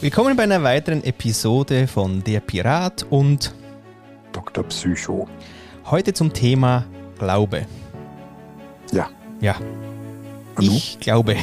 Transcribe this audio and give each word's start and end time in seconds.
Willkommen 0.00 0.36
bei 0.36 0.44
einer 0.44 0.62
weiteren 0.62 1.02
Episode 1.04 1.86
von 1.86 2.22
Der 2.22 2.40
Pirat 2.40 3.04
und 3.10 3.54
Dr. 4.32 4.64
Psycho. 4.64 5.28
heute 5.86 6.12
zum 6.12 6.32
Thema 6.32 6.84
Glaube. 7.18 7.66
Ja. 8.92 9.08
Ja, 9.40 9.56
du? 10.56 10.62
ich 10.62 10.98
glaube. 11.00 11.36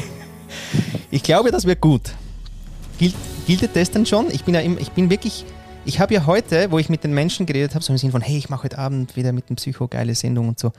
Ich 1.10 1.22
glaube, 1.22 1.50
das 1.50 1.66
wird 1.66 1.80
gut. 1.80 2.12
Gilt, 2.98 3.14
gilt 3.46 3.76
das 3.76 3.90
denn 3.90 4.06
schon? 4.06 4.30
Ich 4.30 4.44
bin 4.44 4.54
ja 4.54 4.60
im, 4.60 4.78
ich 4.78 4.90
bin 4.92 5.10
wirklich, 5.10 5.44
ich 5.84 6.00
habe 6.00 6.14
ja 6.14 6.26
heute, 6.26 6.70
wo 6.70 6.78
ich 6.78 6.88
mit 6.88 7.04
den 7.04 7.12
Menschen 7.12 7.46
geredet 7.46 7.74
habe, 7.74 7.84
so 7.84 7.92
im 7.92 7.98
Sinne 7.98 8.12
von, 8.12 8.22
hey, 8.22 8.38
ich 8.38 8.48
mache 8.48 8.64
heute 8.64 8.78
Abend 8.78 9.16
wieder 9.16 9.32
mit 9.32 9.48
dem 9.50 9.56
Psycho 9.56 9.88
geile 9.88 10.14
Sendung 10.14 10.48
und 10.48 10.58
so, 10.58 10.72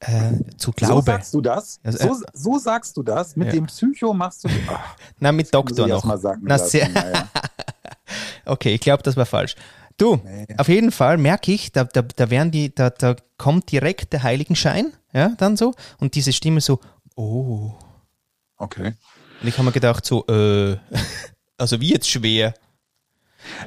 äh, 0.00 0.32
zu 0.56 0.70
So 0.70 0.72
Glaube. 0.72 1.02
sagst 1.02 1.32
du 1.34 1.40
das? 1.40 1.80
Also, 1.82 2.14
so, 2.14 2.22
so 2.32 2.58
sagst 2.58 2.96
du 2.96 3.02
das? 3.02 3.34
Mit 3.36 3.48
Ja. 3.48 3.52
dem 3.54 3.66
Psycho 3.66 4.12
machst 4.12 4.44
du. 4.44 4.48
Ach, 4.68 4.96
Na, 5.18 5.32
mit 5.32 5.52
Doktor 5.52 5.86
noch. 5.86 6.04
Mal 6.04 6.18
sagen 6.18 6.42
Na, 6.44 6.58
sehr- 6.58 6.88
Naja. 6.88 7.28
Okay, 8.44 8.74
ich 8.74 8.80
glaube, 8.80 9.02
das 9.02 9.16
war 9.16 9.26
falsch. 9.26 9.56
Du, 9.98 10.16
Nee. 10.22 10.46
auf 10.58 10.68
jeden 10.68 10.92
Fall 10.92 11.16
merke 11.16 11.50
ich, 11.52 11.72
da, 11.72 11.84
da, 11.84 12.02
da 12.02 12.30
werden 12.30 12.50
die, 12.52 12.72
da, 12.74 12.90
da 12.90 13.16
kommt 13.38 13.72
direkt 13.72 14.12
der 14.12 14.22
Heiligenschein, 14.22 14.92
ja, 15.12 15.30
dann 15.38 15.56
so, 15.56 15.74
und 15.98 16.14
diese 16.14 16.32
Stimme 16.32 16.60
so, 16.60 16.78
oh. 17.16 17.72
Okay. 18.58 18.94
Und 19.42 19.48
ich 19.48 19.54
habe 19.54 19.64
mir 19.64 19.72
gedacht, 19.72 20.04
so, 20.04 20.24
äh, 20.28 20.76
also 21.58 21.80
wie 21.80 21.90
jetzt 21.92 22.08
schwer. 22.08 22.54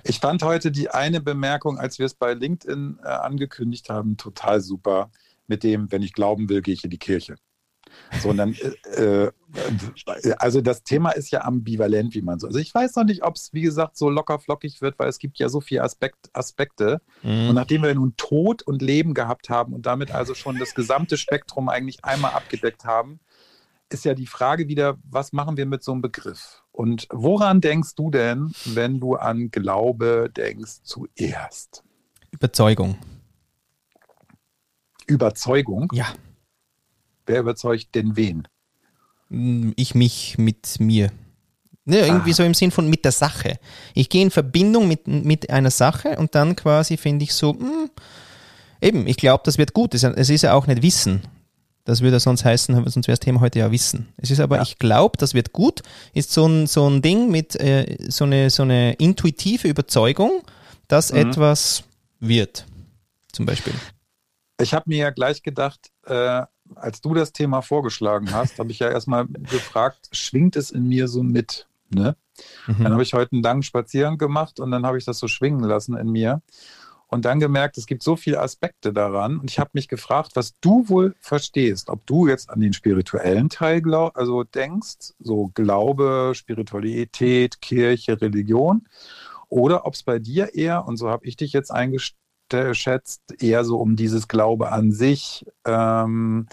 Ich 0.03 0.19
fand 0.19 0.43
heute 0.43 0.71
die 0.71 0.89
eine 0.89 1.19
Bemerkung, 1.19 1.77
als 1.77 1.99
wir 1.99 2.05
es 2.05 2.13
bei 2.13 2.33
LinkedIn 2.33 2.99
äh, 3.03 3.07
angekündigt 3.07 3.89
haben, 3.89 4.15
total 4.17 4.61
super. 4.61 5.09
Mit 5.49 5.63
dem, 5.63 5.91
wenn 5.91 6.01
ich 6.01 6.13
glauben 6.13 6.47
will, 6.47 6.61
gehe 6.61 6.73
ich 6.73 6.83
in 6.85 6.89
die 6.89 6.97
Kirche. 6.97 7.35
So, 8.19 8.29
und 8.29 8.37
dann, 8.37 8.55
äh, 8.95 9.25
äh, 9.25 9.31
also 10.37 10.61
das 10.61 10.83
Thema 10.83 11.09
ist 11.11 11.31
ja 11.31 11.41
ambivalent, 11.41 12.13
wie 12.13 12.21
man 12.21 12.39
so. 12.39 12.47
Also 12.47 12.59
ich 12.59 12.73
weiß 12.73 12.95
noch 12.95 13.03
nicht, 13.03 13.23
ob 13.23 13.35
es, 13.35 13.51
wie 13.51 13.61
gesagt, 13.61 13.97
so 13.97 14.09
locker 14.09 14.39
flockig 14.39 14.81
wird, 14.81 14.99
weil 14.99 15.09
es 15.09 15.17
gibt 15.17 15.39
ja 15.39 15.49
so 15.49 15.59
viele 15.59 15.83
Aspekt, 15.83 16.29
Aspekte. 16.33 17.01
Und 17.23 17.29
Mhm. 17.47 17.53
nachdem 17.55 17.83
wir 17.83 17.95
nun 17.95 18.15
Tod 18.15 18.61
und 18.61 18.81
Leben 18.81 19.13
gehabt 19.13 19.49
haben 19.49 19.73
und 19.73 19.85
damit 19.85 20.11
also 20.11 20.35
schon 20.35 20.59
das 20.59 20.75
gesamte 20.75 21.17
Spektrum 21.17 21.67
eigentlich 21.67 22.05
einmal 22.05 22.31
abgedeckt 22.31 22.85
haben, 22.85 23.19
ist 23.91 24.05
ja 24.05 24.13
die 24.13 24.27
Frage 24.27 24.67
wieder, 24.67 24.97
was 25.09 25.33
machen 25.33 25.57
wir 25.57 25.65
mit 25.65 25.83
so 25.83 25.91
einem 25.91 26.01
Begriff? 26.03 26.63
Und 26.71 27.07
woran 27.11 27.59
denkst 27.59 27.95
du 27.95 28.11
denn, 28.11 28.53
wenn 28.65 28.99
du 28.99 29.15
an 29.15 29.49
Glaube 29.49 30.29
denkst 30.35 30.83
zuerst? 30.83 31.83
Überzeugung. 32.29 32.97
Überzeugung? 35.09 35.89
Ja, 35.93 36.07
Wer 37.25 37.41
überzeugt 37.41 37.93
denn 37.93 38.15
wen? 38.15 38.47
Mm, 39.29 39.71
ich 39.75 39.93
mich 39.93 40.37
mit 40.39 40.79
mir. 40.79 41.11
Ne, 41.85 41.99
irgendwie 41.99 42.31
Ah. 42.31 42.33
so 42.33 42.43
im 42.43 42.55
Sinn 42.55 42.71
von 42.71 42.89
mit 42.89 43.05
der 43.05 43.11
Sache. 43.11 43.59
Ich 43.93 44.09
gehe 44.09 44.23
in 44.23 44.31
Verbindung 44.31 44.87
mit, 44.87 45.07
mit 45.07 45.49
einer 45.51 45.69
Sache 45.69 46.17
und 46.17 46.33
dann 46.33 46.55
quasi 46.55 46.97
finde 46.97 47.23
ich 47.23 47.33
so, 47.35 47.53
mm, 47.53 47.89
eben, 48.81 49.05
ich 49.05 49.17
glaube, 49.17 49.43
das 49.45 49.59
wird 49.59 49.73
gut. 49.73 49.93
Es 49.93 50.01
ist 50.03 50.09
ja- 50.09 50.15
es 50.15 50.29
ist 50.31 50.41
ja 50.41 50.53
auch 50.53 50.65
nicht 50.65 50.81
Wissen. 50.81 51.21
Das 51.85 52.01
würde 52.01 52.19
sonst 52.19 52.45
heißen, 52.45 52.73
sonst 52.89 53.07
wäre 53.07 53.13
das 53.17 53.19
Thema 53.19 53.41
heute 53.41 53.59
ja 53.59 53.71
Wissen. 53.71 54.09
Es 54.17 54.31
ist 54.31 54.39
aber, 54.39 54.57
Ja. 54.57 54.61
ich 54.63 54.79
glaube, 54.79 55.17
das 55.17 55.33
wird 55.35 55.53
gut, 55.53 55.81
ist 56.13 56.31
so 56.31 56.47
ein, 56.47 56.65
so 56.67 56.87
ein 56.89 57.01
Ding 57.03 57.29
mit 57.31 57.55
äh, 57.59 57.95
so, 58.09 58.25
eine, 58.25 58.49
so 58.49 58.63
eine 58.63 58.93
intuitive 58.93 59.67
Überzeugung, 59.67 60.41
dass 60.87 61.11
Mhm. 61.11 61.17
etwas 61.19 61.83
wird. 62.19 62.65
Zum 63.31 63.45
Beispiel. 63.45 63.73
Ich 64.59 64.73
habe 64.73 64.85
mir 64.87 64.97
ja 64.97 65.09
gleich 65.09 65.41
gedacht, 65.41 65.91
äh, 66.05 66.43
als 66.75 67.01
du 67.01 67.13
das 67.13 67.31
Thema 67.31 67.61
vorgeschlagen 67.61 68.33
hast, 68.33 68.59
habe 68.59 68.71
ich 68.71 68.79
ja 68.79 68.89
erstmal 68.89 69.25
gefragt, 69.27 70.09
schwingt 70.11 70.55
es 70.55 70.69
in 70.71 70.87
mir 70.87 71.07
so 71.07 71.23
mit? 71.23 71.67
Ne? 71.89 72.15
Dann 72.67 72.77
Mhm. 72.77 72.91
habe 72.93 73.03
ich 73.03 73.13
heute 73.13 73.33
einen 73.33 73.43
langen 73.43 73.63
Spaziergang 73.63 74.17
gemacht 74.17 74.59
und 74.59 74.71
dann 74.71 74.85
habe 74.85 74.97
ich 74.97 75.05
das 75.05 75.19
so 75.19 75.27
schwingen 75.27 75.63
lassen 75.63 75.97
in 75.97 76.09
mir 76.09 76.41
und 77.07 77.25
dann 77.25 77.39
gemerkt, 77.39 77.77
es 77.77 77.87
gibt 77.87 78.03
so 78.03 78.15
viele 78.15 78.39
Aspekte 78.39 78.93
daran 78.93 79.39
und 79.39 79.49
ich 79.49 79.59
habe 79.59 79.71
mich 79.73 79.87
gefragt, 79.87 80.31
was 80.35 80.53
du 80.61 80.87
wohl 80.89 81.15
verstehst, 81.19 81.89
ob 81.89 82.05
du 82.05 82.27
jetzt 82.27 82.49
an 82.49 82.59
den 82.59 82.73
spirituellen 82.73 83.49
Teil 83.49 83.81
glaub, 83.81 84.15
also 84.17 84.43
denkst, 84.43 85.13
so 85.19 85.51
Glaube, 85.55 86.33
Spiritualität, 86.35 87.61
Kirche, 87.61 88.21
Religion 88.21 88.87
oder 89.49 89.85
ob 89.85 89.95
es 89.95 90.03
bei 90.03 90.19
dir 90.19 90.53
eher, 90.55 90.85
und 90.85 90.97
so 90.97 91.09
habe 91.09 91.25
ich 91.25 91.35
dich 91.37 91.53
jetzt 91.53 91.71
eingeschätzt, 92.53 93.21
eher 93.41 93.63
so 93.63 93.77
um 93.79 93.95
dieses 93.95 94.27
Glaube 94.27 94.71
an 94.71 94.91
sich, 94.91 95.45
ähm, 95.65 96.47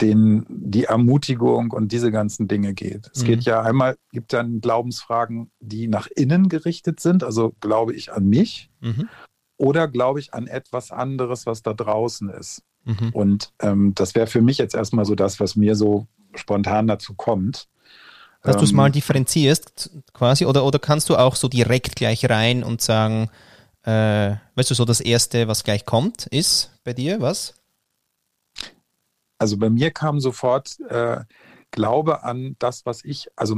den, 0.00 0.44
die 0.48 0.84
Ermutigung 0.84 1.70
und 1.70 1.90
diese 1.90 2.10
ganzen 2.12 2.48
Dinge 2.48 2.74
geht. 2.74 3.10
Es 3.14 3.22
Mhm. 3.22 3.26
geht 3.26 3.44
ja 3.44 3.62
einmal, 3.62 3.96
gibt 4.12 4.32
dann 4.32 4.60
Glaubensfragen, 4.60 5.50
die 5.60 5.88
nach 5.88 6.06
innen 6.08 6.48
gerichtet 6.50 7.00
sind, 7.00 7.24
also 7.24 7.54
glaube 7.60 7.94
ich 7.94 8.12
an 8.12 8.28
mich 8.28 8.70
Mhm. 8.80 9.08
oder 9.56 9.88
glaube 9.88 10.20
ich 10.20 10.34
an 10.34 10.48
etwas 10.48 10.90
anderes, 10.90 11.46
was 11.46 11.62
da 11.62 11.72
draußen 11.72 12.28
ist. 12.28 12.62
Mhm. 12.84 13.10
Und 13.12 13.52
ähm, 13.60 13.94
das 13.94 14.14
wäre 14.14 14.26
für 14.26 14.42
mich 14.42 14.58
jetzt 14.58 14.74
erstmal 14.74 15.06
so 15.06 15.14
das, 15.14 15.40
was 15.40 15.56
mir 15.56 15.74
so 15.74 16.06
spontan 16.34 16.86
dazu 16.86 17.14
kommt. 17.14 17.66
Dass 18.42 18.58
du 18.58 18.64
es 18.64 18.70
Ähm, 18.70 18.76
mal 18.76 18.90
differenzierst, 18.92 19.90
quasi, 20.12 20.44
oder, 20.44 20.64
oder 20.64 20.78
kannst 20.78 21.08
du 21.08 21.16
auch 21.16 21.36
so 21.36 21.48
direkt 21.48 21.96
gleich 21.96 22.28
rein 22.28 22.62
und 22.62 22.82
sagen, 22.82 23.30
äh, 23.86 24.36
weißt 24.56 24.70
du, 24.70 24.74
so 24.74 24.84
das 24.84 25.00
Erste, 25.00 25.48
was 25.48 25.64
gleich 25.64 25.86
kommt, 25.86 26.26
ist 26.26 26.72
bei 26.84 26.92
dir 26.92 27.20
was? 27.20 27.54
Also 29.38 29.56
bei 29.58 29.70
mir 29.70 29.90
kam 29.90 30.20
sofort 30.20 30.78
äh, 30.88 31.20
Glaube 31.72 32.22
an 32.22 32.56
das, 32.58 32.86
was 32.86 33.04
ich, 33.04 33.28
also 33.36 33.56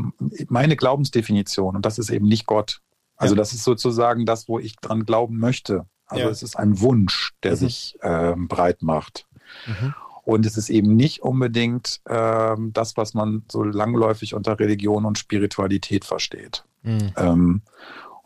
meine 0.49 0.77
Glaubensdefinition, 0.77 1.77
und 1.77 1.85
das 1.87 1.99
ist 1.99 2.11
eben 2.11 2.27
nicht 2.27 2.47
Gott. 2.47 2.81
Also 3.17 3.35
Ja. 3.35 3.39
das 3.39 3.53
ist 3.53 3.65
sozusagen 3.65 4.27
das, 4.27 4.49
wo 4.49 4.59
ich 4.59 4.77
dran 4.77 5.05
glauben 5.05 5.39
möchte. 5.39 5.87
Also 6.07 6.25
Ja. 6.25 6.31
es 6.31 6.43
ist 6.43 6.57
ein 6.57 6.81
Wunsch, 6.81 7.35
der 7.43 7.53
Mhm. 7.53 7.57
sich 7.57 7.99
ähm, 8.03 8.49
breit 8.49 8.83
macht. 8.83 9.27
Mhm. 9.67 9.95
Und 10.25 10.47
es 10.47 10.57
ist 10.57 10.69
eben 10.69 10.97
nicht 10.97 11.23
unbedingt 11.23 12.01
ähm, 12.09 12.73
das, 12.73 12.97
was 12.97 13.15
man 13.15 13.45
so 13.51 13.63
langläufig 13.63 14.35
unter 14.35 14.59
Religion 14.59 15.05
und 15.05 15.19
Spiritualität 15.19 16.05
versteht. 16.05 16.65
Mhm. 16.83 17.13
Ähm, 17.17 17.63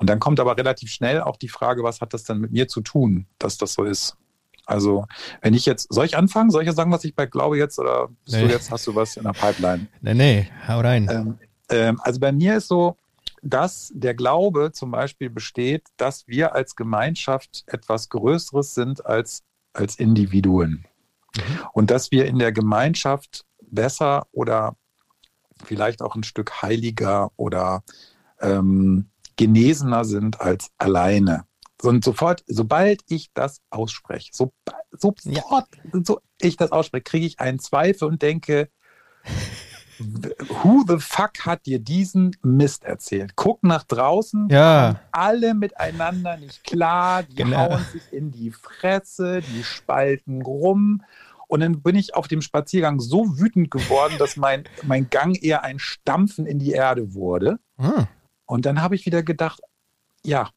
und 0.02 0.10
dann 0.10 0.18
kommt 0.18 0.40
aber 0.40 0.56
relativ 0.56 0.90
schnell 0.90 1.20
auch 1.20 1.36
die 1.36 1.48
Frage, 1.48 1.84
was 1.84 2.00
hat 2.00 2.12
das 2.12 2.24
denn 2.24 2.38
mit 2.38 2.50
mir 2.50 2.66
zu 2.66 2.80
tun, 2.80 3.26
dass 3.38 3.56
das 3.56 3.74
so 3.74 3.84
ist? 3.84 4.16
Also, 4.66 5.06
wenn 5.42 5.54
ich 5.54 5.64
jetzt, 5.64 5.94
soll 5.94 6.04
ich 6.06 6.16
anfangen? 6.16 6.50
Soll 6.50 6.62
ich 6.62 6.66
ja 6.66 6.72
sagen, 6.72 6.90
was 6.90 7.04
ich 7.04 7.14
bei 7.14 7.24
Glaube 7.24 7.56
jetzt 7.56 7.78
oder 7.78 8.08
bist 8.24 8.36
Nee. 8.36 8.48
du 8.48 8.52
jetzt, 8.52 8.72
hast 8.72 8.84
du 8.88 8.96
was 8.96 9.16
in 9.16 9.22
der 9.22 9.30
Pipeline? 9.30 9.86
Nee, 10.00 10.14
nee, 10.14 10.50
hau 10.66 10.80
rein. 10.80 11.08
Ähm, 11.08 11.38
ähm, 11.68 12.00
also 12.02 12.18
bei 12.18 12.32
mir 12.32 12.56
ist 12.56 12.66
so, 12.66 12.96
dass 13.42 13.92
der 13.94 14.14
Glaube 14.14 14.72
zum 14.72 14.90
Beispiel 14.90 15.30
besteht, 15.30 15.84
dass 15.98 16.26
wir 16.26 16.52
als 16.52 16.74
Gemeinschaft 16.74 17.62
etwas 17.68 18.08
Größeres 18.08 18.74
sind 18.74 19.06
als, 19.06 19.44
als 19.72 20.00
Individuen. 20.00 20.84
Mhm. 21.36 21.60
Und 21.74 21.92
dass 21.92 22.10
wir 22.10 22.26
in 22.26 22.40
der 22.40 22.50
Gemeinschaft 22.50 23.44
besser 23.70 24.26
oder 24.32 24.74
vielleicht 25.64 26.02
auch 26.02 26.16
ein 26.16 26.24
Stück 26.24 26.60
heiliger 26.60 27.30
oder 27.36 27.84
ähm, 28.40 29.06
genesener 29.36 30.04
sind 30.04 30.40
als 30.40 30.70
alleine. 30.78 31.44
Und 31.82 32.04
sofort, 32.04 32.44
sobald 32.46 33.00
ich 33.08 33.30
das 33.34 33.60
ausspreche, 33.70 34.30
so, 34.32 34.52
sofort, 34.92 35.66
so 36.04 36.20
ich 36.40 36.56
das 36.56 36.70
ausspreche, 36.70 37.02
kriege 37.02 37.26
ich 37.26 37.40
einen 37.40 37.58
Zweifel 37.58 38.06
und 38.08 38.22
denke, 38.22 38.68
who 40.62 40.84
the 40.86 40.98
fuck 40.98 41.40
hat 41.46 41.66
dir 41.66 41.78
diesen 41.78 42.36
Mist 42.42 42.84
erzählt? 42.84 43.32
Guck 43.36 43.62
nach 43.62 43.84
draußen, 43.84 44.48
Ja. 44.50 45.00
alle 45.12 45.54
miteinander 45.54 46.36
nicht 46.36 46.64
klar, 46.64 47.22
die 47.22 47.34
Genau. 47.36 47.70
hauen 47.70 47.84
sich 47.92 48.12
in 48.12 48.30
die 48.30 48.50
Fresse, 48.50 49.42
die 49.42 49.62
spalten 49.64 50.42
rum. 50.42 51.02
Und 51.48 51.60
dann 51.60 51.82
bin 51.82 51.96
ich 51.96 52.14
auf 52.14 52.28
dem 52.28 52.40
Spaziergang 52.40 52.98
so 52.98 53.38
wütend 53.38 53.70
geworden, 53.70 54.14
dass 54.18 54.36
mein, 54.36 54.64
mein 54.84 55.10
Gang 55.10 55.40
eher 55.42 55.62
ein 55.62 55.78
Stampfen 55.78 56.46
in 56.46 56.58
die 56.58 56.72
Erde 56.72 57.12
wurde. 57.14 57.58
Ah, 57.76 58.06
Und 58.52 58.66
dann 58.66 58.82
habe 58.82 58.94
ich 58.94 59.06
wieder 59.06 59.22
gedacht, 59.22 59.60
ja, 60.26 60.50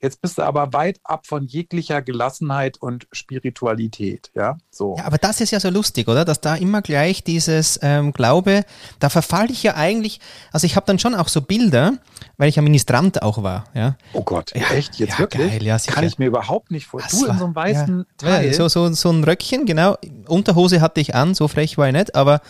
jetzt 0.00 0.22
bist 0.22 0.38
du 0.38 0.42
aber 0.42 0.72
weit 0.72 0.98
ab 1.04 1.26
von 1.26 1.44
jeglicher 1.44 2.00
Gelassenheit 2.00 2.78
und 2.80 3.06
Spiritualität. 3.12 4.30
Ja, 4.34 4.56
so. 4.70 4.96
Ja, 4.96 5.04
aber 5.04 5.18
das 5.18 5.42
ist 5.42 5.50
ja 5.50 5.60
so 5.60 5.68
lustig, 5.68 6.08
oder? 6.08 6.24
Dass 6.24 6.40
da 6.40 6.54
immer 6.54 6.80
gleich 6.80 7.22
dieses 7.24 7.78
ähm, 7.82 8.14
Glaube, 8.14 8.64
da 9.00 9.10
verfalle 9.10 9.50
ich 9.52 9.62
ja 9.62 9.74
eigentlich, 9.74 10.18
also 10.50 10.64
ich 10.64 10.76
habe 10.76 10.86
dann 10.86 10.98
schon 10.98 11.14
auch 11.14 11.28
so 11.28 11.42
Bilder, 11.42 11.98
weil 12.38 12.48
ich 12.48 12.56
ja 12.56 12.62
Ministrant 12.62 13.20
auch 13.22 13.42
war, 13.42 13.64
ja. 13.74 13.96
Oh 14.14 14.22
Gott, 14.22 14.52
Ja, 14.56 14.70
echt? 14.70 14.96
Jetzt 14.96 15.12
ja, 15.12 15.18
wirklich? 15.18 15.50
geil, 15.50 15.62
ja, 15.62 15.78
sicher. 15.78 15.94
Kann 15.94 16.04
ich 16.04 16.18
mir 16.18 16.26
überhaupt 16.28 16.70
nicht 16.70 16.86
vorstellen. 16.86 17.20
Du 17.22 17.26
war- 17.28 17.34
in 17.34 17.38
so 17.38 17.44
einem 17.44 17.54
weißen 17.54 17.98
ja, 18.22 18.28
Teil. 18.28 18.54
So, 18.54 18.68
so, 18.68 18.90
so 18.94 19.10
ein 19.10 19.22
Röckchen, 19.24 19.66
genau. 19.66 19.98
Unterhose 20.26 20.80
hatte 20.80 21.00
ich 21.02 21.14
an, 21.14 21.34
so 21.34 21.48
frech 21.48 21.76
war 21.76 21.86
ich 21.88 21.92
nicht, 21.92 22.14
aber 22.14 22.40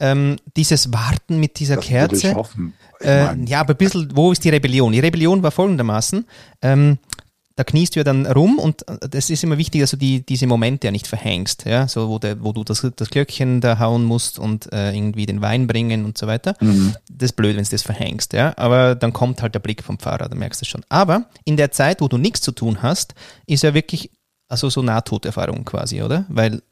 ähm, 0.00 0.36
dieses 0.56 0.92
Warten 0.92 1.38
mit 1.38 1.58
dieser 1.58 1.76
das 1.76 1.84
Kerze. 1.84 2.34
Äh, 3.00 3.36
ja, 3.44 3.60
aber 3.60 3.74
ein 3.74 3.76
bisschen, 3.76 4.10
wo 4.14 4.32
ist 4.32 4.44
die 4.44 4.50
Rebellion? 4.50 4.92
Die 4.92 5.00
Rebellion 5.00 5.42
war 5.42 5.50
folgendermaßen, 5.50 6.26
ähm, 6.62 6.98
da 7.56 7.64
kniest 7.64 7.94
du 7.94 8.00
ja 8.00 8.04
dann 8.04 8.26
rum 8.26 8.58
und 8.58 8.88
äh, 8.88 9.08
das 9.08 9.28
ist 9.28 9.44
immer 9.44 9.58
wichtig, 9.58 9.82
dass 9.82 9.90
du 9.90 9.98
die, 9.98 10.24
diese 10.24 10.46
Momente 10.46 10.86
ja 10.86 10.90
nicht 10.90 11.06
verhängst, 11.06 11.66
ja, 11.66 11.86
so 11.88 12.08
wo, 12.08 12.18
der, 12.18 12.42
wo 12.42 12.52
du 12.52 12.64
das, 12.64 12.86
das 12.96 13.10
Glöckchen 13.10 13.60
da 13.60 13.78
hauen 13.78 14.04
musst 14.04 14.38
und 14.38 14.72
äh, 14.72 14.94
irgendwie 14.94 15.26
den 15.26 15.42
Wein 15.42 15.66
bringen 15.66 16.06
und 16.06 16.16
so 16.16 16.26
weiter. 16.26 16.56
Mhm. 16.60 16.94
Das 17.10 17.30
ist 17.30 17.36
blöd, 17.36 17.56
wenn 17.56 17.64
du 17.64 17.70
das 17.70 17.82
verhängst, 17.82 18.32
ja, 18.32 18.54
aber 18.56 18.94
dann 18.94 19.12
kommt 19.12 19.42
halt 19.42 19.54
der 19.54 19.60
Blick 19.60 19.82
vom 19.82 19.98
Pfarrer, 19.98 20.28
da 20.28 20.34
merkst 20.34 20.62
du 20.62 20.64
schon. 20.64 20.84
Aber 20.88 21.26
in 21.44 21.58
der 21.58 21.70
Zeit, 21.70 22.00
wo 22.00 22.08
du 22.08 22.16
nichts 22.16 22.40
zu 22.40 22.52
tun 22.52 22.82
hast, 22.82 23.14
ist 23.46 23.62
ja 23.62 23.74
wirklich 23.74 24.10
also 24.48 24.68
so 24.68 24.82
Nahtoderfahrung 24.82 25.64
quasi, 25.64 26.02
oder? 26.02 26.24
Weil 26.28 26.62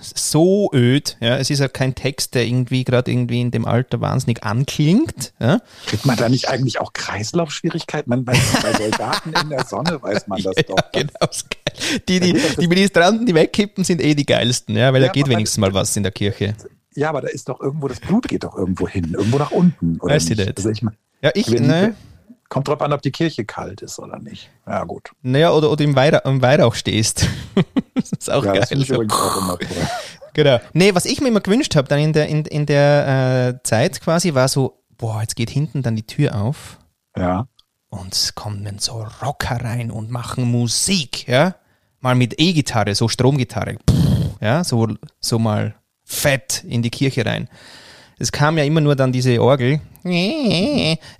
so 0.00 0.70
öd, 0.72 1.18
ja, 1.20 1.36
es 1.36 1.50
ist 1.50 1.58
ja 1.58 1.68
kein 1.68 1.94
Text, 1.94 2.34
der 2.34 2.46
irgendwie 2.46 2.82
gerade 2.82 3.10
irgendwie 3.10 3.42
in 3.42 3.50
dem 3.50 3.66
Alter 3.66 4.00
wahnsinnig 4.00 4.42
anklingt. 4.42 5.34
Ja? 5.38 5.60
Kriegt 5.86 6.06
man 6.06 6.16
da 6.16 6.30
nicht 6.30 6.48
eigentlich 6.48 6.80
auch 6.80 6.94
Kreislaufschwierigkeiten? 6.94 8.08
Man 8.08 8.24
bei, 8.24 8.32
bei 8.62 8.72
Soldaten 8.72 9.34
in 9.34 9.50
der 9.50 9.64
Sonne 9.66 10.00
weiß 10.00 10.28
man 10.28 10.42
das 10.42 10.54
ja, 10.56 10.62
doch. 10.62 10.92
Genau, 10.92 11.28
die, 12.08 12.20
die, 12.20 12.40
die 12.58 12.68
Ministranten, 12.68 13.26
die 13.26 13.34
wegkippen, 13.34 13.84
sind 13.84 14.00
eh 14.02 14.14
die 14.14 14.24
geilsten, 14.24 14.76
ja, 14.76 14.92
weil 14.92 15.02
ja, 15.02 15.08
da 15.08 15.12
geht 15.12 15.28
wenigstens 15.28 15.58
mal 15.58 15.74
was 15.74 15.94
in 15.94 16.04
der 16.04 16.12
Kirche. 16.12 16.54
Ja, 16.94 17.10
aber 17.10 17.20
da 17.20 17.28
ist 17.28 17.48
doch 17.48 17.60
irgendwo, 17.60 17.88
das 17.88 18.00
Blut 18.00 18.28
geht 18.28 18.44
doch 18.44 18.56
irgendwo 18.56 18.88
hin, 18.88 19.12
irgendwo 19.12 19.38
nach 19.38 19.50
unten. 19.50 19.98
Oder 20.00 20.14
weißt 20.14 20.30
du 20.30 20.36
das? 20.36 20.48
Also 20.56 20.70
ich, 20.70 20.80
ja, 21.20 21.30
ich, 21.34 21.48
ne? 21.48 21.94
Kommt 22.54 22.68
drauf 22.68 22.80
an, 22.82 22.92
ob 22.92 23.02
die 23.02 23.10
Kirche 23.10 23.44
kalt 23.44 23.82
ist 23.82 23.98
oder 23.98 24.20
nicht. 24.20 24.48
Ja, 24.64 24.84
gut. 24.84 25.10
Naja, 25.22 25.50
oder, 25.50 25.72
oder 25.72 25.82
im, 25.82 25.96
Weihrauch, 25.96 26.24
im 26.24 26.40
Weihrauch 26.40 26.76
stehst. 26.76 27.26
das 27.96 28.12
ist 28.12 28.30
auch 28.30 28.44
ja, 28.44 28.52
geil. 28.52 28.66
Das 28.70 28.86
so. 28.86 28.94
auch 28.94 29.36
immer 29.38 29.58
cool. 29.60 29.88
Genau. 30.34 30.60
Nee, 30.72 30.94
was 30.94 31.04
ich 31.04 31.20
mir 31.20 31.28
immer 31.28 31.40
gewünscht 31.40 31.74
habe, 31.74 31.88
dann 31.88 31.98
in 31.98 32.12
der, 32.12 32.28
in, 32.28 32.44
in 32.44 32.64
der 32.64 33.56
äh, 33.58 33.62
Zeit 33.64 34.00
quasi, 34.00 34.34
war 34.34 34.46
so, 34.46 34.84
boah, 34.96 35.20
jetzt 35.20 35.34
geht 35.34 35.50
hinten 35.50 35.82
dann 35.82 35.96
die 35.96 36.06
Tür 36.06 36.40
auf. 36.40 36.78
Ja. 37.16 37.48
Und 37.88 38.14
es 38.14 38.36
kommen 38.36 38.78
so 38.78 39.04
Rocker 39.20 39.64
rein 39.64 39.90
und 39.90 40.12
machen 40.12 40.44
Musik, 40.44 41.26
ja. 41.26 41.56
Mal 41.98 42.14
mit 42.14 42.40
E-Gitarre, 42.40 42.94
so 42.94 43.08
Stromgitarre. 43.08 43.78
Ja, 44.40 44.62
so, 44.62 44.88
so 45.18 45.40
mal 45.40 45.74
fett 46.04 46.62
in 46.62 46.82
die 46.82 46.90
Kirche 46.90 47.26
rein 47.26 47.48
es 48.18 48.32
kam 48.32 48.58
ja 48.58 48.64
immer 48.64 48.80
nur 48.80 48.96
dann 48.96 49.12
diese 49.12 49.40
Orgel. 49.42 49.80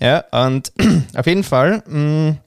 Ja, 0.00 0.25
und 0.46 0.73
auf 1.14 1.26
jeden 1.26 1.44
Fall, 1.44 1.82
mm, 1.87 2.38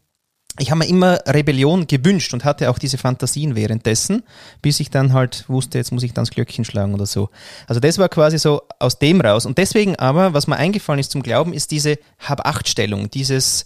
ich 0.60 0.72
habe 0.72 0.80
mir 0.80 0.88
immer 0.88 1.20
Rebellion 1.28 1.88
gewünscht 1.88 2.34
und 2.34 2.44
hatte 2.44 2.70
auch 2.70 2.80
diese 2.80 2.98
Fantasien 2.98 3.56
währenddessen, 3.56 4.24
bis 4.62 4.80
ich 4.80 4.90
dann 4.90 5.14
halt 5.14 5.48
wusste, 5.48 5.78
jetzt 5.78 5.92
muss 5.92 6.04
ich 6.04 6.14
dann 6.14 6.26
das 6.26 6.32
Glöckchen 6.32 6.66
schlagen 6.66 6.94
oder 6.94 7.06
so. 7.06 7.30
Also 7.68 7.80
das 7.80 7.98
war 8.00 8.10
quasi 8.10 8.40
so 8.40 8.64
aus 8.80 8.98
dem 8.98 9.22
raus. 9.22 9.46
Und 9.46 9.58
deswegen 9.58 9.96
aber, 9.98 10.34
was 10.34 10.48
mir 10.48 10.58
eingefallen 10.58 11.00
ist 11.00 11.12
zum 11.12 11.22
Glauben, 11.22 11.54
ist 11.54 11.72
diese 11.72 11.98
Hab-Acht-Stellung, 12.20 13.12
dieses 13.12 13.66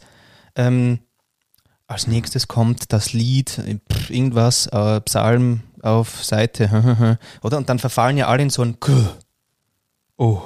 ähm, 0.56 1.00
als 1.88 2.08
nächstes 2.08 2.48
kommt 2.48 2.94
das 2.94 3.14
Lied, 3.14 3.62
irgendwas, 4.10 4.68
äh, 4.68 5.02
Psalm 5.02 5.62
auf 5.82 6.24
Seite, 6.24 7.18
oder? 7.42 7.58
Und 7.58 7.70
dann 7.70 7.80
verfallen 7.80 8.18
ja 8.18 8.28
alle 8.28 8.44
in 8.44 8.50
so 8.50 8.62
ein 8.62 8.80
K. 8.80 8.92
Oh, 10.18 10.42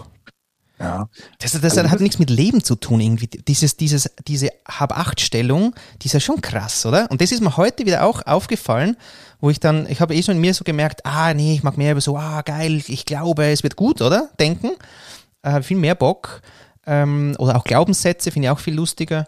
ja. 0.80 1.08
Das, 1.40 1.54
das 1.54 1.78
also, 1.78 1.90
hat 1.90 2.02
nichts 2.02 2.20
mit 2.20 2.30
Leben 2.30 2.64
zu 2.64 2.76
tun 2.76 3.00
irgendwie. 3.00 3.28
Dieses, 3.28 3.78
dieses, 3.78 4.10
diese 4.28 4.50
Hab-Acht-Stellung, 4.68 5.74
die 6.02 6.08
ist 6.08 6.14
ja 6.14 6.20
schon 6.20 6.42
krass, 6.42 6.86
oder? 6.86 7.10
Und 7.12 7.22
das 7.22 7.32
ist 7.32 7.42
mir 7.42 7.56
heute 7.56 7.86
wieder 7.86 8.04
auch 8.04 8.26
aufgefallen, 8.26 8.98
wo 9.40 9.50
ich 9.50 9.60
dann, 9.60 9.90
ich 9.90 10.02
habe 10.02 10.16
eh 10.16 10.22
schon 10.22 10.36
in 10.36 10.42
mir 10.42 10.54
so 10.54 10.64
gemerkt, 10.64 11.06
ah 11.06 11.34
nee, 11.34 11.54
ich 11.54 11.64
mag 11.64 11.78
mehr 11.78 11.94
über 11.94 12.02
so, 12.02 12.18
ah 12.18 12.42
geil, 12.42 12.84
ich 12.88 13.06
glaube, 13.06 13.46
es 13.46 13.64
wird 13.64 13.76
gut, 13.76 14.02
oder? 14.02 14.30
Denken. 14.40 14.72
Äh, 15.44 15.62
viel 15.62 15.78
mehr 15.78 15.96
Bock. 15.96 16.42
Ähm, 16.86 17.36
oder 17.40 17.56
auch 17.56 17.64
Glaubenssätze 17.64 18.32
finde 18.32 18.48
ich 18.48 18.52
auch 18.52 18.60
viel 18.60 18.76
lustiger. 18.76 19.28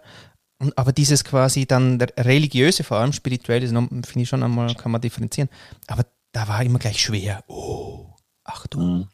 Und, 0.60 0.78
aber 0.78 0.92
dieses 0.92 1.24
quasi 1.24 1.66
dann 1.66 2.02
religiöse, 2.18 2.84
vor 2.84 2.98
allem 2.98 3.14
spirituelle, 3.14 3.68
finde 3.68 4.04
ich 4.16 4.30
schon 4.30 4.44
einmal, 4.44 4.74
kann 4.76 4.92
man 4.92 5.02
differenzieren. 5.02 5.50
Aber 5.88 6.06
da 6.32 6.48
war 6.48 6.62
immer 6.64 6.80
gleich 6.80 7.02
schwer. 7.02 7.44
Oh, 7.48 8.08
Achtung. 8.44 8.98
Mhm. 8.98 9.08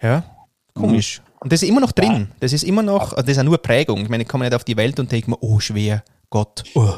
Ja. 0.00 0.24
Komisch. 0.74 1.20
Mhm. 1.20 1.32
Und 1.40 1.52
das 1.52 1.62
ist 1.62 1.68
immer 1.68 1.80
noch 1.80 1.92
drin. 1.92 2.28
Das 2.40 2.52
ist 2.52 2.62
immer 2.62 2.82
noch, 2.82 3.14
das 3.14 3.28
ist 3.28 3.36
ja 3.36 3.42
nur 3.42 3.58
Prägung. 3.58 4.02
Ich 4.02 4.08
meine, 4.08 4.22
ich 4.22 4.28
komme 4.28 4.44
nicht 4.44 4.54
auf 4.54 4.64
die 4.64 4.76
Welt 4.76 5.00
und 5.00 5.10
denke 5.10 5.30
mir, 5.30 5.38
oh, 5.40 5.58
schwer, 5.58 6.04
Gott. 6.30 6.62
Oh. 6.74 6.94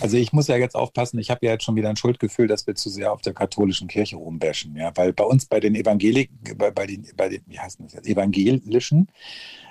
Also 0.00 0.16
ich 0.16 0.32
muss 0.32 0.48
ja 0.48 0.56
jetzt 0.56 0.74
aufpassen, 0.74 1.18
ich 1.18 1.30
habe 1.30 1.46
ja 1.46 1.52
jetzt 1.52 1.64
schon 1.64 1.76
wieder 1.76 1.88
ein 1.88 1.96
Schuldgefühl, 1.96 2.48
dass 2.48 2.66
wir 2.66 2.74
zu 2.74 2.90
sehr 2.90 3.12
auf 3.12 3.22
der 3.22 3.34
katholischen 3.34 3.86
Kirche 3.88 4.16
rumbashen. 4.16 4.74
Ja? 4.76 4.92
Weil 4.96 5.12
bei 5.12 5.24
uns, 5.24 5.46
bei 5.46 5.60
den 5.60 5.74
Evangelik, 5.74 6.30
bei, 6.56 6.70
bei, 6.70 6.86
den, 6.86 7.06
bei 7.16 7.28
den, 7.28 7.42
wie 7.46 7.58
heißt 7.58 7.80
das 7.80 7.92
jetzt, 7.92 8.08
Evangelischen, 8.08 9.08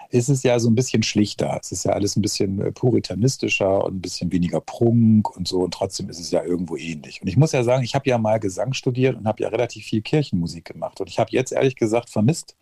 ist 0.09 0.29
es 0.29 0.43
ja 0.43 0.59
so 0.59 0.69
ein 0.69 0.75
bisschen 0.75 1.03
schlichter. 1.03 1.57
Es 1.61 1.71
ist 1.71 1.85
ja 1.85 1.91
alles 1.91 2.15
ein 2.15 2.21
bisschen 2.21 2.61
äh, 2.61 2.71
puritanistischer 2.71 3.83
und 3.83 3.95
ein 3.95 4.01
bisschen 4.01 4.31
weniger 4.31 4.61
Prunk 4.61 5.35
und 5.35 5.47
so. 5.47 5.59
Und 5.61 5.73
trotzdem 5.73 6.09
ist 6.09 6.19
es 6.19 6.31
ja 6.31 6.43
irgendwo 6.43 6.77
ähnlich. 6.77 7.21
Und 7.21 7.27
ich 7.27 7.37
muss 7.37 7.51
ja 7.51 7.63
sagen, 7.63 7.83
ich 7.83 7.95
habe 7.95 8.09
ja 8.09 8.17
mal 8.17 8.39
Gesang 8.39 8.73
studiert 8.73 9.17
und 9.17 9.27
habe 9.27 9.43
ja 9.43 9.49
relativ 9.49 9.85
viel 9.85 10.01
Kirchenmusik 10.01 10.65
gemacht. 10.65 11.01
Und 11.01 11.09
ich 11.09 11.19
habe 11.19 11.31
jetzt 11.31 11.51
ehrlich 11.51 11.75
gesagt 11.75 12.09
vermisst, 12.09 12.55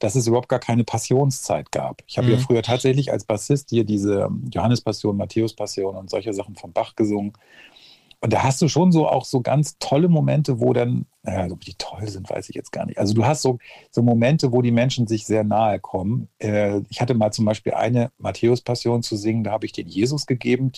dass 0.00 0.16
es 0.16 0.26
überhaupt 0.26 0.48
gar 0.48 0.58
keine 0.58 0.82
Passionszeit 0.82 1.70
gab. 1.70 2.02
Ich 2.06 2.18
habe 2.18 2.26
mhm. 2.26 2.34
ja 2.34 2.38
früher 2.40 2.62
tatsächlich 2.62 3.12
als 3.12 3.24
Bassist 3.24 3.70
hier 3.70 3.84
diese 3.84 4.28
Johannespassion, 4.50 5.16
Matthäuspassion 5.16 5.94
und 5.94 6.10
solche 6.10 6.32
Sachen 6.32 6.56
von 6.56 6.72
Bach 6.72 6.96
gesungen. 6.96 7.34
Und 8.22 8.34
da 8.34 8.42
hast 8.42 8.60
du 8.60 8.68
schon 8.68 8.92
so 8.92 9.08
auch 9.08 9.24
so 9.24 9.40
ganz 9.40 9.78
tolle 9.78 10.08
Momente, 10.08 10.60
wo 10.60 10.74
dann, 10.74 11.06
naja, 11.22 11.50
ob 11.50 11.62
die 11.62 11.74
toll 11.74 12.06
sind, 12.06 12.28
weiß 12.28 12.50
ich 12.50 12.54
jetzt 12.54 12.70
gar 12.70 12.84
nicht. 12.84 12.98
Also 12.98 13.14
du 13.14 13.24
hast 13.24 13.40
so, 13.40 13.58
so 13.90 14.02
Momente, 14.02 14.52
wo 14.52 14.60
die 14.60 14.72
Menschen 14.72 15.06
sich 15.06 15.24
sehr 15.24 15.42
nahe 15.42 15.80
kommen. 15.80 16.28
Äh, 16.38 16.80
ich 16.90 17.00
hatte 17.00 17.14
mal 17.14 17.32
zum 17.32 17.46
Beispiel 17.46 17.72
eine 17.72 18.10
Matthäus-Passion 18.18 19.02
zu 19.02 19.16
singen, 19.16 19.44
da 19.44 19.52
habe 19.52 19.64
ich 19.64 19.72
den 19.72 19.88
Jesus 19.88 20.26
gegeben. 20.26 20.70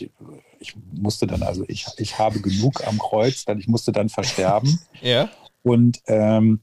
Ich 0.60 0.76
musste 0.92 1.26
dann, 1.26 1.42
also 1.42 1.64
ich, 1.66 1.86
ich 1.96 2.18
habe 2.18 2.40
genug 2.40 2.86
am 2.86 2.98
Kreuz, 2.98 3.44
dann 3.44 3.58
ich 3.58 3.66
musste 3.66 3.90
dann 3.90 4.08
versterben. 4.08 4.78
ja. 5.00 5.28
Und 5.64 6.00
ähm, 6.06 6.60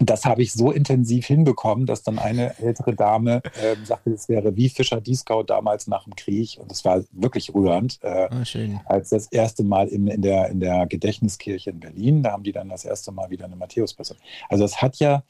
das 0.00 0.24
habe 0.24 0.42
ich 0.42 0.52
so 0.52 0.70
intensiv 0.70 1.26
hinbekommen, 1.26 1.86
dass 1.86 2.02
dann 2.02 2.18
eine 2.18 2.58
ältere 2.58 2.94
Dame 2.94 3.42
äh, 3.62 3.76
sagte, 3.84 4.10
es 4.10 4.28
wäre 4.28 4.56
wie 4.56 4.68
Fischer 4.68 5.00
Dieskau 5.00 5.42
damals 5.42 5.86
nach 5.86 6.04
dem 6.04 6.14
Krieg. 6.16 6.58
Und 6.60 6.70
es 6.70 6.84
war 6.84 7.02
wirklich 7.12 7.54
rührend. 7.54 7.98
Äh, 8.02 8.28
oh, 8.30 8.80
als 8.86 9.10
das 9.10 9.26
erste 9.26 9.64
Mal 9.64 9.88
im, 9.88 10.08
in, 10.08 10.22
der, 10.22 10.48
in 10.48 10.60
der 10.60 10.86
Gedächtniskirche 10.86 11.70
in 11.70 11.80
Berlin, 11.80 12.22
da 12.22 12.32
haben 12.32 12.42
die 12.42 12.52
dann 12.52 12.68
das 12.68 12.84
erste 12.84 13.12
Mal 13.12 13.30
wieder 13.30 13.46
eine 13.46 13.56
Matthäus-Person. 13.56 14.18
Also 14.48 14.64
es 14.64 14.80
hat 14.82 14.96
ja 14.96 15.22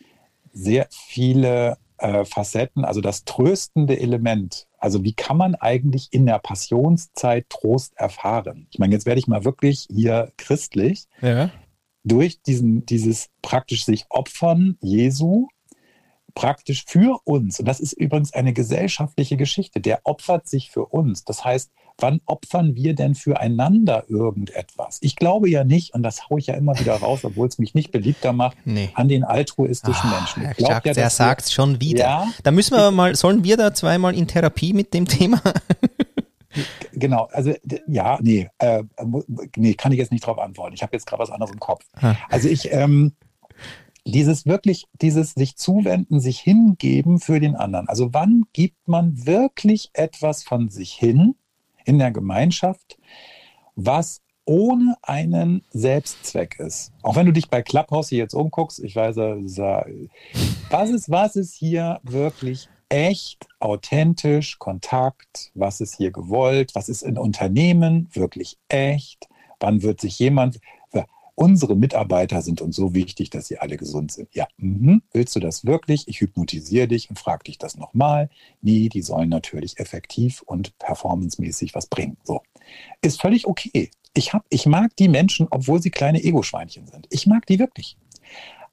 sehr 0.53 0.87
viele 0.91 1.77
äh, 1.99 2.25
Facetten, 2.25 2.85
also 2.85 3.01
das 3.01 3.25
tröstende 3.25 3.99
Element. 3.99 4.67
Also 4.79 5.03
wie 5.05 5.13
kann 5.13 5.37
man 5.37 5.55
eigentlich 5.55 6.09
in 6.13 6.27
der 6.27 6.39
Passionszeit 6.39 7.49
Trost 7.49 7.97
erfahren? 7.97 8.67
Ich 8.71 8.79
meine, 8.79 8.95
jetzt 8.95 9.07
werde 9.07 9.19
ich 9.19 9.27
mal 9.27 9.45
wirklich 9.45 9.87
hier 9.91 10.33
christlich. 10.37 11.07
Ja 11.21 11.51
durch 12.05 12.43
diesen, 12.43 12.87
dieses 12.87 13.29
praktisch 13.43 13.85
sich 13.85 14.07
opfern 14.09 14.77
Jesu 14.81 15.49
praktisch 16.35 16.85
für 16.87 17.19
uns. 17.25 17.59
Und 17.59 17.67
das 17.67 17.81
ist 17.81 17.95
übrigens 17.95 18.33
eine 18.33 18.53
gesellschaftliche 18.53 19.37
Geschichte. 19.37 19.81
Der 19.81 20.01
opfert 20.05 20.47
sich 20.47 20.71
für 20.71 20.87
uns. 20.87 21.25
Das 21.25 21.45
heißt, 21.45 21.73
wann 21.99 22.21
opfern 22.27 22.77
wir 22.77 22.95
denn 22.95 23.17
füreinander 23.17 24.05
irgendetwas? 24.09 24.99
Ich 25.01 25.17
glaube 25.17 25.51
ja 25.51 25.65
nicht, 25.65 25.95
und 25.95 26.05
das 26.05 26.31
haue 26.31 26.39
ich 26.39 26.47
ja 26.47 26.55
immer 26.55 26.79
wieder 26.79 26.95
raus, 26.95 27.25
obwohl 27.25 27.49
es 27.49 27.59
mich 27.59 27.75
nicht 27.75 27.91
beliebter 27.91 28.33
macht, 28.33 28.57
nee. 28.65 28.91
an 28.95 29.09
den 29.09 29.25
altruistischen 29.25 30.11
Ach, 30.13 30.21
Menschen. 30.21 30.51
Ich 30.51 30.57
glaub, 30.59 30.87
ja, 30.87 30.93
der 30.93 31.11
sagt 31.11 31.47
es 31.47 31.53
schon 31.53 31.81
wieder. 31.81 32.05
Ja, 32.05 32.29
da 32.45 32.53
müssen 32.53 32.77
wir 32.77 32.91
mal, 32.93 33.17
sollen 33.17 33.43
wir 33.43 33.57
da 33.57 33.75
zweimal 33.75 34.15
in 34.15 34.29
Therapie 34.29 34.73
mit 34.73 34.95
dem 34.95 35.07
Thema? 35.07 35.43
Genau, 36.93 37.29
also 37.33 37.55
ja, 37.87 38.19
nee, 38.21 38.49
äh, 38.59 38.83
nee, 39.57 39.75
kann 39.75 39.93
ich 39.93 39.99
jetzt 39.99 40.13
nicht 40.13 40.27
drauf 40.27 40.39
antworten. 40.39 40.75
Ich 40.75 40.83
habe 40.83 40.95
jetzt 40.95 41.07
gerade 41.07 41.23
was 41.23 41.31
anderes 41.31 41.53
im 41.53 41.61
Kopf. 41.61 41.85
Also 42.29 42.49
ich, 42.49 42.73
ähm, 42.73 43.15
dieses 44.05 44.47
wirklich, 44.47 44.87
dieses 45.01 45.33
sich 45.33 45.57
zuwenden, 45.57 46.21
sich 46.21 46.41
hingeben 46.41 47.21
für 47.21 47.41
den 47.41 47.57
anderen. 47.57 47.89
Also 47.89 48.15
wann 48.15 48.45
gibt 48.53 48.89
man 48.89 49.27
wirklich 49.27 49.91
etwas 49.93 50.43
von 50.43 50.71
sich 50.71 50.93
hin 50.93 51.35
in 51.85 51.99
der 51.99 52.11
Gemeinschaft, 52.11 52.99
was 53.75 54.23
ohne 54.45 54.97
einen 55.03 55.63
Selbstzweck 55.71 56.59
ist. 56.59 56.93
Auch 57.03 57.17
wenn 57.17 57.27
du 57.27 57.33
dich 57.33 57.51
bei 57.51 57.61
Clubhouse 57.61 58.09
hier 58.09 58.19
jetzt 58.19 58.33
umguckst, 58.35 58.83
ich 58.83 58.97
weiß, 58.97 59.17
was 59.17 60.91
ist, 60.91 61.11
was 61.11 61.37
ist 61.37 61.55
hier 61.55 62.01
wirklich 62.03 62.71
echt, 62.89 63.47
authentisch, 63.61 64.59
Kontakt, 64.59 65.51
was 65.55 65.81
ist 65.81 65.97
hier 65.97 66.11
gewollt, 66.11 66.75
was 66.75 66.89
ist 66.89 67.03
in 67.03 67.19
Unternehmen 67.19 68.09
wirklich 68.13 68.59
echt, 68.69 69.29
wann 69.61 69.83
wird 69.83 70.01
sich 70.01 70.19
jemand, 70.19 70.61
unsere 71.39 71.77
Mitarbeiter 71.77 72.43
sind 72.43 72.61
uns 72.61 72.75
so 72.75 72.95
wichtig, 72.95 73.31
dass 73.31 73.47
sie 73.47 73.59
alle 73.59 73.77
gesund 73.77 74.11
sind. 74.11 74.29
Ja, 74.35 74.49
mh, 74.57 74.99
willst 75.13 75.37
du 75.37 75.41
das 75.41 75.65
wirklich? 75.65 76.09
Ich 76.09 76.21
hypnotisiere 76.21 76.89
dich 76.89 77.09
und 77.09 77.19
frage 77.19 77.45
dich 77.45 77.59
das 77.59 77.77
nochmal. 77.77 78.29
Nee, 78.61 78.89
die 78.89 79.03
sollen 79.03 79.29
natürlich 79.29 79.79
effektiv 79.79 80.43
und 80.43 80.77
performancemäßig 80.79 81.77
was 81.77 81.87
bringen. 81.87 82.17
So. 82.25 82.43
Ist 83.03 83.21
völlig 83.21 83.47
okay. 83.47 83.91
Ich, 84.15 84.33
hab, 84.33 84.45
ich 84.49 84.67
mag 84.67 84.97
die 84.97 85.09
Menschen, 85.09 85.47
obwohl 85.51 85.81
sie 85.81 85.91
kleine 85.91 86.23
Ego-Schweinchen 86.23 86.89
sind. 86.89 87.07
Ich 87.11 87.29
mag 87.29 87.47
die 87.47 87.61
wirklich. 87.61 87.97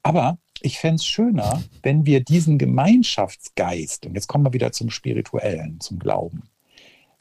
Aber 0.02 0.38
ich 0.66 0.78
fände 0.78 0.96
es 0.96 1.06
schöner, 1.06 1.62
wenn 1.82 2.04
wir 2.04 2.22
diesen 2.22 2.58
Gemeinschaftsgeist, 2.58 4.04
und 4.04 4.14
jetzt 4.14 4.26
kommen 4.26 4.44
wir 4.44 4.52
wieder 4.52 4.72
zum 4.72 4.90
Spirituellen, 4.90 5.80
zum 5.80 5.98
Glauben, 5.98 6.42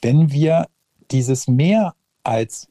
wenn 0.02 0.32
wir 0.32 0.68
dieses 1.12 1.48
mehr 1.48 1.94
als 2.24 2.68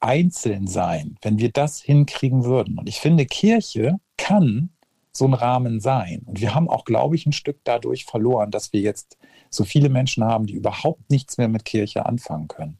Einzelnsein, 0.00 1.16
wenn 1.22 1.38
wir 1.38 1.50
das 1.50 1.80
hinkriegen 1.80 2.44
würden. 2.44 2.78
Und 2.78 2.88
ich 2.88 3.00
finde, 3.00 3.26
Kirche 3.26 3.98
kann 4.16 4.70
so 5.12 5.24
ein 5.24 5.34
Rahmen 5.34 5.80
sein. 5.80 6.22
Und 6.26 6.40
wir 6.40 6.54
haben 6.54 6.68
auch, 6.68 6.84
glaube 6.84 7.16
ich, 7.16 7.26
ein 7.26 7.32
Stück 7.32 7.58
dadurch 7.64 8.04
verloren, 8.04 8.50
dass 8.50 8.72
wir 8.72 8.80
jetzt 8.80 9.16
so 9.50 9.64
viele 9.64 9.88
Menschen 9.88 10.22
haben, 10.24 10.46
die 10.46 10.54
überhaupt 10.54 11.10
nichts 11.10 11.38
mehr 11.38 11.48
mit 11.48 11.64
Kirche 11.64 12.06
anfangen 12.06 12.48
können. 12.48 12.78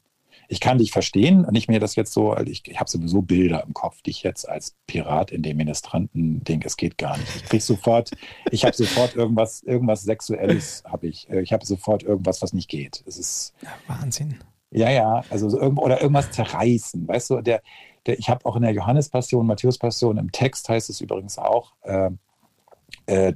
Ich 0.51 0.59
kann 0.59 0.79
dich 0.79 0.91
verstehen 0.91 1.45
und 1.45 1.55
ich 1.55 1.67
mir 1.67 1.79
das 1.79 1.95
jetzt 1.95 2.11
so, 2.11 2.35
ich, 2.37 2.67
ich 2.67 2.79
habe 2.79 2.89
sowieso 2.89 3.21
Bilder 3.21 3.63
im 3.65 3.73
Kopf, 3.73 4.01
die 4.01 4.09
ich 4.09 4.23
jetzt 4.23 4.49
als 4.49 4.75
Pirat 4.87 5.31
in 5.31 5.43
dem 5.43 5.57
Ministranten 5.57 6.43
denke, 6.43 6.67
es 6.67 6.75
geht 6.75 6.97
gar 6.97 7.17
nicht. 7.17 7.35
Ich 7.35 7.43
kriege 7.45 7.63
sofort, 7.63 8.11
ich 8.51 8.65
habe 8.65 8.75
sofort 8.75 9.15
irgendwas, 9.15 9.61
irgendwas 9.61 10.01
Sexuelles 10.01 10.83
habe 10.85 11.07
ich. 11.07 11.29
Ich 11.29 11.53
habe 11.53 11.65
sofort 11.65 12.01
irgendwas, 12.03 12.41
was 12.41 12.53
nicht 12.53 12.67
geht. 12.67 13.03
Es 13.05 13.17
ist 13.17 13.53
ja, 13.61 13.69
Wahnsinn. 13.87 14.39
Ja, 14.71 14.89
ja, 14.89 15.23
also 15.29 15.49
so 15.49 15.59
irgend, 15.59 15.79
oder 15.79 16.01
irgendwas 16.01 16.31
zerreißen, 16.31 17.07
weißt 17.07 17.29
du, 17.29 17.41
der, 17.41 17.61
der 18.05 18.19
ich 18.19 18.29
habe 18.29 18.45
auch 18.45 18.55
in 18.55 18.61
der 18.61 18.71
Johannespassion, 18.71 19.47
Matthäuspassion, 19.47 20.17
im 20.17 20.31
Text 20.31 20.69
heißt 20.69 20.89
es 20.89 21.01
übrigens 21.01 21.37
auch, 21.37 21.73
äh, 21.83 22.11
äh, 23.05 23.33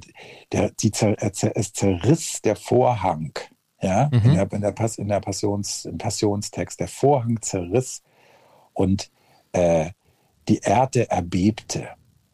der, 0.52 0.70
die 0.70 0.90
zer, 0.90 1.16
es 1.20 1.72
zerriss 1.72 2.42
der 2.42 2.56
Vorhang 2.56 3.32
ja, 3.84 4.08
mhm. 4.10 4.30
in, 4.30 4.34
der, 4.34 4.52
in, 4.52 4.60
der 4.62 4.72
Pass, 4.72 4.96
in 4.96 5.08
der 5.08 5.20
Passions, 5.20 5.84
im 5.84 5.98
Passionstext. 5.98 6.80
Der 6.80 6.88
Vorhang 6.88 7.42
zerriss 7.42 8.02
und 8.72 9.10
äh, 9.52 9.90
die 10.48 10.58
Erde 10.58 11.10
erbebte. 11.10 11.88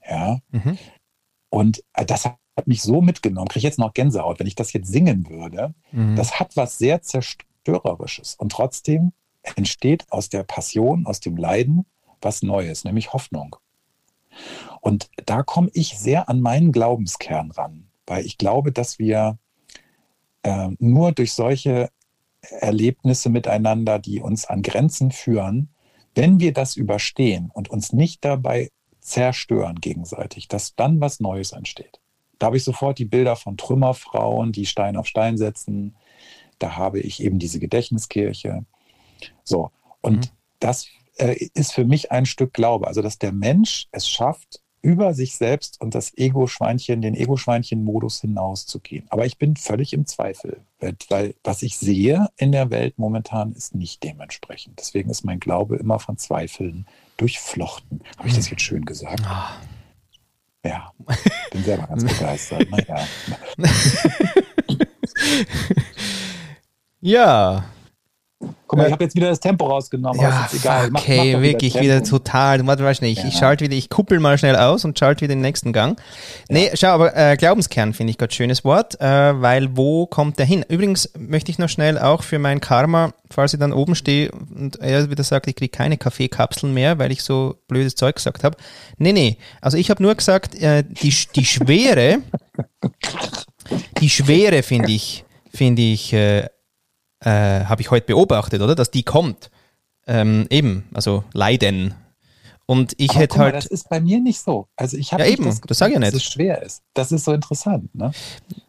Ja. 0.09 0.38
Mhm. 0.50 0.78
Und 1.49 1.83
äh, 1.95 2.07
das 2.07 2.25
hat 2.25 2.38
mich 2.66 2.83
so 2.83 3.02
mitgenommen, 3.02 3.49
kriege 3.49 3.59
ich 3.59 3.64
jetzt 3.64 3.80
noch 3.80 3.95
Gänsehaut, 3.95 4.38
wenn 4.38 4.47
ich 4.47 4.54
das 4.54 4.73
jetzt 4.73 4.92
singen 4.92 5.28
würde. 5.28 5.75
Mhm. 5.90 6.14
Das 6.14 6.38
hat 6.38 6.57
was 6.57 6.78
sehr 6.78 7.02
Zerstörerisches. 7.02 8.37
Und 8.37 8.52
trotzdem 8.52 9.12
entsteht 9.57 10.07
aus 10.11 10.28
der 10.28 10.45
Passion, 10.45 11.07
aus 11.07 11.19
dem 11.19 11.37
Leiden 11.37 11.85
was 12.23 12.42
Neues, 12.42 12.85
nämlich 12.85 13.12
Hoffnung. 13.12 13.57
Und 14.80 15.11
da 15.26 15.42
komme 15.42 15.71
ich 15.73 15.99
sehr 15.99 16.28
an 16.28 16.40
meinen 16.40 16.71
Glaubenskern 16.71 17.50
ran, 17.50 17.88
weil 18.07 18.25
ich 18.25 18.38
glaube, 18.38 18.71
dass 18.71 18.99
wir 18.99 19.38
äh, 20.42 20.68
nur 20.78 21.12
durch 21.12 21.32
solche 21.32 21.90
Erlebnisse 22.42 23.28
miteinander, 23.30 23.99
die 23.99 24.20
uns 24.20 24.47
an 24.47 24.62
Grenzen 24.62 25.12
führen, 25.12 25.68
wenn 26.14 26.40
wir 26.40 26.52
das 26.52 26.76
überstehen 26.76 27.50
und 27.52 27.68
uns 27.68 27.92
nicht 27.92 28.25
dabei 28.25 28.70
zerstören 29.00 29.76
gegenseitig, 29.80 30.49
dass 30.49 30.75
dann 30.75 31.00
was 31.00 31.20
Neues 31.20 31.52
entsteht. 31.52 32.00
Da 32.38 32.47
habe 32.47 32.56
ich 32.56 32.64
sofort 32.64 32.99
die 32.99 33.04
Bilder 33.04 33.37
von 33.37 33.56
Trümmerfrauen, 33.56 34.52
die 34.52 34.66
Stein 34.66 34.97
auf 34.97 35.06
Stein 35.06 35.37
setzen. 35.37 35.94
Da 36.59 36.76
habe 36.76 37.00
ich 37.00 37.23
eben 37.23 37.38
diese 37.38 37.61
Gedächtniskirche. 37.61 38.64
So, 39.44 39.70
und 40.00 40.16
mhm. 40.16 40.30
das 40.59 40.88
äh, 41.18 41.49
ist 41.54 41.73
für 41.73 41.85
mich 41.85 42.12
ein 42.12 42.26
Stück 42.26 42.54
Glaube. 42.54 42.87
Also, 42.87 43.02
dass 43.02 43.18
der 43.18 43.32
Mensch 43.32 43.88
es 43.92 44.09
schafft, 44.09 44.62
über 44.82 45.14
sich 45.14 45.37
selbst 45.37 45.80
und 45.80 45.94
das 45.94 46.16
Ego-Schweinchen, 46.16 47.02
den 47.02 47.14
Ego-Schweinchen-Modus 47.14 48.20
hinauszugehen. 48.22 49.06
Aber 49.10 49.26
ich 49.26 49.38
bin 49.38 49.56
völlig 49.56 49.92
im 49.92 50.06
Zweifel, 50.06 50.60
weil 50.78 51.34
was 51.44 51.62
ich 51.62 51.76
sehe 51.76 52.28
in 52.37 52.52
der 52.52 52.70
Welt 52.70 52.99
momentan 52.99 53.52
ist 53.52 53.75
nicht 53.75 54.02
dementsprechend. 54.02 54.78
Deswegen 54.80 55.10
ist 55.10 55.25
mein 55.25 55.40
Glaube 55.40 55.76
immer 55.76 55.99
von 55.99 56.16
Zweifeln 56.16 56.87
durchflochten. 57.18 58.02
Habe 58.16 58.28
ich 58.28 58.34
das 58.34 58.49
jetzt 58.50 58.62
schön 58.62 58.84
gesagt? 58.84 59.22
Ah. 59.26 59.52
Ja, 60.64 60.92
bin 61.52 61.64
selber 61.64 61.87
ganz 61.87 62.04
begeistert. 62.04 62.70
Naja. 62.70 63.06
ja, 67.00 67.64
Guck 68.66 68.78
mal, 68.78 68.87
ich 68.87 68.92
habe 68.92 69.04
jetzt 69.04 69.14
wieder 69.14 69.28
das 69.28 69.40
Tempo 69.40 69.66
rausgenommen. 69.66 70.18
Ja, 70.20 70.47
ist 70.47 70.54
egal. 70.54 70.90
Mach, 70.90 71.02
okay, 71.02 71.35
mach 71.35 71.42
wirklich 71.42 71.75
wieder, 71.75 71.97
wieder, 71.97 72.02
total. 72.02 72.66
Warte 72.66 72.82
mal 72.82 72.94
schnell. 72.94 73.11
Ich, 73.11 73.18
ja. 73.18 73.28
ich 73.28 73.37
schalte 73.37 73.64
wieder, 73.64 73.75
ich 73.75 73.90
kuppel 73.90 74.18
mal 74.18 74.38
schnell 74.38 74.56
aus 74.56 74.85
und 74.87 74.99
schalte 74.99 75.23
wieder 75.23 75.35
den 75.35 75.42
nächsten 75.42 75.75
Gang. 75.75 75.99
Ja. 75.99 76.04
Nee, 76.49 76.70
schau, 76.75 76.88
aber 76.88 77.14
äh, 77.14 77.37
Glaubenskern 77.37 77.92
finde 77.92 78.12
ich 78.12 78.18
gerade 78.18 78.32
schönes 78.32 78.64
Wort, 78.64 78.99
äh, 79.00 79.40
weil 79.40 79.76
wo 79.76 80.06
kommt 80.06 80.38
der 80.38 80.47
hin? 80.47 80.64
Übrigens 80.68 81.11
möchte 81.18 81.50
ich 81.50 81.59
noch 81.59 81.68
schnell 81.68 81.99
auch 81.99 82.23
für 82.23 82.38
mein 82.38 82.61
Karma, 82.62 83.12
falls 83.30 83.52
ich 83.52 83.61
dann 83.61 83.75
oben 83.75 83.94
stehe 83.94 84.30
und 84.30 84.76
er 84.80 85.11
wieder 85.11 85.25
sagt, 85.25 85.47
ich 85.47 85.56
kriege 85.56 85.76
keine 85.76 85.99
Kaffeekapseln 85.99 86.73
mehr, 86.73 86.99
weil 86.99 87.12
ich 87.12 87.23
so 87.23 87.56
blödes 87.68 87.94
Zeug 87.94 88.14
gesagt 88.14 88.42
habe. 88.42 88.56
Nee, 88.97 89.12
nee. 89.12 89.37
Also 89.61 89.76
ich 89.76 89.90
habe 89.90 90.02
nur 90.02 90.14
gesagt, 90.14 90.54
äh, 90.54 90.82
die, 90.88 91.14
die 91.35 91.44
Schwere, 91.44 92.20
die 94.00 94.09
Schwere 94.09 94.62
finde 94.62 94.92
ich, 94.92 95.25
finde 95.52 95.82
ich, 95.82 96.14
äh, 96.14 96.47
äh, 97.20 97.64
habe 97.64 97.82
ich 97.82 97.90
heute 97.90 98.06
beobachtet, 98.06 98.62
oder? 98.62 98.74
Dass 98.74 98.90
die 98.90 99.02
kommt. 99.02 99.50
Ähm, 100.06 100.46
eben, 100.50 100.88
also 100.94 101.24
Leiden. 101.32 101.94
Und 102.70 102.94
ich 102.98 103.10
Aber 103.10 103.18
hätte 103.18 103.38
mal, 103.38 103.44
halt. 103.46 103.56
Das 103.56 103.66
ist 103.66 103.88
bei 103.88 104.00
mir 104.00 104.20
nicht 104.20 104.40
so. 104.40 104.68
Also 104.76 104.96
ich 104.96 105.12
habe 105.12 105.24
ja, 105.24 105.30
eben, 105.30 105.44
das, 105.44 105.60
das 105.60 105.78
sage 105.78 105.90
ich 105.90 105.94
ja 105.94 105.98
nicht. 105.98 106.14
dass 106.14 106.22
es 106.22 106.32
schwer 106.32 106.62
ist. 106.62 106.82
Das 106.94 107.10
ist 107.10 107.24
so 107.24 107.32
interessant, 107.32 107.92
ne? 107.96 108.12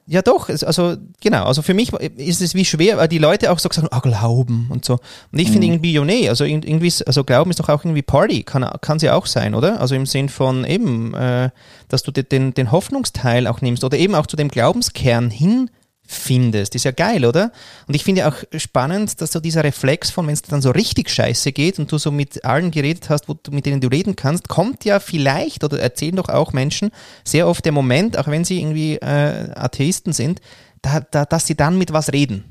Ja, 0.07 0.23
doch. 0.23 0.49
Also 0.49 0.97
genau. 1.21 1.45
Also 1.45 1.61
für 1.61 1.75
mich 1.75 1.93
ist 1.93 2.41
es 2.41 2.55
wie 2.55 2.65
schwer, 2.65 2.97
weil 2.97 3.07
die 3.07 3.19
Leute 3.19 3.51
auch 3.51 3.59
so 3.59 3.69
sagen, 3.71 3.89
ah, 3.91 3.99
Glauben 3.99 4.69
und 4.71 4.83
so. 4.85 4.97
Und 5.31 5.37
ich 5.37 5.49
mhm. 5.49 5.51
finde 5.51 5.67
irgendwie, 5.67 5.93
ja, 5.93 6.03
nee, 6.03 6.27
also 6.27 6.45
irgendwie, 6.45 6.91
also 7.05 7.23
Glauben 7.23 7.51
ist 7.51 7.59
doch 7.59 7.69
auch 7.69 7.85
irgendwie 7.85 8.01
Party, 8.01 8.41
kann, 8.41 8.67
kann 8.81 8.97
sie 8.97 9.11
auch 9.11 9.27
sein, 9.27 9.53
oder? 9.53 9.79
Also 9.79 9.93
im 9.93 10.07
Sinn 10.07 10.29
von 10.29 10.65
eben, 10.65 11.13
äh, 11.13 11.51
dass 11.87 12.01
du 12.01 12.11
den, 12.11 12.55
den 12.55 12.71
Hoffnungsteil 12.71 13.45
auch 13.45 13.61
nimmst 13.61 13.83
oder 13.83 13.99
eben 13.99 14.15
auch 14.15 14.25
zu 14.25 14.35
dem 14.35 14.49
Glaubenskern 14.49 15.29
hin 15.29 15.69
findest. 16.11 16.75
Ist 16.75 16.85
ja 16.85 16.91
geil, 16.91 17.25
oder? 17.25 17.51
Und 17.87 17.95
ich 17.95 18.03
finde 18.03 18.27
auch 18.27 18.35
spannend, 18.57 19.21
dass 19.21 19.31
so 19.31 19.39
dieser 19.39 19.63
Reflex 19.63 20.11
von, 20.11 20.27
wenn 20.27 20.33
es 20.33 20.41
dann 20.41 20.61
so 20.61 20.71
richtig 20.71 21.09
scheiße 21.09 21.51
geht 21.51 21.79
und 21.79 21.91
du 21.91 21.97
so 21.97 22.11
mit 22.11 22.43
allen 22.43 22.71
geredet 22.71 23.09
hast, 23.09 23.29
wo 23.29 23.33
du, 23.33 23.51
mit 23.51 23.65
denen 23.65 23.81
du 23.81 23.87
reden 23.87 24.15
kannst, 24.15 24.49
kommt 24.49 24.85
ja 24.85 24.99
vielleicht, 24.99 25.63
oder 25.63 25.79
erzählen 25.79 26.15
doch 26.15 26.29
auch 26.29 26.53
Menschen, 26.53 26.91
sehr 27.23 27.47
oft 27.47 27.63
der 27.63 27.71
Moment, 27.71 28.17
auch 28.17 28.27
wenn 28.27 28.43
sie 28.43 28.59
irgendwie 28.59 28.95
äh, 28.95 29.51
Atheisten 29.55 30.13
sind, 30.13 30.41
da, 30.81 30.99
da, 30.99 31.25
dass 31.25 31.47
sie 31.47 31.55
dann 31.55 31.77
mit 31.77 31.93
was 31.93 32.11
reden. 32.11 32.50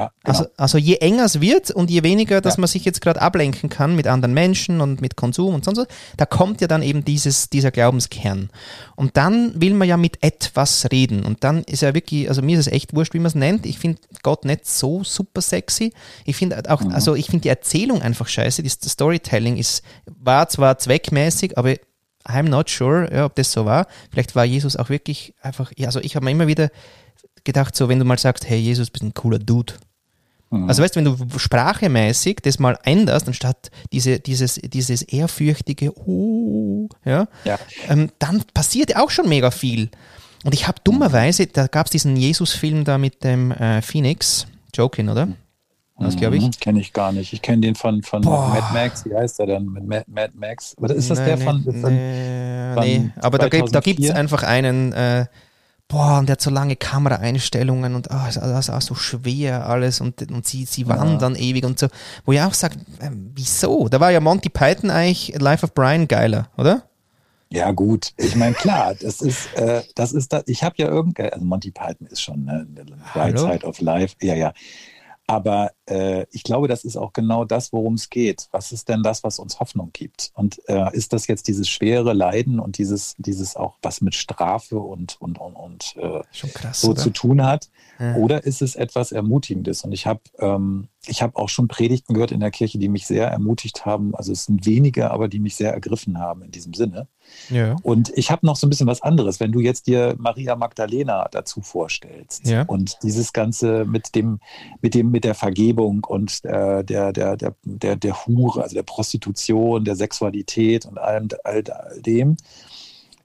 Ja, 0.00 0.12
genau. 0.24 0.38
also, 0.38 0.50
also 0.56 0.78
je 0.78 0.96
enger 0.96 1.24
es 1.24 1.40
wird 1.40 1.70
und 1.70 1.90
je 1.90 2.02
weniger, 2.02 2.40
dass 2.40 2.56
ja. 2.56 2.60
man 2.60 2.68
sich 2.68 2.84
jetzt 2.84 3.00
gerade 3.00 3.20
ablenken 3.20 3.68
kann 3.68 3.96
mit 3.96 4.06
anderen 4.06 4.34
Menschen 4.34 4.80
und 4.80 5.00
mit 5.00 5.16
Konsum 5.16 5.54
und 5.54 5.64
sonst 5.64 5.78
was, 5.78 5.86
da 6.16 6.26
kommt 6.26 6.60
ja 6.60 6.68
dann 6.68 6.82
eben 6.82 7.04
dieses, 7.04 7.50
dieser 7.50 7.70
Glaubenskern. 7.70 8.50
Und 8.96 9.16
dann 9.16 9.60
will 9.60 9.74
man 9.74 9.88
ja 9.88 9.96
mit 9.96 10.22
etwas 10.22 10.86
reden. 10.90 11.24
Und 11.24 11.44
dann 11.44 11.64
ist 11.64 11.82
ja 11.82 11.94
wirklich, 11.94 12.28
also 12.28 12.42
mir 12.42 12.58
ist 12.58 12.66
es 12.66 12.72
echt 12.72 12.94
wurscht, 12.94 13.14
wie 13.14 13.18
man 13.18 13.26
es 13.26 13.34
nennt. 13.34 13.66
Ich 13.66 13.78
finde 13.78 14.00
Gott 14.22 14.44
nicht 14.44 14.66
so 14.66 15.04
super 15.04 15.42
sexy. 15.42 15.92
Ich 16.24 16.36
finde 16.36 16.62
auch, 16.70 16.80
mhm. 16.80 16.92
also 16.92 17.14
ich 17.14 17.26
finde 17.26 17.42
die 17.42 17.48
Erzählung 17.48 18.02
einfach 18.02 18.28
scheiße. 18.28 18.62
Das 18.62 18.78
Storytelling 18.82 19.56
ist, 19.56 19.82
war 20.06 20.48
zwar 20.48 20.78
zweckmäßig, 20.78 21.58
aber 21.58 21.74
I'm 22.26 22.48
not 22.48 22.68
sure, 22.68 23.08
ja, 23.12 23.24
ob 23.24 23.34
das 23.34 23.52
so 23.52 23.64
war. 23.64 23.86
Vielleicht 24.10 24.34
war 24.34 24.44
Jesus 24.44 24.76
auch 24.76 24.88
wirklich 24.88 25.34
einfach, 25.40 25.72
ja, 25.76 25.86
also 25.86 26.00
ich 26.00 26.16
habe 26.16 26.24
mir 26.24 26.30
immer 26.30 26.46
wieder 26.46 26.70
gedacht, 27.44 27.74
so 27.74 27.88
wenn 27.88 27.98
du 27.98 28.04
mal 28.04 28.18
sagst, 28.18 28.48
hey 28.48 28.58
Jesus, 28.58 28.90
bist 28.90 29.02
ein 29.02 29.14
cooler 29.14 29.38
Dude, 29.38 29.74
Mhm. 30.50 30.68
Also 30.68 30.82
weißt 30.82 30.96
du, 30.96 31.04
wenn 31.04 31.04
du 31.04 31.38
sprachemäßig 31.38 32.38
das 32.42 32.58
mal 32.58 32.78
änderst, 32.82 33.28
anstatt 33.28 33.70
diese, 33.92 34.18
dieses, 34.18 34.54
dieses 34.54 35.02
ehrfürchtige, 35.02 35.92
uh, 36.06 36.88
ja, 37.04 37.28
ja. 37.44 37.58
Ähm, 37.88 38.10
dann 38.18 38.42
passiert 38.52 38.96
auch 38.96 39.10
schon 39.10 39.28
mega 39.28 39.50
viel. 39.50 39.90
Und 40.44 40.54
ich 40.54 40.66
habe 40.66 40.78
dummerweise, 40.82 41.46
da 41.46 41.66
gab 41.66 41.86
es 41.86 41.92
diesen 41.92 42.16
Jesus-Film 42.16 42.84
da 42.84 42.98
mit 42.98 43.22
dem 43.24 43.52
äh, 43.52 43.82
Phoenix, 43.82 44.46
Jokin, 44.74 45.08
oder? 45.08 45.28
Das 46.00 46.16
glaube 46.16 46.38
ich. 46.38 46.44
Mhm, 46.44 46.52
kenne 46.52 46.80
ich 46.80 46.94
gar 46.94 47.12
nicht. 47.12 47.34
Ich 47.34 47.42
kenne 47.42 47.60
den 47.60 47.74
von, 47.74 48.02
von 48.02 48.22
Mad 48.22 48.72
Max. 48.72 49.04
Wie 49.04 49.14
heißt 49.14 49.38
der 49.38 49.46
denn? 49.46 49.66
Mit 49.66 49.86
Mad, 49.86 50.04
Mad 50.06 50.32
Max? 50.34 50.74
Oder 50.78 50.94
ist 50.94 51.10
das 51.10 51.18
nee, 51.18 51.26
der 51.26 51.38
von. 51.38 51.58
Nee, 51.58 51.80
von, 51.80 51.94
nee, 51.94 52.74
von 52.74 52.84
nee. 52.84 53.10
aber 53.20 53.36
da 53.36 53.48
gibt 53.48 54.00
es 54.00 54.10
einfach 54.10 54.42
einen. 54.42 54.92
Äh, 54.92 55.26
boah, 55.90 56.18
und 56.18 56.28
der 56.28 56.34
hat 56.34 56.40
so 56.40 56.50
lange 56.50 56.76
Kameraeinstellungen 56.76 57.94
und 57.94 58.10
ah, 58.10 58.30
das 58.32 58.36
ist 58.36 58.70
auch 58.70 58.80
so 58.80 58.94
schwer 58.94 59.68
alles 59.68 60.00
und, 60.00 60.30
und 60.30 60.46
sie, 60.46 60.64
sie 60.64 60.88
wandern 60.88 61.34
ja. 61.34 61.42
ewig 61.42 61.64
und 61.64 61.78
so. 61.78 61.88
Wo 62.24 62.32
ich 62.32 62.40
auch 62.40 62.54
sage, 62.54 62.76
äh, 63.00 63.10
wieso? 63.12 63.88
Da 63.88 64.00
war 64.00 64.10
ja 64.10 64.20
Monty 64.20 64.48
Python 64.48 64.90
eigentlich 64.90 65.38
Life 65.38 65.64
of 65.64 65.74
Brian 65.74 66.08
geiler, 66.08 66.48
oder? 66.56 66.84
Ja, 67.52 67.72
gut. 67.72 68.12
Ich 68.16 68.36
meine, 68.36 68.54
klar, 68.54 68.94
das 68.94 69.20
ist, 69.20 69.52
äh, 69.54 69.82
das 69.96 70.12
ist 70.12 70.32
da, 70.32 70.42
ich 70.46 70.62
habe 70.62 70.76
ja 70.78 70.86
irgendwie, 70.86 71.24
also 71.24 71.44
Monty 71.44 71.72
Python 71.72 72.06
ist 72.06 72.22
schon 72.22 72.44
ne, 72.44 72.66
Right 73.14 73.36
Side 73.36 73.66
of 73.66 73.80
Life, 73.80 74.14
ja, 74.22 74.34
ja. 74.34 74.52
Aber 75.30 75.70
äh, 75.88 76.26
ich 76.32 76.42
glaube, 76.42 76.66
das 76.66 76.82
ist 76.82 76.96
auch 76.96 77.12
genau 77.12 77.44
das, 77.44 77.72
worum 77.72 77.94
es 77.94 78.10
geht. 78.10 78.48
Was 78.50 78.72
ist 78.72 78.88
denn 78.88 79.04
das, 79.04 79.22
was 79.22 79.38
uns 79.38 79.60
Hoffnung 79.60 79.90
gibt? 79.92 80.32
Und 80.34 80.60
äh, 80.68 80.92
ist 80.92 81.12
das 81.12 81.28
jetzt 81.28 81.46
dieses 81.46 81.68
schwere 81.68 82.14
Leiden 82.14 82.58
und 82.58 82.78
dieses, 82.78 83.14
dieses 83.16 83.54
auch, 83.54 83.76
was 83.80 84.00
mit 84.00 84.16
Strafe 84.16 84.80
und, 84.80 85.20
und, 85.20 85.38
und, 85.38 85.54
und 85.54 85.94
äh, 85.98 86.22
so 86.72 86.88
oder? 86.90 87.00
zu 87.00 87.10
tun 87.10 87.44
hat? 87.44 87.70
Ja. 88.00 88.16
Oder 88.16 88.44
ist 88.44 88.62
es 88.62 88.74
etwas 88.74 89.12
Ermutigendes? 89.12 89.84
Und 89.84 89.92
ich 89.92 90.06
habe 90.06 90.22
ähm, 90.38 90.88
ich 91.06 91.22
habe 91.22 91.36
auch 91.36 91.48
schon 91.48 91.66
Predigten 91.66 92.12
gehört 92.12 92.30
in 92.30 92.40
der 92.40 92.50
Kirche, 92.50 92.78
die 92.78 92.88
mich 92.88 93.06
sehr 93.06 93.26
ermutigt 93.26 93.86
haben. 93.86 94.14
Also 94.14 94.32
es 94.32 94.44
sind 94.44 94.66
wenige, 94.66 95.10
aber 95.10 95.28
die 95.28 95.38
mich 95.38 95.56
sehr 95.56 95.72
ergriffen 95.72 96.18
haben 96.18 96.42
in 96.42 96.50
diesem 96.50 96.74
Sinne. 96.74 97.08
Ja. 97.48 97.76
Und 97.82 98.12
ich 98.16 98.30
habe 98.30 98.44
noch 98.44 98.56
so 98.56 98.66
ein 98.66 98.70
bisschen 98.70 98.86
was 98.86 99.00
anderes. 99.00 99.40
Wenn 99.40 99.52
du 99.52 99.60
jetzt 99.60 99.86
dir 99.86 100.14
Maria 100.18 100.56
Magdalena 100.56 101.26
dazu 101.30 101.62
vorstellst 101.62 102.46
ja. 102.46 102.62
und 102.64 102.98
dieses 103.02 103.32
Ganze 103.32 103.86
mit 103.86 104.14
dem, 104.14 104.40
mit 104.82 104.94
dem, 104.94 105.10
mit 105.10 105.24
der 105.24 105.34
Vergebung 105.34 106.04
und 106.04 106.44
äh, 106.44 106.84
der, 106.84 107.12
der, 107.12 107.36
der, 107.36 107.54
der, 107.62 107.96
der 107.96 108.26
Hure, 108.26 108.62
also 108.62 108.74
der 108.74 108.82
Prostitution, 108.82 109.84
der 109.84 109.96
Sexualität 109.96 110.84
und 110.84 110.98
allem, 110.98 111.28
all, 111.44 111.62
all 111.70 112.02
dem, 112.02 112.36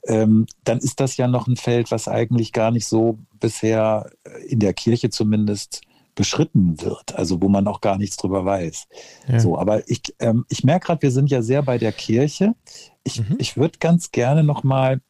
ähm, 0.07 0.45
dann 0.63 0.79
ist 0.79 1.00
das 1.00 1.17
ja 1.17 1.27
noch 1.27 1.47
ein 1.47 1.55
Feld, 1.55 1.91
was 1.91 2.07
eigentlich 2.07 2.51
gar 2.51 2.71
nicht 2.71 2.85
so 2.85 3.19
bisher 3.39 4.09
in 4.47 4.59
der 4.59 4.74
Kirche 4.74 5.09
zumindest 5.09 5.81
beschritten 6.15 6.81
wird, 6.81 7.15
also 7.15 7.41
wo 7.41 7.50
man 7.50 7.67
auch 7.67 7.81
gar 7.81 7.97
nichts 7.97 8.15
drüber 8.17 8.45
weiß. 8.45 8.88
Ja. 9.27 9.39
So, 9.39 9.57
aber 9.57 9.88
ich, 9.89 10.01
ähm, 10.19 10.45
ich 10.50 10.63
merke 10.63 10.88
gerade, 10.88 11.01
wir 11.01 11.12
sind 11.12 11.29
ja 11.29 11.41
sehr 11.41 11.62
bei 11.62 11.77
der 11.77 11.91
Kirche. 11.91 12.55
Ich, 13.03 13.19
mhm. 13.19 13.35
ich 13.38 13.57
würde 13.57 13.79
ganz 13.79 14.12
gerne 14.12 14.43
nochmal, 14.43 15.01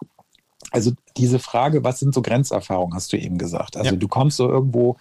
also 0.72 0.92
diese 1.16 1.38
Frage, 1.38 1.84
was 1.84 2.00
sind 2.00 2.14
so 2.14 2.24
Grenzerfahrungen, 2.24 2.96
hast 2.96 3.14
du 3.14 3.18
eben 3.18 3.38
gesagt. 3.38 3.78
Also 3.78 3.92
ja. 3.92 3.96
du 3.96 4.08
kommst 4.08 4.38
so 4.38 4.50
irgendwo, 4.50 4.98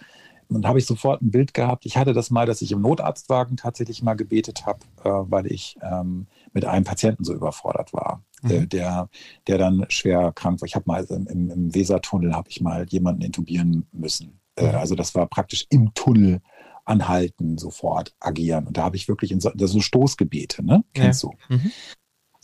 und 0.49 0.67
habe 0.67 0.79
ich 0.79 0.85
sofort 0.85 1.21
ein 1.21 1.31
Bild 1.31 1.53
gehabt. 1.53 1.85
Ich 1.85 1.97
hatte 1.97 2.13
das 2.13 2.29
mal, 2.29 2.45
dass 2.45 2.61
ich 2.61 2.71
im 2.71 2.81
Notarztwagen 2.81 3.57
tatsächlich 3.57 4.01
mal 4.03 4.15
gebetet 4.15 4.65
habe, 4.65 4.79
äh, 5.03 5.09
weil 5.09 5.47
ich 5.47 5.77
ähm, 5.81 6.27
mit 6.53 6.65
einem 6.65 6.85
Patienten 6.85 7.23
so 7.23 7.33
überfordert 7.33 7.93
war, 7.93 8.23
mhm. 8.41 8.49
der, 8.49 8.65
der, 8.65 9.09
der 9.47 9.57
dann 9.57 9.85
schwer 9.89 10.31
krank 10.33 10.61
war. 10.61 10.67
Ich 10.67 10.75
habe 10.75 10.85
mal 10.87 11.03
im, 11.05 11.49
im 11.49 11.75
Wesertunnel 11.75 12.33
habe 12.33 12.49
ich 12.49 12.61
mal 12.61 12.85
jemanden 12.89 13.21
intubieren 13.21 13.87
müssen. 13.91 14.39
Äh, 14.55 14.69
mhm. 14.69 14.75
also 14.75 14.95
das 14.95 15.15
war 15.15 15.27
praktisch 15.27 15.65
im 15.69 15.93
Tunnel 15.93 16.41
anhalten, 16.85 17.57
sofort 17.57 18.15
agieren. 18.19 18.67
Und 18.67 18.77
da 18.77 18.83
habe 18.83 18.95
ich 18.95 19.07
wirklich 19.07 19.31
in 19.31 19.39
so, 19.39 19.51
so 19.55 19.81
Stoßgebete, 19.81 20.63
ne? 20.63 20.83
Kennst 20.93 21.23
ja. 21.23 21.29
du? 21.29 21.55
Mhm. 21.55 21.71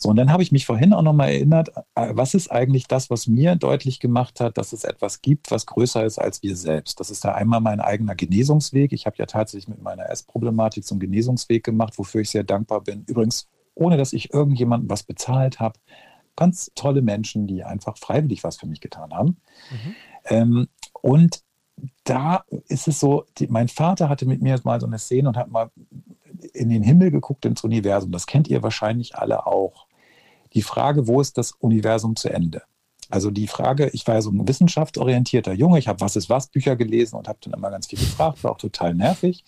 So, 0.02 0.08
und 0.08 0.16
dann 0.16 0.32
habe 0.32 0.42
ich 0.42 0.50
mich 0.50 0.66
vorhin 0.66 0.92
auch 0.92 1.02
nochmal 1.02 1.28
erinnert, 1.28 1.68
äh, 1.94 2.08
was 2.10 2.34
ist 2.34 2.50
eigentlich 2.50 2.88
das, 2.88 3.08
was 3.08 3.28
mir 3.28 3.54
deutlich 3.54 4.00
gemacht 4.00 4.40
hat, 4.40 4.58
dass 4.58 4.72
es 4.72 4.82
etwas 4.82 5.22
gibt, 5.22 5.52
was 5.52 5.64
größer 5.64 6.04
ist 6.04 6.18
als 6.18 6.42
wir 6.42 6.56
selbst. 6.56 6.98
Das 6.98 7.08
ist 7.08 7.24
da 7.24 7.34
einmal 7.34 7.60
mein 7.60 7.78
eigener 7.78 8.16
Genesungsweg. 8.16 8.92
Ich 8.92 9.06
habe 9.06 9.14
ja 9.18 9.26
tatsächlich 9.26 9.68
mit 9.68 9.80
meiner 9.80 10.10
Essproblematik 10.10 10.82
so 10.82 10.96
einen 10.96 11.00
Genesungsweg 11.00 11.62
gemacht, 11.62 11.98
wofür 11.98 12.22
ich 12.22 12.30
sehr 12.30 12.42
dankbar 12.42 12.80
bin. 12.80 13.04
Übrigens, 13.06 13.46
ohne 13.76 13.96
dass 13.96 14.12
ich 14.12 14.34
irgendjemandem 14.34 14.90
was 14.90 15.04
bezahlt 15.04 15.60
habe. 15.60 15.78
Ganz 16.34 16.72
tolle 16.74 17.00
Menschen, 17.00 17.46
die 17.46 17.62
einfach 17.62 17.96
freiwillig 17.96 18.42
was 18.42 18.56
für 18.56 18.66
mich 18.66 18.80
getan 18.80 19.14
haben. 19.14 19.36
Mhm. 19.70 19.94
Ähm, 20.24 20.68
und 21.00 21.44
da 22.02 22.44
ist 22.66 22.88
es 22.88 22.98
so, 22.98 23.24
die, 23.38 23.46
mein 23.46 23.68
Vater 23.68 24.08
hatte 24.08 24.26
mit 24.26 24.42
mir 24.42 24.58
mal 24.64 24.80
so 24.80 24.86
eine 24.86 24.98
Szene 24.98 25.28
und 25.28 25.36
hat 25.36 25.48
mal 25.48 25.70
in 26.54 26.70
den 26.70 26.82
Himmel 26.82 27.12
geguckt, 27.12 27.44
ins 27.44 27.62
Universum. 27.62 28.10
Das 28.10 28.26
kennt 28.26 28.48
ihr 28.48 28.64
wahrscheinlich 28.64 29.14
alle 29.14 29.46
auch. 29.46 29.86
Die 30.54 30.62
Frage, 30.62 31.06
wo 31.06 31.20
ist 31.20 31.38
das 31.38 31.52
Universum 31.52 32.16
zu 32.16 32.28
Ende? 32.28 32.62
Also 33.10 33.30
die 33.30 33.46
Frage, 33.46 33.90
ich 33.92 34.06
war 34.06 34.14
ja 34.14 34.22
so 34.22 34.30
ein 34.30 34.48
wissenschaftsorientierter 34.48 35.52
Junge, 35.52 35.78
ich 35.78 35.88
habe 35.88 36.00
Was 36.00 36.16
ist 36.16 36.30
was 36.30 36.46
Bücher 36.46 36.76
gelesen 36.76 37.16
und 37.16 37.28
habe 37.28 37.38
dann 37.42 37.52
immer 37.52 37.70
ganz 37.70 37.86
viel 37.86 37.98
gefragt, 37.98 38.42
war 38.42 38.52
auch 38.52 38.58
total 38.58 38.94
nervig. 38.94 39.44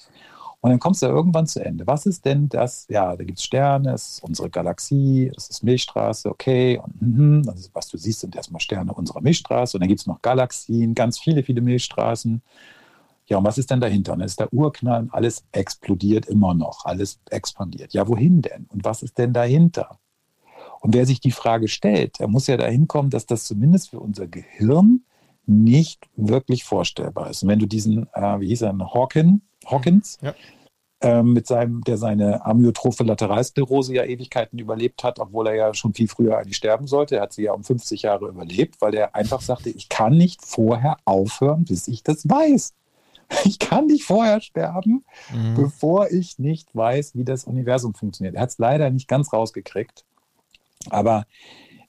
Und 0.61 0.70
dann 0.70 0.80
kommst 0.80 1.02
du 1.02 1.06
ja 1.06 1.12
irgendwann 1.12 1.46
zu 1.46 1.62
Ende. 1.62 1.87
Was 1.87 2.06
ist 2.06 2.25
denn 2.25 2.49
das? 2.49 2.87
Ja, 2.88 3.14
da 3.16 3.23
gibt 3.23 3.38
es 3.38 3.44
Sterne, 3.44 3.92
es 3.92 4.12
ist 4.12 4.23
unsere 4.23 4.49
Galaxie, 4.49 5.30
es 5.37 5.50
ist 5.50 5.62
Milchstraße, 5.62 6.30
okay. 6.30 6.78
Und 6.82 7.02
mm, 7.02 7.49
also 7.49 7.68
was 7.75 7.88
du 7.88 7.99
siehst, 7.99 8.20
sind 8.20 8.34
erstmal 8.34 8.61
Sterne 8.61 8.94
unserer 8.94 9.20
Milchstraße. 9.20 9.76
Und 9.76 9.82
dann 9.82 9.88
gibt 9.88 10.00
es 10.00 10.06
noch 10.06 10.23
Galaxien, 10.23 10.94
ganz 10.94 11.18
viele, 11.18 11.42
viele 11.42 11.61
Milchstraßen. 11.61 12.40
Ja, 13.26 13.38
und 13.38 13.44
was 13.44 13.58
ist 13.58 13.70
denn 13.70 13.80
dahinter? 13.80 14.14
Und 14.14 14.20
dann 14.20 14.26
ist 14.26 14.40
der 14.40 14.52
Urknall 14.54 15.06
alles 15.11 15.44
explodiert 15.52 16.25
immer 16.26 16.54
noch, 16.54 16.87
alles 16.87 17.20
expandiert. 17.30 17.92
Ja, 17.92 18.08
wohin 18.08 18.40
denn? 18.40 18.66
Und 18.70 18.84
was 18.84 19.02
ist 19.02 19.18
denn 19.18 19.34
dahinter? 19.34 19.99
Und 20.85 20.93
wer 20.93 21.07
sich 21.07 21.19
die 21.19 21.31
Frage 21.31 21.67
stellt, 21.67 22.21
der 22.21 22.29
muss 22.29 22.47
ja 22.47 22.59
dahin 22.59 22.87
kommen, 22.88 23.09
dass 23.09 23.25
das 23.25 23.45
zumindest 23.45 23.88
für 23.88 24.00
unser 24.00 24.26
Gehirn 24.26 25.03
nicht 25.47 26.11
wirklich 26.14 26.64
vorstellbar 26.64 27.31
ist. 27.31 27.43
Und 27.43 27.49
wenn 27.49 27.59
du 27.59 27.64
diesen, 27.64 28.07
äh, 28.12 28.41
wie 28.41 28.49
hieß 28.49 28.62
er, 28.62 28.76
Hawkins, 28.93 29.41
Hawkins 29.64 30.19
ja. 30.21 30.35
ähm, 31.00 31.33
mit 31.33 31.47
seinem, 31.47 31.81
der 31.85 31.97
seine 31.97 32.45
amyotrophe 32.45 33.03
Lateralsklerose 33.03 33.95
ja 33.95 34.05
Ewigkeiten 34.05 34.59
überlebt 34.59 35.05
hat, 35.05 35.21
obwohl 35.21 35.47
er 35.47 35.55
ja 35.55 35.73
schon 35.73 35.95
viel 35.95 36.07
früher 36.07 36.37
eigentlich 36.37 36.59
sterben 36.59 36.87
sollte. 36.87 37.17
Er 37.17 37.23
hat 37.23 37.33
sie 37.33 37.45
ja 37.45 37.55
um 37.55 37.64
50 37.64 38.03
Jahre 38.03 38.29
überlebt, 38.29 38.83
weil 38.83 38.93
er 38.93 39.14
einfach 39.14 39.41
sagte, 39.41 39.71
ich 39.71 39.88
kann 39.88 40.19
nicht 40.19 40.45
vorher 40.45 40.99
aufhören, 41.07 41.64
bis 41.64 41.88
ich 41.88 42.03
das 42.03 42.29
weiß. 42.29 42.75
Ich 43.47 43.59
kann 43.59 43.87
nicht 43.87 44.05
vorher 44.05 44.43
sterben, 44.43 45.03
mhm. 45.33 45.55
bevor 45.55 46.11
ich 46.11 46.38
nicht 46.38 46.69
weiß, 46.76 47.14
wie 47.14 47.25
das 47.25 47.45
Universum 47.45 47.95
funktioniert. 47.95 48.35
Er 48.35 48.43
hat 48.43 48.50
es 48.50 48.59
leider 48.59 48.91
nicht 48.91 49.09
ganz 49.09 49.33
rausgekriegt. 49.33 50.05
Aber 50.90 51.25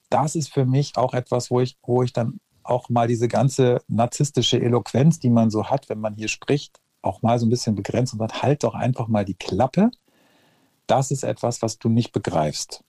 das 0.10 0.36
ist 0.36 0.54
für 0.54 0.66
mich 0.66 0.98
auch 0.98 1.14
etwas, 1.14 1.52
wo 1.52 1.60
ich, 1.62 1.78
wo 1.84 2.04
ich 2.04 2.14
dann 2.14 2.40
auch 2.64 2.90
mal 2.90 3.08
diese 3.08 3.28
ganze 3.28 3.82
narzisstische 3.88 4.60
Eloquenz, 4.62 5.20
die 5.20 5.30
man 5.30 5.50
so 5.50 5.70
hat, 5.70 5.90
wenn 5.90 6.00
man 6.00 6.16
hier 6.16 6.28
spricht, 6.28 6.80
auch 7.02 7.22
mal 7.22 7.40
so 7.40 7.46
ein 7.46 7.50
bisschen 7.50 7.76
begrenzt 7.76 8.14
und 8.14 8.20
sagt, 8.20 8.42
halt 8.42 8.64
doch 8.64 8.74
einfach 8.74 9.08
mal 9.08 9.26
die 9.26 9.36
Klappe. 9.36 9.92
Das 10.88 11.12
ist 11.12 11.24
etwas, 11.24 11.62
was 11.62 11.78
du 11.78 11.90
nicht 11.90 12.12
begreifst. 12.12 12.84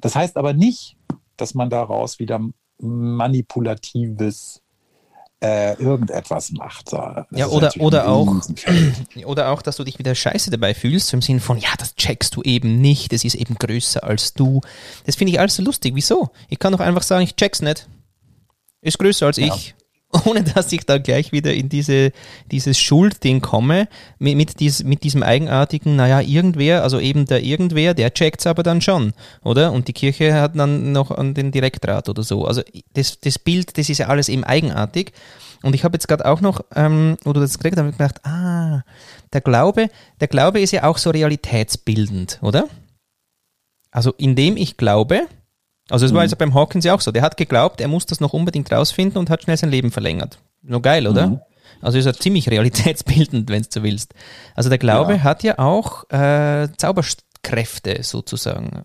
Das 0.00 0.14
heißt 0.14 0.36
aber 0.36 0.52
nicht, 0.52 0.96
dass 1.36 1.54
man 1.54 1.70
daraus 1.70 2.18
wieder 2.18 2.40
manipulatives 2.78 4.62
äh, 5.44 5.74
irgendetwas 5.74 6.52
macht. 6.52 6.92
Das 6.92 7.26
ja, 7.30 7.48
oder, 7.48 7.70
oder, 7.78 8.08
auch, 8.08 8.34
oder 9.26 9.50
auch, 9.50 9.60
dass 9.60 9.76
du 9.76 9.84
dich 9.84 9.98
wieder 9.98 10.14
scheiße 10.14 10.50
dabei 10.50 10.72
fühlst, 10.72 11.12
im 11.12 11.20
Sinne 11.20 11.40
von, 11.40 11.58
ja, 11.58 11.68
das 11.78 11.94
checkst 11.96 12.34
du 12.34 12.42
eben 12.42 12.80
nicht, 12.80 13.12
das 13.12 13.24
ist 13.24 13.34
eben 13.34 13.56
größer 13.56 14.02
als 14.02 14.32
du. 14.32 14.62
Das 15.04 15.16
finde 15.16 15.32
ich 15.32 15.40
alles 15.40 15.56
so 15.56 15.62
lustig. 15.62 15.94
Wieso? 15.94 16.30
Ich 16.48 16.58
kann 16.58 16.72
doch 16.72 16.80
einfach 16.80 17.02
sagen, 17.02 17.24
ich 17.24 17.36
check's 17.36 17.60
nicht. 17.60 17.86
Ist 18.80 18.98
größer 18.98 19.26
als 19.26 19.36
ja. 19.36 19.46
ich 19.46 19.74
ohne 20.24 20.42
dass 20.42 20.72
ich 20.72 20.86
da 20.86 20.98
gleich 20.98 21.32
wieder 21.32 21.52
in 21.52 21.68
diese, 21.68 22.12
dieses 22.50 22.78
Schuldding 22.78 23.40
komme, 23.40 23.88
mit, 24.18 24.36
mit, 24.36 24.60
dies, 24.60 24.84
mit 24.84 25.02
diesem 25.02 25.22
eigenartigen, 25.22 25.96
naja, 25.96 26.20
irgendwer, 26.20 26.82
also 26.82 27.00
eben 27.00 27.26
der 27.26 27.42
irgendwer, 27.42 27.94
der 27.94 28.14
checkt's 28.14 28.46
aber 28.46 28.62
dann 28.62 28.80
schon, 28.80 29.12
oder? 29.42 29.72
Und 29.72 29.88
die 29.88 29.92
Kirche 29.92 30.34
hat 30.34 30.56
dann 30.56 30.92
noch 30.92 31.10
an 31.10 31.34
den 31.34 31.50
Direktrat 31.50 32.08
oder 32.08 32.22
so. 32.22 32.44
Also 32.44 32.62
das, 32.94 33.20
das 33.20 33.38
Bild, 33.38 33.76
das 33.76 33.88
ist 33.88 33.98
ja 33.98 34.06
alles 34.08 34.28
eben 34.28 34.44
eigenartig. 34.44 35.12
Und 35.62 35.74
ich 35.74 35.82
habe 35.82 35.96
jetzt 35.96 36.08
gerade 36.08 36.26
auch 36.26 36.40
noch, 36.40 36.60
ähm, 36.76 37.16
wo 37.24 37.32
du 37.32 37.40
das 37.40 37.58
gekriegt 37.58 37.78
hast, 37.78 37.92
gedacht, 37.92 38.24
ah, 38.26 38.82
der 39.32 39.40
Glaube, 39.40 39.88
der 40.20 40.28
Glaube 40.28 40.60
ist 40.60 40.72
ja 40.72 40.84
auch 40.84 40.98
so 40.98 41.10
realitätsbildend, 41.10 42.38
oder? 42.42 42.68
Also 43.90 44.12
indem 44.18 44.56
ich 44.56 44.76
glaube, 44.76 45.26
also 45.90 46.06
es 46.06 46.12
war 46.12 46.22
mhm. 46.22 46.28
jetzt 46.28 46.38
beim 46.38 46.54
Hawkins 46.54 46.84
ja 46.84 46.94
auch 46.94 47.00
so. 47.00 47.10
Der 47.12 47.22
hat 47.22 47.36
geglaubt, 47.36 47.80
er 47.80 47.88
muss 47.88 48.06
das 48.06 48.20
noch 48.20 48.32
unbedingt 48.32 48.72
rausfinden 48.72 49.18
und 49.18 49.30
hat 49.30 49.42
schnell 49.42 49.56
sein 49.56 49.70
Leben 49.70 49.90
verlängert. 49.90 50.38
Nur 50.62 50.80
geil, 50.80 51.06
oder? 51.06 51.28
Mhm. 51.28 51.40
Also 51.80 51.98
ist 51.98 52.06
er 52.06 52.14
ziemlich 52.14 52.48
realitätsbildend, 52.50 53.50
wenn 53.50 53.66
du 53.72 53.82
willst. 53.82 54.14
Also 54.54 54.70
der 54.70 54.78
Glaube 54.78 55.14
ja. 55.14 55.22
hat 55.22 55.42
ja 55.42 55.58
auch 55.58 56.08
äh, 56.10 56.68
Zauberkräfte 56.76 58.02
sozusagen. 58.02 58.84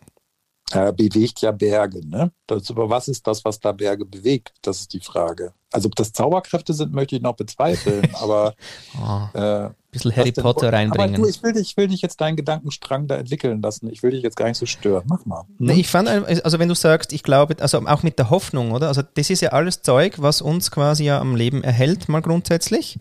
Er 0.71 0.93
bewegt 0.93 1.41
ja 1.41 1.51
Berge, 1.51 2.07
ne? 2.07 2.31
Das, 2.45 2.69
aber 2.69 2.89
was 2.89 3.07
ist 3.07 3.25
das, 3.25 3.43
was 3.43 3.59
da 3.59 3.71
Berge 3.71 4.05
bewegt? 4.05 4.53
Das 4.61 4.81
ist 4.81 4.93
die 4.93 4.99
Frage. 4.99 5.53
Also 5.71 5.87
ob 5.87 5.95
das 5.95 6.13
Zauberkräfte 6.13 6.73
sind, 6.73 6.93
möchte 6.93 7.15
ich 7.15 7.21
noch 7.21 7.35
bezweifeln, 7.35 8.07
aber 8.13 8.53
oh, 9.01 9.37
äh, 9.37 9.69
bisschen 9.91 10.15
Harry 10.15 10.31
Potter 10.31 10.71
reinbringen. 10.71 11.15
Aber 11.15 11.23
du, 11.23 11.29
ich 11.29 11.41
will, 11.41 11.53
dich, 11.53 11.71
ich 11.71 11.77
will 11.77 11.87
dich 11.87 12.01
jetzt 12.01 12.21
deinen 12.21 12.35
Gedankenstrang 12.35 13.07
da 13.07 13.15
entwickeln 13.15 13.61
lassen. 13.61 13.89
Ich 13.89 14.03
will 14.03 14.11
dich 14.11 14.21
jetzt 14.21 14.35
gar 14.35 14.47
nicht 14.47 14.57
so 14.57 14.65
stören. 14.65 15.03
Mach 15.07 15.25
mal. 15.25 15.41
Hm? 15.41 15.55
Nee, 15.57 15.79
ich 15.79 15.87
fand, 15.87 16.07
also 16.07 16.59
wenn 16.59 16.69
du 16.69 16.75
sagst, 16.75 17.13
ich 17.13 17.23
glaube, 17.23 17.55
also 17.59 17.79
auch 17.87 18.03
mit 18.03 18.19
der 18.19 18.29
Hoffnung, 18.29 18.71
oder? 18.71 18.87
Also 18.87 19.01
das 19.01 19.29
ist 19.29 19.41
ja 19.41 19.49
alles 19.49 19.81
Zeug, 19.81 20.15
was 20.17 20.41
uns 20.41 20.71
quasi 20.71 21.05
ja 21.05 21.19
am 21.19 21.35
Leben 21.35 21.63
erhält, 21.63 22.09
mal 22.09 22.21
grundsätzlich. 22.21 22.97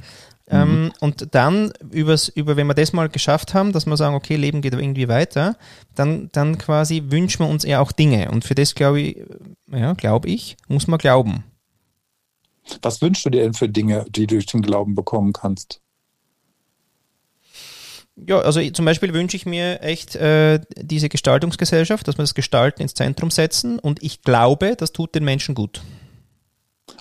Mhm. 0.50 0.54
Ähm, 0.54 0.92
und 1.00 1.34
dann, 1.34 1.72
übers, 1.90 2.28
über, 2.28 2.56
wenn 2.56 2.66
wir 2.66 2.74
das 2.74 2.92
mal 2.92 3.08
geschafft 3.08 3.54
haben, 3.54 3.72
dass 3.72 3.86
wir 3.86 3.96
sagen, 3.96 4.14
okay, 4.14 4.36
Leben 4.36 4.62
geht 4.62 4.72
irgendwie 4.72 5.08
weiter, 5.08 5.56
dann, 5.94 6.30
dann 6.32 6.56
quasi 6.58 7.04
wünschen 7.08 7.40
wir 7.40 7.50
uns 7.50 7.64
ja 7.64 7.80
auch 7.80 7.92
Dinge. 7.92 8.30
Und 8.30 8.44
für 8.44 8.54
das 8.54 8.74
glaube 8.74 9.00
ich, 9.00 9.24
ja, 9.70 9.92
glaube 9.92 10.28
ich, 10.28 10.56
muss 10.68 10.86
man 10.86 10.98
glauben. 10.98 11.44
Was 12.82 13.00
wünschst 13.00 13.24
du 13.24 13.30
dir 13.30 13.42
denn 13.42 13.54
für 13.54 13.68
Dinge, 13.68 14.04
die 14.10 14.26
du 14.26 14.36
durch 14.36 14.46
den 14.46 14.62
Glauben 14.62 14.94
bekommen 14.94 15.32
kannst? 15.32 15.80
Ja, 18.26 18.40
also 18.40 18.60
zum 18.70 18.84
Beispiel 18.84 19.14
wünsche 19.14 19.36
ich 19.36 19.46
mir 19.46 19.82
echt 19.82 20.16
äh, 20.16 20.60
diese 20.76 21.08
Gestaltungsgesellschaft, 21.08 22.08
dass 22.08 22.18
wir 22.18 22.22
das 22.22 22.34
Gestalten 22.34 22.82
ins 22.82 22.94
Zentrum 22.94 23.30
setzen 23.30 23.78
und 23.78 24.02
ich 24.02 24.22
glaube, 24.22 24.74
das 24.76 24.92
tut 24.92 25.14
den 25.14 25.24
Menschen 25.24 25.54
gut. 25.54 25.82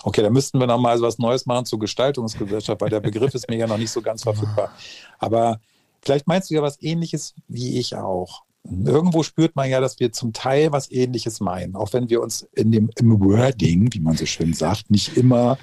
Okay, 0.02 0.22
dann 0.22 0.32
müssten 0.32 0.60
wir 0.60 0.66
nochmal 0.66 1.00
was 1.00 1.18
Neues 1.18 1.46
machen 1.46 1.64
zur 1.64 1.78
Gestaltungsgesellschaft, 1.78 2.80
weil 2.80 2.90
der 2.90 3.00
Begriff 3.00 3.34
ist 3.34 3.48
mir 3.48 3.56
ja 3.56 3.66
noch 3.66 3.78
nicht 3.78 3.90
so 3.90 4.02
ganz 4.02 4.22
verfügbar. 4.22 4.70
Aber 5.18 5.60
vielleicht 6.02 6.26
meinst 6.26 6.50
du 6.50 6.54
ja 6.54 6.62
was 6.62 6.80
ähnliches 6.80 7.34
wie 7.48 7.78
ich 7.78 7.96
auch. 7.96 8.42
Irgendwo 8.64 9.22
spürt 9.22 9.56
man 9.56 9.70
ja, 9.70 9.80
dass 9.80 9.98
wir 9.98 10.12
zum 10.12 10.32
Teil 10.32 10.72
was 10.72 10.90
Ähnliches 10.90 11.40
meinen, 11.40 11.74
auch 11.74 11.92
wenn 11.94 12.10
wir 12.10 12.20
uns 12.20 12.42
in 12.52 12.70
dem 12.70 12.90
im 12.96 13.18
Wording, 13.20 13.88
wie 13.92 14.00
man 14.00 14.16
so 14.16 14.26
schön 14.26 14.52
sagt, 14.52 14.90
nicht 14.90 15.16
immer 15.16 15.56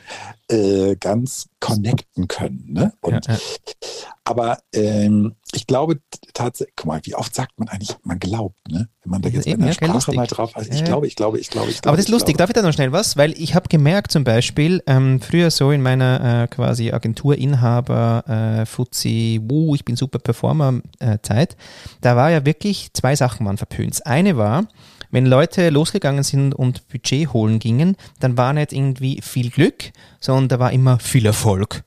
äh, 0.47 0.95
ganz 0.95 1.47
connecten 1.59 2.27
können. 2.27 2.65
Ne? 2.67 2.93
Und, 3.01 3.27
ja, 3.27 3.33
ja. 3.33 4.14
Aber 4.27 4.57
ähm, 4.73 5.35
ich 5.53 5.67
glaube 5.67 5.99
tatsächlich, 6.33 6.75
guck 6.75 6.87
mal, 6.87 6.99
wie 7.03 7.13
oft 7.13 7.33
sagt 7.33 7.59
man 7.59 7.67
eigentlich, 7.67 7.95
man 8.03 8.17
glaubt, 8.17 8.57
ne? 8.67 8.89
Wenn 9.03 9.11
man 9.11 9.21
da 9.21 9.29
jetzt 9.29 9.45
Eben, 9.45 9.57
in 9.57 9.59
der 9.59 9.67
ja, 9.67 9.73
Sprache 9.75 9.93
lustig. 9.93 10.15
mal 10.15 10.25
drauf, 10.25 10.57
also 10.57 10.71
ich 10.71 10.79
ja. 10.79 10.85
glaube, 10.85 11.05
ich 11.05 11.15
glaube, 11.15 11.39
ich 11.39 11.51
glaube, 11.51 11.69
ich 11.69 11.79
glaube. 11.79 11.89
Aber 11.89 11.97
das 11.97 12.07
ist 12.07 12.11
lustig, 12.11 12.35
darf 12.35 12.49
ich 12.49 12.55
da 12.55 12.63
noch 12.63 12.73
schnell 12.73 12.91
was? 12.91 13.17
Weil 13.17 13.33
ich 13.33 13.53
habe 13.53 13.69
gemerkt 13.69 14.11
zum 14.11 14.23
Beispiel, 14.23 14.81
ähm, 14.87 15.21
früher 15.21 15.51
so 15.51 15.69
in 15.69 15.83
meiner 15.83 16.43
äh, 16.43 16.47
quasi 16.47 16.91
Agenturinhaber, 16.91 18.61
äh, 18.61 18.65
Fuzzi, 18.65 19.39
wuh, 19.43 19.75
ich 19.75 19.85
bin 19.85 19.95
super 19.95 20.17
Performer 20.17 20.81
äh, 20.99 21.19
Zeit, 21.21 21.55
da 22.01 22.15
war 22.15 22.31
ja 22.31 22.47
wirklich 22.47 22.93
zwei 22.93 23.15
Sachen 23.15 23.45
waren 23.45 23.57
verpönt. 23.57 24.03
Eine 24.07 24.37
war, 24.37 24.67
wenn 25.11 25.27
Leute 25.27 25.69
losgegangen 25.69 26.23
sind 26.23 26.55
und 26.55 26.87
Budget 26.87 27.31
holen 27.31 27.59
gingen, 27.59 27.95
dann 28.19 28.37
war 28.37 28.53
nicht 28.53 28.73
irgendwie 28.73 29.21
viel 29.21 29.51
Glück, 29.51 29.91
sondern 30.19 30.47
da 30.47 30.59
war 30.59 30.71
immer 30.71 30.97
viel 30.97 31.27
Erfolg. 31.27 31.83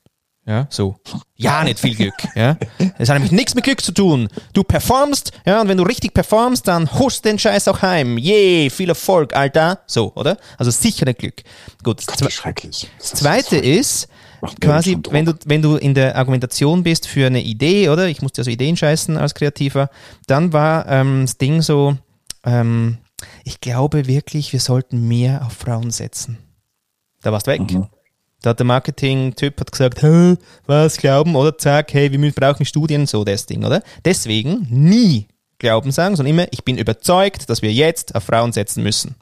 Ja, 0.48 0.66
so. 0.70 0.96
Ja, 1.40 1.62
nicht 1.62 1.78
viel 1.78 1.94
Glück. 1.94 2.14
Ja. 2.34 2.56
Es 2.98 3.08
hat 3.08 3.14
nämlich 3.14 3.30
nichts 3.30 3.54
mit 3.54 3.62
Glück 3.62 3.80
zu 3.80 3.92
tun. 3.92 4.28
Du 4.54 4.64
performst, 4.64 5.30
ja, 5.46 5.60
und 5.60 5.68
wenn 5.68 5.76
du 5.76 5.84
richtig 5.84 6.12
performst, 6.12 6.66
dann 6.66 6.92
husch 6.98 7.22
den 7.22 7.38
Scheiß 7.38 7.68
auch 7.68 7.80
heim. 7.80 8.18
Je, 8.18 8.70
viel 8.70 8.88
Erfolg, 8.88 9.36
Alter. 9.36 9.78
So, 9.86 10.12
oder? 10.16 10.36
Also 10.56 10.72
sicher 10.72 11.04
nicht 11.04 11.20
Glück. 11.20 11.44
Gut. 11.84 12.04
Gott, 12.08 12.20
wie 12.22 12.30
schrecklich. 12.32 12.90
Das 12.98 13.12
zweite 13.12 13.56
ist, 13.56 14.08
quasi, 14.60 14.98
wenn 15.10 15.26
du, 15.26 15.34
wenn 15.44 15.62
du 15.62 15.76
in 15.76 15.94
der 15.94 16.16
Argumentation 16.16 16.82
bist 16.82 17.06
für 17.06 17.26
eine 17.26 17.40
Idee, 17.40 17.88
oder? 17.88 18.08
Ich 18.08 18.20
musste 18.20 18.40
also 18.40 18.50
Ideen 18.50 18.76
scheißen 18.76 19.16
als 19.16 19.34
Kreativer, 19.34 19.90
dann 20.26 20.52
war 20.52 20.88
ähm, 20.88 21.20
das 21.22 21.38
Ding 21.38 21.62
so, 21.62 21.96
ähm, 22.44 22.98
ich 23.44 23.60
glaube 23.60 24.08
wirklich, 24.08 24.52
wir 24.52 24.60
sollten 24.60 25.06
mehr 25.06 25.46
auf 25.46 25.52
Frauen 25.52 25.92
setzen. 25.92 26.38
Da 27.22 27.30
warst 27.30 27.46
du 27.46 27.52
weg. 27.52 27.60
Mhm. 27.60 27.86
Da 28.42 28.50
hat 28.50 28.58
der 28.60 28.66
Marketing-Typ 28.66 29.60
hat 29.60 29.72
gesagt, 29.72 30.02
was 30.66 30.96
glauben 30.96 31.34
oder 31.34 31.58
zack, 31.58 31.92
hey, 31.92 32.12
wir 32.12 32.32
brauchen 32.32 32.64
Studien, 32.64 33.06
so 33.06 33.24
das 33.24 33.46
Ding, 33.46 33.64
oder? 33.64 33.82
Deswegen 34.04 34.66
nie 34.70 35.26
Glauben 35.58 35.90
sagen, 35.90 36.14
sondern 36.14 36.34
immer, 36.34 36.46
ich 36.52 36.64
bin 36.64 36.78
überzeugt, 36.78 37.50
dass 37.50 37.62
wir 37.62 37.72
jetzt 37.72 38.14
auf 38.14 38.22
Frauen 38.22 38.52
setzen 38.52 38.84
müssen. 38.84 39.16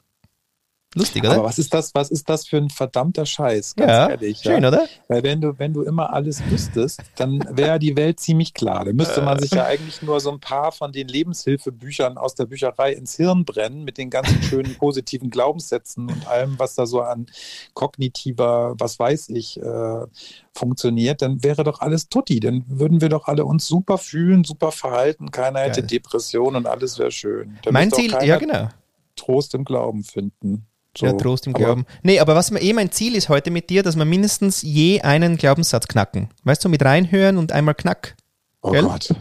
Lustig, 0.95 1.23
oder? 1.23 1.35
Aber 1.35 1.43
was 1.43 1.59
ist 1.59 1.73
das, 1.73 1.93
was 1.93 2.09
ist 2.09 2.29
das 2.29 2.47
für 2.47 2.57
ein 2.57 2.69
verdammter 2.69 3.25
Scheiß, 3.25 3.75
ganz 3.75 3.91
ja, 3.91 4.09
ehrlich. 4.09 4.39
Schön, 4.39 4.63
ja? 4.63 4.69
oder? 4.69 4.87
Weil 5.09 5.21
wenn 5.21 5.41
du, 5.41 5.59
wenn 5.59 5.73
du 5.73 5.83
immer 5.83 6.13
alles 6.13 6.41
wüsstest, 6.49 7.01
dann 7.17 7.43
wäre 7.51 7.77
die 7.77 7.97
Welt 7.97 8.19
ziemlich 8.19 8.53
klar. 8.53 8.85
Da 8.85 8.93
müsste 8.93 9.21
man 9.21 9.37
sich 9.37 9.51
ja 9.51 9.65
eigentlich 9.65 10.01
nur 10.01 10.19
so 10.21 10.31
ein 10.31 10.39
paar 10.39 10.71
von 10.71 10.93
den 10.93 11.07
Lebenshilfebüchern 11.07 12.17
aus 12.17 12.35
der 12.35 12.45
Bücherei 12.45 12.93
ins 12.93 13.15
Hirn 13.15 13.43
brennen, 13.43 13.83
mit 13.83 13.97
den 13.97 14.09
ganzen 14.09 14.41
schönen 14.41 14.75
positiven 14.79 15.29
Glaubenssätzen 15.29 16.09
und 16.09 16.25
allem, 16.25 16.57
was 16.57 16.75
da 16.75 16.85
so 16.85 17.01
an 17.01 17.27
kognitiver, 17.73 18.75
was 18.77 18.97
weiß 18.97 19.29
ich, 19.29 19.61
äh, 19.61 20.05
funktioniert, 20.53 21.21
dann 21.21 21.43
wäre 21.43 21.63
doch 21.65 21.81
alles 21.81 22.07
tutti. 22.07 22.39
Dann 22.39 22.63
würden 22.67 23.01
wir 23.01 23.09
doch 23.09 23.27
alle 23.27 23.45
uns 23.45 23.67
super 23.67 23.97
fühlen, 23.97 24.45
super 24.45 24.71
verhalten, 24.71 25.31
keiner 25.31 25.59
hätte. 25.59 25.83
Depression 25.83 26.55
und 26.55 26.65
alles 26.65 26.97
wäre 26.97 27.11
schön. 27.11 27.57
Da 27.61 27.71
mein 27.71 27.91
Ziel, 27.91 28.15
ja 28.23 28.37
genau. 28.37 28.69
Trost 29.15 29.53
im 29.53 29.65
Glauben 29.65 30.03
finden. 30.03 30.65
So, 30.97 31.05
ja, 31.05 31.13
Trost 31.13 31.45
im 31.45 31.53
Glauben. 31.53 31.85
Nee, 32.01 32.19
aber 32.19 32.35
was 32.35 32.51
eh 32.51 32.73
mein 32.73 32.91
Ziel 32.91 33.15
ist 33.15 33.29
heute 33.29 33.51
mit 33.51 33.69
dir, 33.69 33.83
dass 33.83 33.95
wir 33.95 34.05
mindestens 34.05 34.63
je 34.63 35.01
einen 35.01 35.37
Glaubenssatz 35.37 35.87
knacken. 35.87 36.29
Weißt 36.43 36.65
du, 36.65 36.69
mit 36.69 36.83
reinhören 36.83 37.37
und 37.37 37.51
einmal 37.51 37.75
knack. 37.75 38.15
Oh 38.61 38.71
Gell? 38.71 38.83
Gott. 38.83 39.13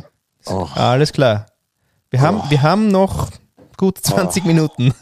Oh. 0.47 0.67
Alles 0.75 1.13
klar. 1.13 1.47
Wir, 2.11 2.21
oh. 2.21 2.23
haben, 2.23 2.43
wir 2.49 2.63
haben 2.63 2.89
noch 2.89 3.31
gut 3.77 3.99
20 3.99 4.43
oh. 4.43 4.47
Minuten. 4.47 4.95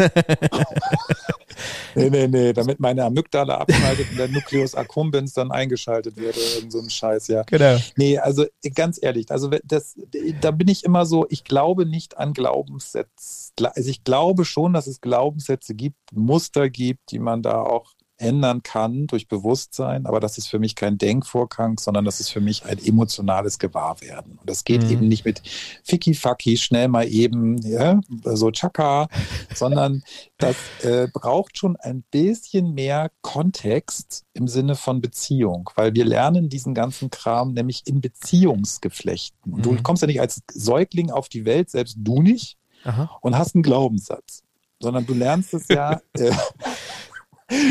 nee, 1.94 2.10
nee, 2.10 2.28
nee, 2.28 2.52
damit 2.52 2.80
meine 2.80 3.04
Amygdala 3.04 3.58
abschaltet 3.58 4.10
und 4.10 4.18
der 4.18 4.28
Nucleus 4.28 4.74
accumbens 4.74 5.34
dann 5.34 5.50
eingeschaltet 5.50 6.16
wird 6.16 6.36
oder 6.36 6.54
irgend 6.56 6.72
so 6.72 6.80
ein 6.80 6.90
Scheiß, 6.90 7.28
ja. 7.28 7.42
Genau. 7.44 7.78
Nee, 7.96 8.18
also 8.18 8.44
ganz 8.74 8.98
ehrlich, 9.02 9.30
also 9.30 9.50
das, 9.64 9.96
da 10.40 10.50
bin 10.50 10.68
ich 10.68 10.84
immer 10.84 11.06
so, 11.06 11.26
ich 11.28 11.44
glaube 11.44 11.86
nicht 11.86 12.18
an 12.18 12.32
Glaubenssätze. 12.32 13.52
Also 13.60 13.90
ich 13.90 14.04
glaube 14.04 14.44
schon, 14.44 14.72
dass 14.72 14.86
es 14.86 15.00
Glaubenssätze 15.00 15.74
gibt, 15.74 15.96
Muster 16.12 16.68
gibt, 16.68 17.10
die 17.10 17.18
man 17.18 17.42
da 17.42 17.62
auch 17.62 17.92
ändern 18.16 18.62
kann 18.62 19.06
durch 19.06 19.28
Bewusstsein, 19.28 20.06
aber 20.06 20.20
das 20.20 20.38
ist 20.38 20.46
für 20.46 20.58
mich 20.58 20.76
kein 20.76 20.98
Denkvorgang, 20.98 21.78
sondern 21.78 22.04
das 22.04 22.20
ist 22.20 22.30
für 22.30 22.40
mich 22.40 22.64
ein 22.64 22.78
emotionales 22.78 23.58
Gewahrwerden. 23.58 24.38
Und 24.38 24.48
das 24.48 24.64
geht 24.64 24.84
mhm. 24.84 24.90
eben 24.90 25.08
nicht 25.08 25.24
mit 25.24 25.42
Ficky-Facky, 25.82 26.56
schnell 26.56 26.88
mal 26.88 27.08
eben, 27.08 27.58
ja, 27.58 28.00
so 28.24 28.50
Chaka, 28.50 29.08
sondern 29.54 30.04
das 30.38 30.56
äh, 30.82 31.08
braucht 31.12 31.58
schon 31.58 31.76
ein 31.76 32.04
bisschen 32.10 32.74
mehr 32.74 33.10
Kontext 33.22 34.24
im 34.32 34.46
Sinne 34.46 34.76
von 34.76 35.00
Beziehung, 35.00 35.70
weil 35.74 35.94
wir 35.94 36.04
lernen 36.04 36.48
diesen 36.48 36.74
ganzen 36.74 37.10
Kram 37.10 37.52
nämlich 37.52 37.82
in 37.86 38.00
Beziehungsgeflechten. 38.00 39.52
Und 39.52 39.66
mhm. 39.66 39.76
du 39.76 39.82
kommst 39.82 40.02
ja 40.02 40.06
nicht 40.06 40.20
als 40.20 40.42
Säugling 40.52 41.10
auf 41.10 41.28
die 41.28 41.44
Welt, 41.44 41.70
selbst 41.70 41.96
du 41.98 42.22
nicht, 42.22 42.58
Aha. 42.84 43.10
und 43.22 43.36
hast 43.36 43.54
einen 43.54 43.62
Glaubenssatz 43.62 44.42
sondern 44.80 45.06
du 45.06 45.14
lernst 45.14 45.54
es 45.54 45.68
ja, 45.68 46.00
äh, 46.18 46.30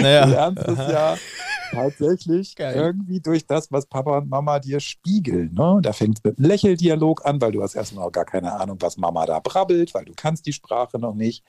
naja. 0.01 0.25
Du 0.25 0.31
lernst 0.31 0.67
es 0.67 0.77
ja 0.77 1.17
tatsächlich 1.73 2.55
Geil. 2.55 2.75
irgendwie 2.75 3.19
durch 3.19 3.45
das, 3.45 3.71
was 3.71 3.85
Papa 3.85 4.19
und 4.19 4.29
Mama 4.29 4.59
dir 4.59 4.79
spiegeln. 4.79 5.53
Ne? 5.53 5.79
Da 5.81 5.93
fängt 5.93 6.17
es 6.17 6.23
mit 6.23 6.37
einem 6.37 6.47
Lächeldialog 6.47 7.25
an, 7.25 7.41
weil 7.41 7.51
du 7.51 7.61
hast 7.61 7.75
erstmal 7.75 8.05
noch 8.05 8.11
gar 8.11 8.25
keine 8.25 8.53
Ahnung, 8.53 8.77
was 8.79 8.97
Mama 8.97 9.25
da 9.25 9.39
brabbelt, 9.39 9.93
weil 9.93 10.05
du 10.05 10.13
kannst 10.15 10.45
die 10.45 10.53
Sprache 10.53 10.99
noch 10.99 11.15
nicht. 11.15 11.43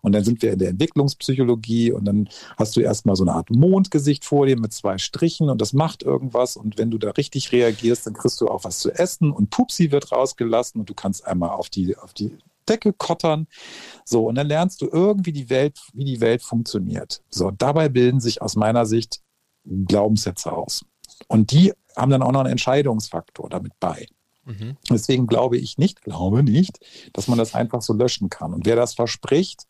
Und 0.00 0.12
dann 0.12 0.24
sind 0.24 0.42
wir 0.42 0.52
in 0.52 0.58
der 0.58 0.70
Entwicklungspsychologie 0.70 1.92
und 1.92 2.04
dann 2.04 2.28
hast 2.56 2.76
du 2.76 2.80
erstmal 2.80 3.16
so 3.16 3.24
eine 3.24 3.32
Art 3.32 3.50
Mondgesicht 3.50 4.24
vor 4.24 4.46
dir 4.46 4.58
mit 4.58 4.72
zwei 4.72 4.98
Strichen 4.98 5.50
und 5.50 5.60
das 5.60 5.72
macht 5.72 6.02
irgendwas. 6.02 6.56
Und 6.56 6.78
wenn 6.78 6.90
du 6.90 6.98
da 6.98 7.10
richtig 7.10 7.52
reagierst, 7.52 8.06
dann 8.06 8.14
kriegst 8.14 8.40
du 8.40 8.48
auch 8.48 8.64
was 8.64 8.78
zu 8.78 8.90
essen 8.90 9.30
und 9.30 9.50
Pupsi 9.50 9.90
wird 9.90 10.12
rausgelassen 10.12 10.80
und 10.80 10.88
du 10.88 10.94
kannst 10.94 11.26
einmal 11.26 11.50
auf 11.50 11.68
die, 11.68 11.96
auf 11.96 12.14
die 12.14 12.38
Decke 12.68 12.92
kottern. 12.92 13.46
So, 14.04 14.26
und 14.26 14.34
dann 14.34 14.48
lernst 14.48 14.80
du 14.80 14.88
irgendwie 14.90 15.32
die 15.32 15.50
Welt, 15.50 15.78
wie 15.92 16.04
die 16.04 16.20
Welt 16.20 16.42
funktioniert. 16.42 17.22
So, 17.30 17.50
dabei 17.50 17.88
bilden 17.88 18.20
sich 18.20 18.42
aus 18.42 18.56
meiner 18.56 18.86
Sicht 18.86 19.20
Glaubenssätze 19.64 20.52
aus. 20.52 20.84
Und 21.26 21.50
die 21.50 21.72
haben 21.96 22.10
dann 22.10 22.22
auch 22.22 22.32
noch 22.32 22.40
einen 22.40 22.52
Entscheidungsfaktor 22.52 23.48
damit 23.48 23.72
bei. 23.80 24.06
Mhm. 24.44 24.76
Deswegen 24.88 25.26
glaube 25.26 25.58
ich 25.58 25.78
nicht, 25.78 26.02
glaube 26.02 26.42
nicht, 26.42 26.80
dass 27.12 27.28
man 27.28 27.38
das 27.38 27.54
einfach 27.54 27.82
so 27.82 27.92
löschen 27.92 28.30
kann. 28.30 28.54
Und 28.54 28.66
wer 28.66 28.76
das 28.76 28.94
verspricht, 28.94 29.66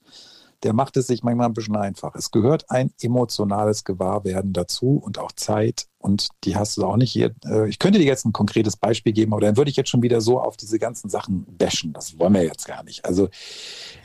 der 0.64 0.72
macht 0.72 0.96
es 0.96 1.06
sich 1.06 1.22
manchmal 1.22 1.46
ein 1.46 1.54
bisschen 1.54 1.76
einfach. 1.76 2.14
Es 2.14 2.30
gehört 2.30 2.70
ein 2.70 2.92
emotionales 3.00 3.84
Gewahrwerden 3.84 4.52
dazu 4.52 5.00
und 5.02 5.18
auch 5.18 5.32
Zeit. 5.32 5.86
Und 5.98 6.28
die 6.44 6.56
hast 6.56 6.76
du 6.76 6.84
auch 6.84 6.96
nicht 6.96 7.12
hier. 7.12 7.34
Äh, 7.44 7.68
ich 7.68 7.78
könnte 7.78 7.98
dir 7.98 8.06
jetzt 8.06 8.24
ein 8.24 8.32
konkretes 8.32 8.76
Beispiel 8.76 9.12
geben, 9.12 9.32
aber 9.32 9.40
dann 9.40 9.56
würde 9.56 9.70
ich 9.70 9.76
jetzt 9.76 9.90
schon 9.90 10.02
wieder 10.02 10.20
so 10.20 10.40
auf 10.40 10.56
diese 10.56 10.78
ganzen 10.78 11.10
Sachen 11.10 11.44
bashen. 11.56 11.92
Das 11.92 12.18
wollen 12.18 12.34
wir 12.34 12.42
jetzt 12.42 12.66
gar 12.66 12.82
nicht. 12.82 13.04
Also 13.04 13.28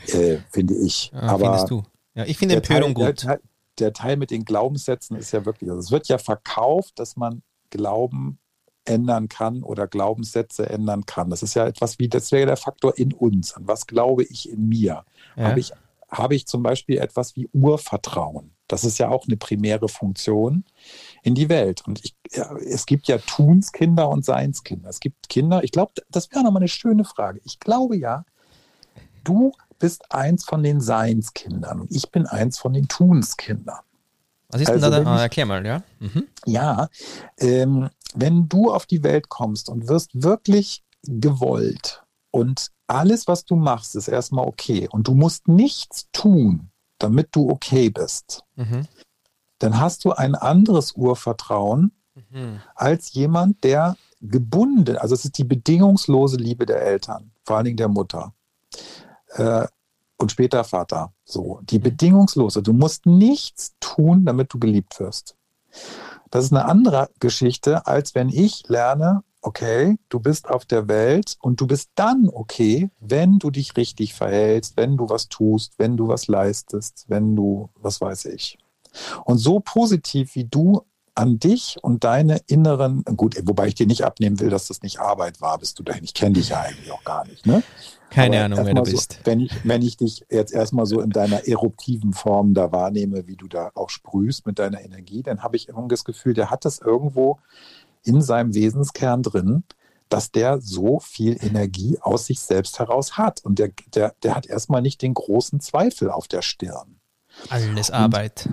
äh, 0.08 0.38
finde 0.52 0.76
ich. 0.76 1.12
Ja, 1.14 1.22
aber 1.22 1.46
findest 1.46 1.72
du? 1.72 1.84
Ja, 2.16 2.26
ich 2.26 2.38
finde 2.38 2.56
Empörung 2.56 2.94
gut. 2.94 3.06
Der 3.06 3.16
Teil, 3.16 3.42
der 3.80 3.94
Teil 3.94 4.18
mit 4.18 4.30
den 4.30 4.46
Glaubenssätzen 4.46 5.18
ist 5.18 5.32
ja 5.32 5.46
wirklich, 5.46 5.70
also 5.70 5.80
es 5.80 5.92
wird 5.92 6.08
ja 6.08 6.20
verkauft, 6.20 7.00
dass 7.00 7.16
man 7.16 7.42
Glauben 7.72 8.38
ändern 8.86 9.30
kann 9.30 9.64
oder 9.64 9.88
Glaubenssätze 9.88 10.70
ändern 10.70 11.06
kann. 11.06 11.30
Das 11.30 11.42
ist 11.42 11.54
ja 11.56 11.66
etwas 11.66 12.00
wie, 12.00 12.10
das 12.10 12.32
wäre 12.32 12.46
der 12.46 12.58
Faktor 12.58 12.98
in 12.98 13.14
uns. 13.14 13.54
An 13.54 13.68
was 13.68 13.88
glaube 13.88 14.24
ich 14.24 14.50
in 14.50 14.68
mir? 14.68 15.06
Ja. 15.36 15.44
Habe 15.50 15.60
ich 15.60 15.72
habe 16.14 16.36
ich 16.36 16.48
zum 16.48 16.64
Beispiel 16.64 16.98
etwas 16.98 17.36
wie 17.36 17.50
Urvertrauen. 17.52 18.52
Das 18.68 18.84
ist 18.84 18.98
ja 18.98 19.10
auch 19.10 19.26
eine 19.28 19.38
primäre 19.38 19.90
Funktion 19.90 20.64
in 21.22 21.36
die 21.36 21.50
Welt. 21.50 21.86
Und 21.86 22.04
ich, 22.04 22.16
ja, 22.32 22.56
es 22.58 22.86
gibt 22.86 23.08
ja 23.08 23.18
Tunskinder 23.18 24.10
und 24.10 24.24
Seinskinder. 24.24 24.90
Es 24.90 25.00
gibt 25.00 25.30
Kinder, 25.30 25.64
ich 25.64 25.72
glaube, 25.72 25.94
das 26.10 26.32
wäre 26.32 26.44
nochmal 26.44 26.62
eine 26.62 26.70
schöne 26.70 27.04
Frage. 27.04 27.42
Ich 27.44 27.60
glaube 27.60 27.98
ja, 27.98 28.26
du 29.24 29.52
bist 29.80 30.12
eins 30.12 30.46
von 30.46 30.64
den 30.64 30.80
Seinskindern 30.80 31.82
und 31.82 31.92
ich 31.92 32.10
bin 32.10 32.26
eins 32.26 32.58
von 32.58 32.74
den 32.74 32.88
Tunskindern. 32.88 33.82
Was 34.50 34.62
ist 34.62 34.70
also, 34.70 34.90
denn 34.90 35.04
da? 35.04 35.16
Ah, 35.16 35.22
erklär 35.22 35.46
mal, 35.46 35.66
ja. 35.66 35.84
Mhm. 36.00 36.28
Ja, 36.46 36.90
ähm, 37.40 37.90
wenn 38.14 38.48
du 38.48 38.72
auf 38.72 38.86
die 38.86 39.04
Welt 39.04 39.30
kommst 39.30 39.68
und 39.68 39.88
wirst 39.88 40.12
wirklich 40.14 40.84
gewollt 41.04 42.03
und 42.34 42.72
alles, 42.88 43.28
was 43.28 43.46
du 43.46 43.56
machst, 43.56 43.96
ist 43.96 44.08
erstmal 44.08 44.48
okay 44.48 44.90
und 44.90 45.08
du 45.08 45.14
musst 45.14 45.48
nichts 45.48 46.10
tun, 46.12 46.72
damit 46.98 47.30
du 47.36 47.48
okay 47.48 47.92
bist, 47.92 48.44
mhm. 48.56 48.88
dann 49.60 49.80
hast 49.80 50.04
du 50.04 50.14
ein 50.14 50.34
anderes 50.34 50.94
Urvertrauen 50.94 51.92
mhm. 52.16 52.60
als 52.74 53.14
jemand, 53.14 53.64
der 53.64 53.98
gebunden, 54.20 54.98
also 54.98 55.14
es 55.14 55.26
ist 55.26 55.38
die 55.38 55.44
bedingungslose 55.44 56.38
Liebe 56.38 56.66
der 56.66 56.82
Eltern, 56.82 57.32
vor 57.44 57.58
allen 57.58 57.66
Dingen 57.66 57.78
der 57.78 57.90
Mutter 57.90 58.34
äh, 59.36 59.68
und 60.18 60.32
später 60.32 60.64
Vater. 60.64 61.14
So, 61.26 61.60
die 61.64 61.78
mhm. 61.78 61.84
bedingungslose. 61.84 62.64
Du 62.64 62.74
musst 62.74 63.06
nichts 63.06 63.76
tun, 63.80 64.26
damit 64.26 64.52
du 64.52 64.58
geliebt 64.58 65.00
wirst. 65.00 65.36
Das 66.32 66.46
ist 66.46 66.52
eine 66.52 66.66
andere 66.66 67.12
Geschichte, 67.20 67.86
als 67.86 68.16
wenn 68.16 68.30
ich 68.30 68.68
lerne, 68.70 69.24
okay, 69.44 69.98
du 70.10 70.20
bist 70.20 70.50
auf 70.50 70.66
der 70.66 70.88
Welt 70.88 71.38
und 71.42 71.62
du 71.62 71.68
bist 71.68 71.92
dann 71.96 72.30
okay, 72.32 72.90
wenn 73.00 73.40
du 73.40 73.52
dich 73.52 73.78
richtig 73.78 74.14
verhältst, 74.14 74.78
wenn 74.78 74.98
du 74.98 75.10
was 75.10 75.30
tust, 75.30 75.74
wenn 75.78 75.98
du 75.98 76.08
was 76.08 76.28
leistest, 76.28 77.06
wenn 77.08 77.36
du, 77.36 77.70
was 77.76 78.02
weiß 78.02 78.26
ich. 78.26 78.58
Und 79.26 79.38
so 79.38 79.60
positiv 79.60 80.36
wie 80.36 80.46
du 80.46 80.84
an 81.16 81.38
dich 81.38 81.78
und 81.82 82.04
deine 82.04 82.40
inneren, 82.48 83.04
gut, 83.16 83.36
wobei 83.44 83.68
ich 83.68 83.76
dir 83.76 83.86
nicht 83.86 84.04
abnehmen 84.04 84.40
will, 84.40 84.50
dass 84.50 84.68
das 84.68 84.82
nicht 84.82 85.00
Arbeit 85.00 85.42
war, 85.42 85.60
bist 85.60 85.78
du 85.78 85.84
dahin. 85.84 86.04
Ich 86.04 86.14
kenne 86.14 86.34
dich 86.34 86.50
ja 86.50 86.62
eigentlich 86.62 86.92
auch 86.92 87.04
gar 87.04 87.26
nicht, 87.28 87.46
ne? 87.46 87.62
Keine 88.10 88.38
Aber 88.38 88.46
Ahnung, 88.46 88.66
wer 88.66 88.74
du 88.76 88.86
so, 88.86 88.92
bist. 88.92 89.20
Wenn 89.24 89.40
ich, 89.40 89.52
wenn 89.64 89.82
ich 89.82 89.98
dich 89.98 90.24
jetzt 90.30 90.54
erstmal 90.54 90.86
so 90.86 91.02
in 91.02 91.10
deiner 91.10 91.48
eruptiven 91.48 92.14
Form 92.14 92.54
da 92.54 92.72
wahrnehme, 92.72 93.28
wie 93.28 93.36
du 93.36 93.48
da 93.48 93.72
auch 93.76 93.90
sprühst 93.90 94.46
mit 94.46 94.60
deiner 94.60 94.82
Energie, 94.82 95.24
dann 95.24 95.44
habe 95.44 95.56
ich 95.56 95.70
irgendwie 95.70 95.90
das 95.90 96.04
Gefühl, 96.04 96.34
der 96.34 96.50
hat 96.50 96.66
das 96.66 96.80
irgendwo 96.80 97.40
in 98.04 98.22
seinem 98.22 98.54
Wesenskern 98.54 99.24
drin, 99.24 99.64
dass 100.10 100.32
der 100.32 100.62
so 100.62 101.00
viel 101.00 101.44
Energie 101.44 101.98
aus 102.00 102.28
sich 102.28 102.40
selbst 102.40 102.80
heraus 102.80 103.18
hat. 103.18 103.44
Und 103.44 103.60
der, 103.60 103.72
der, 103.96 104.14
der 104.22 104.36
hat 104.36 104.46
erstmal 104.46 104.82
nicht 104.82 105.02
den 105.02 105.14
großen 105.14 105.60
Zweifel 105.60 106.12
auf 106.12 106.28
der 106.28 106.42
Stirn. 106.42 107.00
Alles 107.50 107.90
Arbeit. 107.90 108.50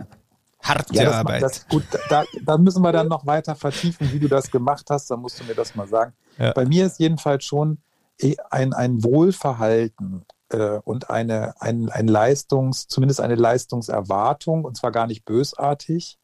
Harte 0.63 0.95
ja, 0.95 1.05
das, 1.05 1.15
Arbeit. 1.15 1.43
Das, 1.43 1.69
gut, 1.69 1.85
da, 2.09 2.25
da, 2.45 2.59
müssen 2.59 2.83
wir 2.83 2.93
dann 2.93 3.09
noch 3.09 3.27
weiter 3.27 3.55
vertiefen, 3.55 4.13
wie 4.13 4.19
du 4.19 4.29
das 4.29 4.51
gemacht 4.51 4.87
hast. 4.91 5.11
Da 5.11 5.17
musst 5.17 5.41
du 5.41 5.45
mir 5.45 5.55
das 5.55 5.75
mal 5.75 5.89
sagen. 5.89 6.13
Ja. 6.39 6.53
Bei 6.53 6.65
mir 6.65 6.87
ist 6.87 6.99
jedenfalls 6.99 7.45
schon 7.45 7.79
eh 8.19 8.37
ein, 8.51 8.73
ein 8.73 9.03
Wohlverhalten 9.03 10.25
äh, 10.51 10.79
und 10.85 11.11
eine, 11.11 11.61
ein, 11.61 11.89
ein 11.89 12.09
Leistungs, 12.09 12.89
zumindest 12.89 13.21
eine 13.21 13.37
Leistungserwartung, 13.37 14.65
und 14.65 14.77
zwar 14.77 14.93
gar 14.93 15.07
nicht 15.07 15.25
bösartig, 15.25 16.19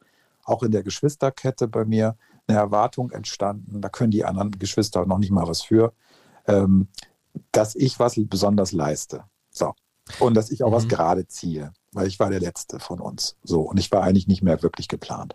auch 0.44 0.62
in 0.62 0.70
der 0.70 0.82
Geschwisterkette 0.82 1.68
bei 1.68 1.84
mir, 1.84 2.16
eine 2.46 2.58
Erwartung 2.58 3.10
entstanden, 3.10 3.80
da 3.80 3.88
können 3.88 4.10
die 4.10 4.24
anderen 4.24 4.52
Geschwister 4.52 5.04
noch 5.06 5.18
nicht 5.18 5.30
mal 5.30 5.48
was 5.48 5.62
für, 5.62 5.92
ähm, 6.46 6.88
dass 7.52 7.74
ich 7.74 7.98
was 7.98 8.14
besonders 8.16 8.72
leiste. 8.72 9.24
So. 9.50 9.72
Und 10.20 10.34
dass 10.34 10.50
ich 10.50 10.62
auch 10.62 10.70
mhm. 10.70 10.74
was 10.74 10.88
gerade 10.88 11.26
ziehe, 11.26 11.72
weil 11.92 12.06
ich 12.06 12.20
war 12.20 12.30
der 12.30 12.38
Letzte 12.38 12.78
von 12.78 13.00
uns. 13.00 13.36
So. 13.42 13.62
Und 13.62 13.78
ich 13.78 13.90
war 13.90 14.02
eigentlich 14.02 14.28
nicht 14.28 14.42
mehr 14.42 14.62
wirklich 14.62 14.86
geplant. 14.86 15.34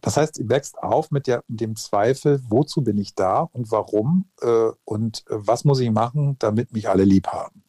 Das 0.00 0.16
heißt, 0.16 0.36
sie 0.36 0.48
wächst 0.48 0.78
auf 0.78 1.10
mit, 1.10 1.26
der, 1.26 1.42
mit 1.48 1.60
dem 1.60 1.74
Zweifel, 1.74 2.40
wozu 2.48 2.82
bin 2.82 2.98
ich 2.98 3.14
da 3.14 3.40
und 3.40 3.70
warum 3.72 4.26
äh, 4.40 4.70
und 4.84 5.24
äh, 5.28 5.34
was 5.38 5.64
muss 5.64 5.80
ich 5.80 5.90
machen, 5.90 6.36
damit 6.38 6.72
mich 6.72 6.88
alle 6.88 7.04
lieb 7.04 7.28
haben. 7.28 7.64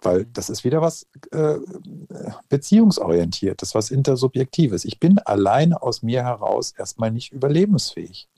Weil 0.00 0.20
mhm. 0.20 0.32
das 0.32 0.50
ist 0.50 0.64
wieder 0.64 0.80
was 0.80 1.06
äh, 1.30 1.56
beziehungsorientiertes, 2.48 3.74
was 3.74 3.90
intersubjektives. 3.90 4.84
Ich 4.84 5.00
bin 5.00 5.18
alleine 5.18 5.82
aus 5.82 6.02
mir 6.02 6.22
heraus 6.22 6.72
erstmal 6.76 7.10
nicht 7.10 7.32
überlebensfähig. 7.32 8.28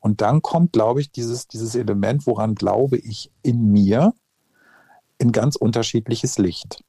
Und 0.00 0.20
dann 0.20 0.42
kommt, 0.42 0.72
glaube 0.72 1.00
ich, 1.00 1.10
dieses, 1.10 1.48
dieses 1.48 1.74
Element, 1.74 2.26
woran 2.26 2.54
glaube 2.54 2.96
ich 2.96 3.32
in 3.42 3.72
mir, 3.72 4.14
in 5.18 5.32
ganz 5.32 5.56
unterschiedliches 5.56 6.38
Licht. 6.38 6.84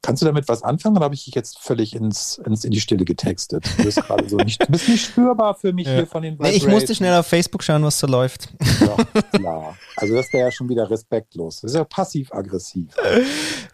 Kannst 0.00 0.22
du 0.22 0.26
damit 0.26 0.46
was 0.46 0.62
anfangen 0.62 0.96
oder 0.96 1.04
habe 1.06 1.14
ich 1.16 1.24
dich 1.24 1.34
jetzt 1.34 1.58
völlig 1.58 1.94
ins, 1.94 2.38
ins, 2.38 2.64
in 2.64 2.70
die 2.70 2.80
Stille 2.80 3.04
getextet? 3.04 3.64
Du 3.76 3.84
bist 3.84 4.00
gerade 4.00 4.28
so 4.28 4.36
nicht, 4.36 4.62
du 4.62 4.70
bist 4.70 4.88
nicht 4.88 5.04
spürbar 5.04 5.54
für 5.54 5.72
mich 5.72 5.88
ja. 5.88 5.94
hier 5.94 6.06
von 6.06 6.22
den 6.22 6.36
nee, 6.38 6.50
Ich 6.50 6.68
musste 6.68 6.94
schnell 6.94 7.18
auf 7.18 7.26
Facebook 7.26 7.64
schauen, 7.64 7.82
was 7.82 7.98
so 7.98 8.06
läuft. 8.06 8.48
Ja, 8.80 9.22
klar. 9.32 9.76
Also 9.96 10.14
das 10.14 10.32
wäre 10.32 10.44
ja 10.44 10.52
schon 10.52 10.68
wieder 10.68 10.88
respektlos. 10.88 11.60
Das 11.60 11.72
ist 11.72 11.76
ja 11.76 11.84
passiv-aggressiv. 11.84 12.94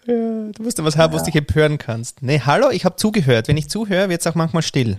Ja, 0.07 0.15
du 0.51 0.63
musst 0.63 0.79
ja 0.79 0.85
was 0.85 0.97
haben, 0.97 1.13
ja. 1.13 1.19
was 1.19 1.25
dich 1.25 1.37
empören 1.37 1.77
kannst. 1.77 2.23
Nee, 2.23 2.41
hallo, 2.41 2.71
ich 2.71 2.87
habe 2.87 2.97
zugehört. 2.97 3.49
Wenn 3.49 3.59
ich 3.59 3.69
zuhöre, 3.69 4.09
wird 4.09 4.23
es 4.23 4.27
auch 4.27 4.35
manchmal 4.35 4.63
still. 4.63 4.97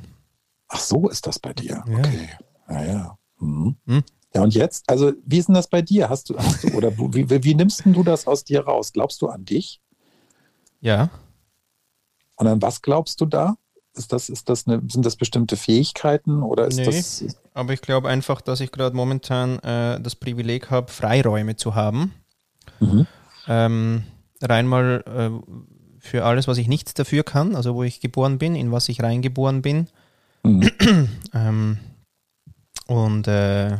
Ach 0.67 0.79
so 0.79 1.09
ist 1.09 1.25
das 1.25 1.39
bei 1.39 1.53
dir. 1.53 1.83
Okay. 1.87 2.29
Naja. 2.67 3.17
Mhm. 3.39 3.75
Hm? 3.87 4.03
Ja, 4.35 4.41
und 4.43 4.53
jetzt, 4.53 4.89
also 4.89 5.13
wie 5.25 5.37
ist 5.37 5.47
denn 5.47 5.55
das 5.55 5.67
bei 5.67 5.81
dir? 5.81 6.09
Hast 6.09 6.29
du, 6.29 6.37
hast 6.37 6.63
du 6.63 6.73
oder 6.73 6.91
wie, 6.97 7.29
wie, 7.29 7.43
wie 7.43 7.55
nimmst 7.55 7.83
du 7.85 8.03
das 8.03 8.27
aus 8.27 8.43
dir 8.43 8.65
raus? 8.65 8.91
Glaubst 8.91 9.21
du 9.21 9.27
an 9.27 9.45
dich? 9.45 9.81
Ja. 10.85 11.09
Und 12.35 12.45
an 12.47 12.61
was 12.61 12.83
glaubst 12.83 13.19
du 13.19 13.25
da? 13.25 13.55
Ist 13.95 14.13
das, 14.13 14.29
ist 14.29 14.49
das 14.49 14.67
eine, 14.67 14.83
sind 14.87 15.03
das 15.05 15.15
bestimmte 15.15 15.57
Fähigkeiten 15.57 16.43
oder 16.43 16.67
ist 16.67 16.77
nee, 16.77 16.85
das. 16.85 17.25
Aber 17.53 17.73
ich 17.73 17.81
glaube 17.81 18.07
einfach, 18.07 18.39
dass 18.41 18.59
ich 18.59 18.71
gerade 18.71 18.95
momentan 18.95 19.57
äh, 19.59 19.99
das 19.99 20.15
Privileg 20.15 20.69
habe, 20.69 20.91
Freiräume 20.91 21.55
zu 21.55 21.73
haben. 21.73 22.13
Mhm. 22.79 23.07
Ähm, 23.47 24.03
rein 24.43 24.67
mal 24.67 25.03
äh, 25.07 25.53
für 25.99 26.23
alles, 26.23 26.47
was 26.47 26.59
ich 26.59 26.67
nicht 26.67 26.99
dafür 26.99 27.23
kann, 27.23 27.55
also 27.55 27.73
wo 27.73 27.83
ich 27.83 27.99
geboren 27.99 28.37
bin, 28.37 28.55
in 28.55 28.71
was 28.71 28.87
ich 28.89 29.01
reingeboren 29.01 29.63
bin. 29.63 29.87
Mhm. 30.43 30.69
ähm, 31.33 31.79
und 32.85 33.27
äh, 33.27 33.79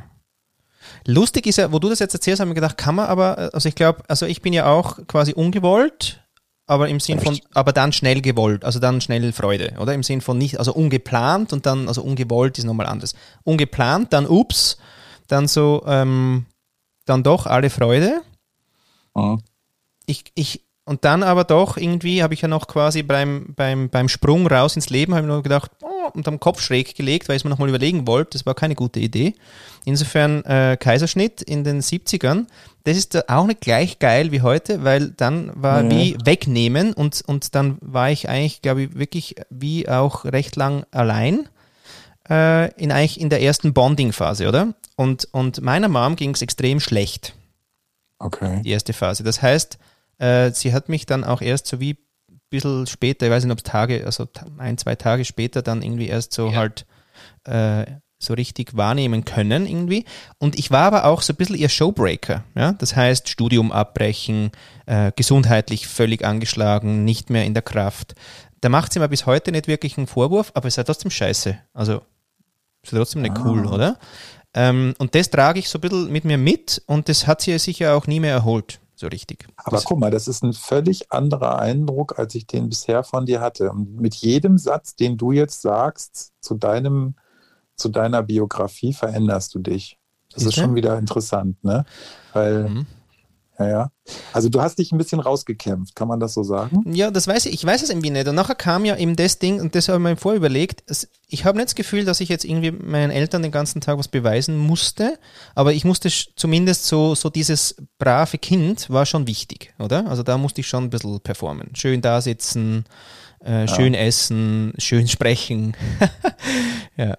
lustig 1.06 1.46
ist 1.46 1.58
ja, 1.58 1.72
wo 1.72 1.78
du 1.78 1.90
das 1.90 2.00
jetzt 2.00 2.16
erzählst, 2.16 2.40
habe 2.40 2.50
ich 2.50 2.56
mir 2.56 2.62
gedacht, 2.62 2.78
kann 2.78 2.96
man 2.96 3.08
aber, 3.08 3.38
äh, 3.38 3.50
also 3.54 3.70
ich 3.70 3.76
glaube, 3.76 4.02
also 4.08 4.26
ich 4.26 4.42
bin 4.42 4.54
ja 4.54 4.66
auch 4.66 5.06
quasi 5.06 5.34
ungewollt 5.34 6.25
aber 6.68 6.90
im 6.90 7.00
Sinn 7.00 7.20
von, 7.20 7.40
aber 7.54 7.72
dann 7.74 7.94
schnell 7.94 8.22
gewollt, 8.22 8.66
also 8.66 8.80
dann 8.80 9.02
schnell 9.02 9.32
Freude, 9.34 9.74
oder? 9.80 9.94
Im 9.94 10.04
Sinn 10.04 10.22
von 10.22 10.38
nicht, 10.38 10.58
also 10.58 10.74
ungeplant 10.74 11.54
und 11.54 11.66
dann, 11.66 11.88
also 11.88 12.02
ungewollt 12.02 12.58
ist 12.58 12.64
nochmal 12.64 12.88
anders. 12.88 13.14
Ungeplant, 13.44 14.14
dann 14.14 14.26
ups, 14.26 14.78
dann 15.28 15.48
so, 15.48 15.84
ähm, 15.86 16.46
dann 17.06 17.24
doch 17.24 17.46
alle 17.46 17.70
Freude. 17.70 18.22
Mhm. 19.14 19.42
Ich, 20.08 20.26
ich, 20.34 20.65
und 20.86 21.04
dann 21.04 21.24
aber 21.24 21.44
doch 21.44 21.78
irgendwie 21.78 22.22
habe 22.22 22.36
ich 22.36 22.42
ja 22.42 22.48
noch 22.48 22.68
quasi 22.68 23.02
beim, 23.02 23.54
beim, 23.56 23.90
beim 23.90 24.08
Sprung 24.08 24.46
raus 24.46 24.76
ins 24.76 24.92
Leben, 24.92 25.16
habe 25.16 25.26
ich 25.26 25.28
nur 25.28 25.42
gedacht, 25.42 25.72
oh, 25.82 26.12
und 26.14 26.28
am 26.28 26.40
Kopf 26.40 26.62
schräg 26.62 26.96
gelegt, 26.96 27.28
weil 27.28 27.36
ich 27.36 27.40
es 27.42 27.44
mir 27.44 27.50
nochmal 27.50 27.70
überlegen 27.70 28.06
wollte. 28.06 28.32
Das 28.32 28.46
war 28.46 28.54
keine 28.54 28.76
gute 28.76 29.00
Idee. 29.00 29.34
Insofern 29.84 30.44
äh, 30.46 30.78
Kaiserschnitt 30.80 31.42
in 31.42 31.64
den 31.64 31.82
70ern, 31.82 32.46
das 32.84 32.98
ist 32.98 33.30
auch 33.30 33.48
nicht 33.48 33.62
gleich 33.62 33.98
geil 33.98 34.32
wie 34.32 34.42
heute, 34.42 34.84
weil 34.84 35.10
dann 35.10 35.52
war 35.56 35.82
mhm. 35.82 35.90
wie 35.90 36.18
wegnehmen 36.24 36.94
und, 36.94 37.24
und 37.26 37.56
dann 37.56 37.78
war 37.82 38.12
ich 38.12 38.30
eigentlich, 38.30 38.62
glaube 38.62 38.84
ich, 38.84 38.96
wirklich 38.96 39.36
wie 39.50 39.90
auch 39.90 40.24
recht 40.26 40.56
lang 40.56 40.86
allein 40.92 41.50
äh, 42.30 42.72
in 42.80 42.92
eigentlich 42.92 43.20
in 43.20 43.32
der 43.32 43.42
ersten 43.42 43.74
Bonding-Phase, 43.74 44.48
oder? 44.48 44.76
Und, 44.96 45.28
und 45.32 45.62
meiner 45.62 45.90
Mom 45.90 46.16
ging 46.16 46.36
es 46.36 46.44
extrem 46.44 46.80
schlecht. 46.80 47.34
Okay. 48.20 48.62
Die 48.64 48.70
erste 48.70 48.94
Phase. 48.94 49.24
Das 49.24 49.42
heißt, 49.42 49.80
äh, 50.18 50.52
sie 50.52 50.74
hat 50.74 50.90
mich 50.90 51.06
dann 51.06 51.24
auch 51.24 51.42
erst 51.42 51.68
so 51.68 51.80
wie 51.80 51.94
ein 52.30 52.40
bisschen 52.50 52.88
später, 52.88 53.26
ich 53.26 53.32
weiß 53.32 53.44
nicht, 53.44 53.52
ob 53.52 53.60
es 53.60 53.64
Tage, 53.64 54.06
also 54.06 54.28
ein, 54.58 54.78
zwei 54.78 54.96
Tage 54.96 55.26
später 55.26 55.62
dann 55.62 55.82
irgendwie 55.82 56.08
erst 56.08 56.34
so 56.34 56.50
ja. 56.50 56.58
halt 56.58 56.86
äh, 57.46 57.86
so 58.18 58.34
richtig 58.34 58.76
wahrnehmen 58.76 59.26
können 59.26 59.68
irgendwie. 59.68 60.06
Und 60.38 60.58
ich 60.58 60.72
war 60.72 60.86
aber 60.86 61.06
auch 61.06 61.22
so 61.22 61.34
ein 61.34 61.36
bisschen 61.36 61.58
ihr 61.58 61.70
Showbreaker. 61.70 62.44
Ja? 62.56 62.74
Das 62.74 62.96
heißt, 62.96 63.30
Studium 63.30 63.72
abbrechen, 63.72 64.52
äh, 64.86 65.12
gesundheitlich 65.16 65.88
völlig 65.88 66.24
angeschlagen, 66.24 67.04
nicht 67.04 67.30
mehr 67.30 67.46
in 67.46 67.54
der 67.54 67.64
Kraft. 67.64 68.16
Da 68.62 68.70
macht 68.70 68.94
sie 68.94 69.00
mir 69.00 69.10
bis 69.10 69.26
heute 69.26 69.52
nicht 69.52 69.68
wirklich 69.68 69.98
einen 69.98 70.08
Vorwurf, 70.08 70.52
aber 70.56 70.68
es 70.68 70.78
ist 70.78 70.86
trotzdem 70.86 71.12
scheiße. 71.12 71.58
Also 71.74 72.02
ist 72.84 72.92
trotzdem 72.92 73.22
nicht 73.22 73.38
ah. 73.38 73.44
cool, 73.46 73.66
oder? 73.66 74.00
Ähm, 74.54 74.96
und 74.98 75.14
das 75.14 75.30
trage 75.30 75.60
ich 75.60 75.70
so 75.70 75.78
ein 75.78 75.82
bisschen 75.82 76.12
mit 76.12 76.24
mir 76.24 76.38
mit 76.38 76.82
und 76.88 77.10
das 77.10 77.28
hat 77.28 77.42
sie 77.42 77.58
sicher 77.60 77.96
auch 77.96 78.08
nie 78.08 78.22
mehr 78.22 78.32
erholt 78.32 78.80
so 78.96 79.08
richtig. 79.08 79.48
Aber 79.58 79.78
das 79.78 79.86
guck 79.86 80.00
mal, 80.00 80.12
das 80.12 80.28
ist 80.28 80.44
ein 80.44 80.54
völlig 80.54 81.12
anderer 81.12 81.60
Eindruck, 81.60 82.18
als 82.18 82.36
ich 82.36 82.48
den 82.48 82.70
bisher 82.70 83.04
von 83.04 83.26
dir 83.26 83.42
hatte. 83.42 83.72
Und 83.72 84.00
mit 84.00 84.16
jedem 84.16 84.58
Satz, 84.58 84.96
den 84.96 85.18
du 85.18 85.32
jetzt 85.32 85.62
sagst, 85.62 86.34
zu 86.40 86.56
deinem, 86.56 87.16
zu 87.76 87.90
deiner 87.90 88.24
Biografie 88.24 88.94
veränderst 88.94 89.54
du 89.54 89.60
dich. 89.60 89.98
Das 90.32 90.44
ist, 90.44 90.50
ist 90.50 90.56
schon 90.56 90.76
wieder 90.76 90.98
interessant, 90.98 91.64
ne? 91.64 91.86
Weil 92.34 92.70
mhm. 92.70 92.88
Ja, 93.58 93.68
ja. 93.68 93.92
Also 94.34 94.50
du 94.50 94.62
hast 94.62 94.78
dich 94.80 94.92
ein 94.92 94.98
bisschen 94.98 95.20
rausgekämpft, 95.20 95.96
kann 95.96 96.08
man 96.08 96.20
das 96.20 96.34
so 96.34 96.44
sagen? 96.44 96.84
Ja, 96.94 97.10
das 97.10 97.28
weiß 97.28 97.46
ich. 97.48 97.54
Ich 97.54 97.66
weiß 97.66 97.82
es 97.82 97.90
irgendwie 97.90 98.10
nicht. 98.10 98.28
Und 98.28 98.36
nachher 98.36 98.56
kam 98.56 98.86
ja 98.86 98.96
eben 98.98 99.16
das 99.16 99.40
Ding, 99.40 99.62
und 99.62 99.76
das 99.76 99.88
habe 99.88 99.98
ich 99.98 100.04
mir 100.04 100.18
vorüberlegt. 100.18 100.84
Ich 101.28 101.46
habe 101.46 101.58
nicht 101.58 101.70
das 101.70 101.76
Gefühl, 101.76 102.06
dass 102.06 102.20
ich 102.20 102.30
jetzt 102.30 102.46
irgendwie 102.46 102.72
meinen 102.72 103.12
Eltern 103.12 103.42
den 103.42 103.52
ganzen 103.52 103.82
Tag 103.82 103.98
was 103.98 104.08
beweisen 104.08 104.58
musste, 104.58 105.18
aber 105.56 105.74
ich 105.74 105.86
musste 105.86 106.10
zumindest 106.36 106.86
so, 106.86 107.16
so 107.16 107.30
dieses 107.30 107.76
brave 107.98 108.38
Kind 108.38 108.90
war 108.90 109.06
schon 109.06 109.28
wichtig, 109.28 109.74
oder? 109.80 110.08
Also 110.08 110.22
da 110.22 110.38
musste 110.38 110.62
ich 110.62 110.68
schon 110.68 110.86
ein 110.86 110.90
bisschen 110.90 111.20
performen. 111.22 111.76
Schön 111.76 112.02
da 112.02 112.22
sitzen, 112.22 112.86
äh, 113.40 113.68
schön 113.68 113.94
ja. 113.94 114.02
essen, 114.02 114.74
schön 114.78 115.08
sprechen. 115.08 115.76
ja. 116.98 117.18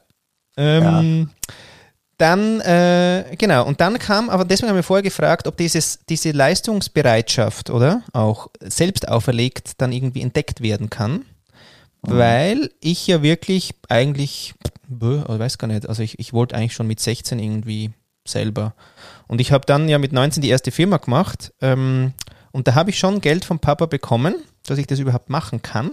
Ähm, 0.58 1.30
ja. 1.48 1.54
Dann, 2.18 2.60
äh, 2.60 3.36
genau, 3.36 3.66
und 3.66 3.80
dann 3.80 3.98
kam, 3.98 4.30
aber 4.30 4.46
deswegen 4.46 4.70
haben 4.70 4.76
wir 4.76 4.82
vorher 4.82 5.02
gefragt, 5.02 5.46
ob 5.46 5.56
dieses, 5.58 5.98
diese 6.08 6.30
Leistungsbereitschaft, 6.30 7.68
oder? 7.68 8.02
Auch 8.12 8.48
selbst 8.60 9.06
auferlegt 9.08 9.72
dann 9.78 9.92
irgendwie 9.92 10.22
entdeckt 10.22 10.62
werden 10.62 10.88
kann. 10.88 11.12
Mhm. 11.12 11.24
Weil 12.02 12.70
ich 12.80 13.06
ja 13.06 13.22
wirklich 13.22 13.74
eigentlich, 13.88 14.54
ich 14.88 15.00
weiß 15.00 15.58
gar 15.58 15.68
nicht, 15.68 15.86
also 15.88 16.02
ich, 16.02 16.18
ich 16.18 16.32
wollte 16.32 16.56
eigentlich 16.56 16.72
schon 16.72 16.86
mit 16.86 17.00
16 17.00 17.38
irgendwie 17.38 17.90
selber. 18.24 18.74
Und 19.28 19.40
ich 19.40 19.52
habe 19.52 19.66
dann 19.66 19.88
ja 19.88 19.98
mit 19.98 20.12
19 20.12 20.42
die 20.42 20.48
erste 20.48 20.70
Firma 20.70 20.96
gemacht. 20.96 21.52
Ähm, 21.60 22.14
und 22.50 22.66
da 22.66 22.74
habe 22.74 22.90
ich 22.90 22.98
schon 22.98 23.20
Geld 23.20 23.44
vom 23.44 23.58
Papa 23.58 23.84
bekommen, 23.84 24.36
dass 24.64 24.78
ich 24.78 24.86
das 24.86 24.98
überhaupt 24.98 25.28
machen 25.28 25.60
kann. 25.60 25.90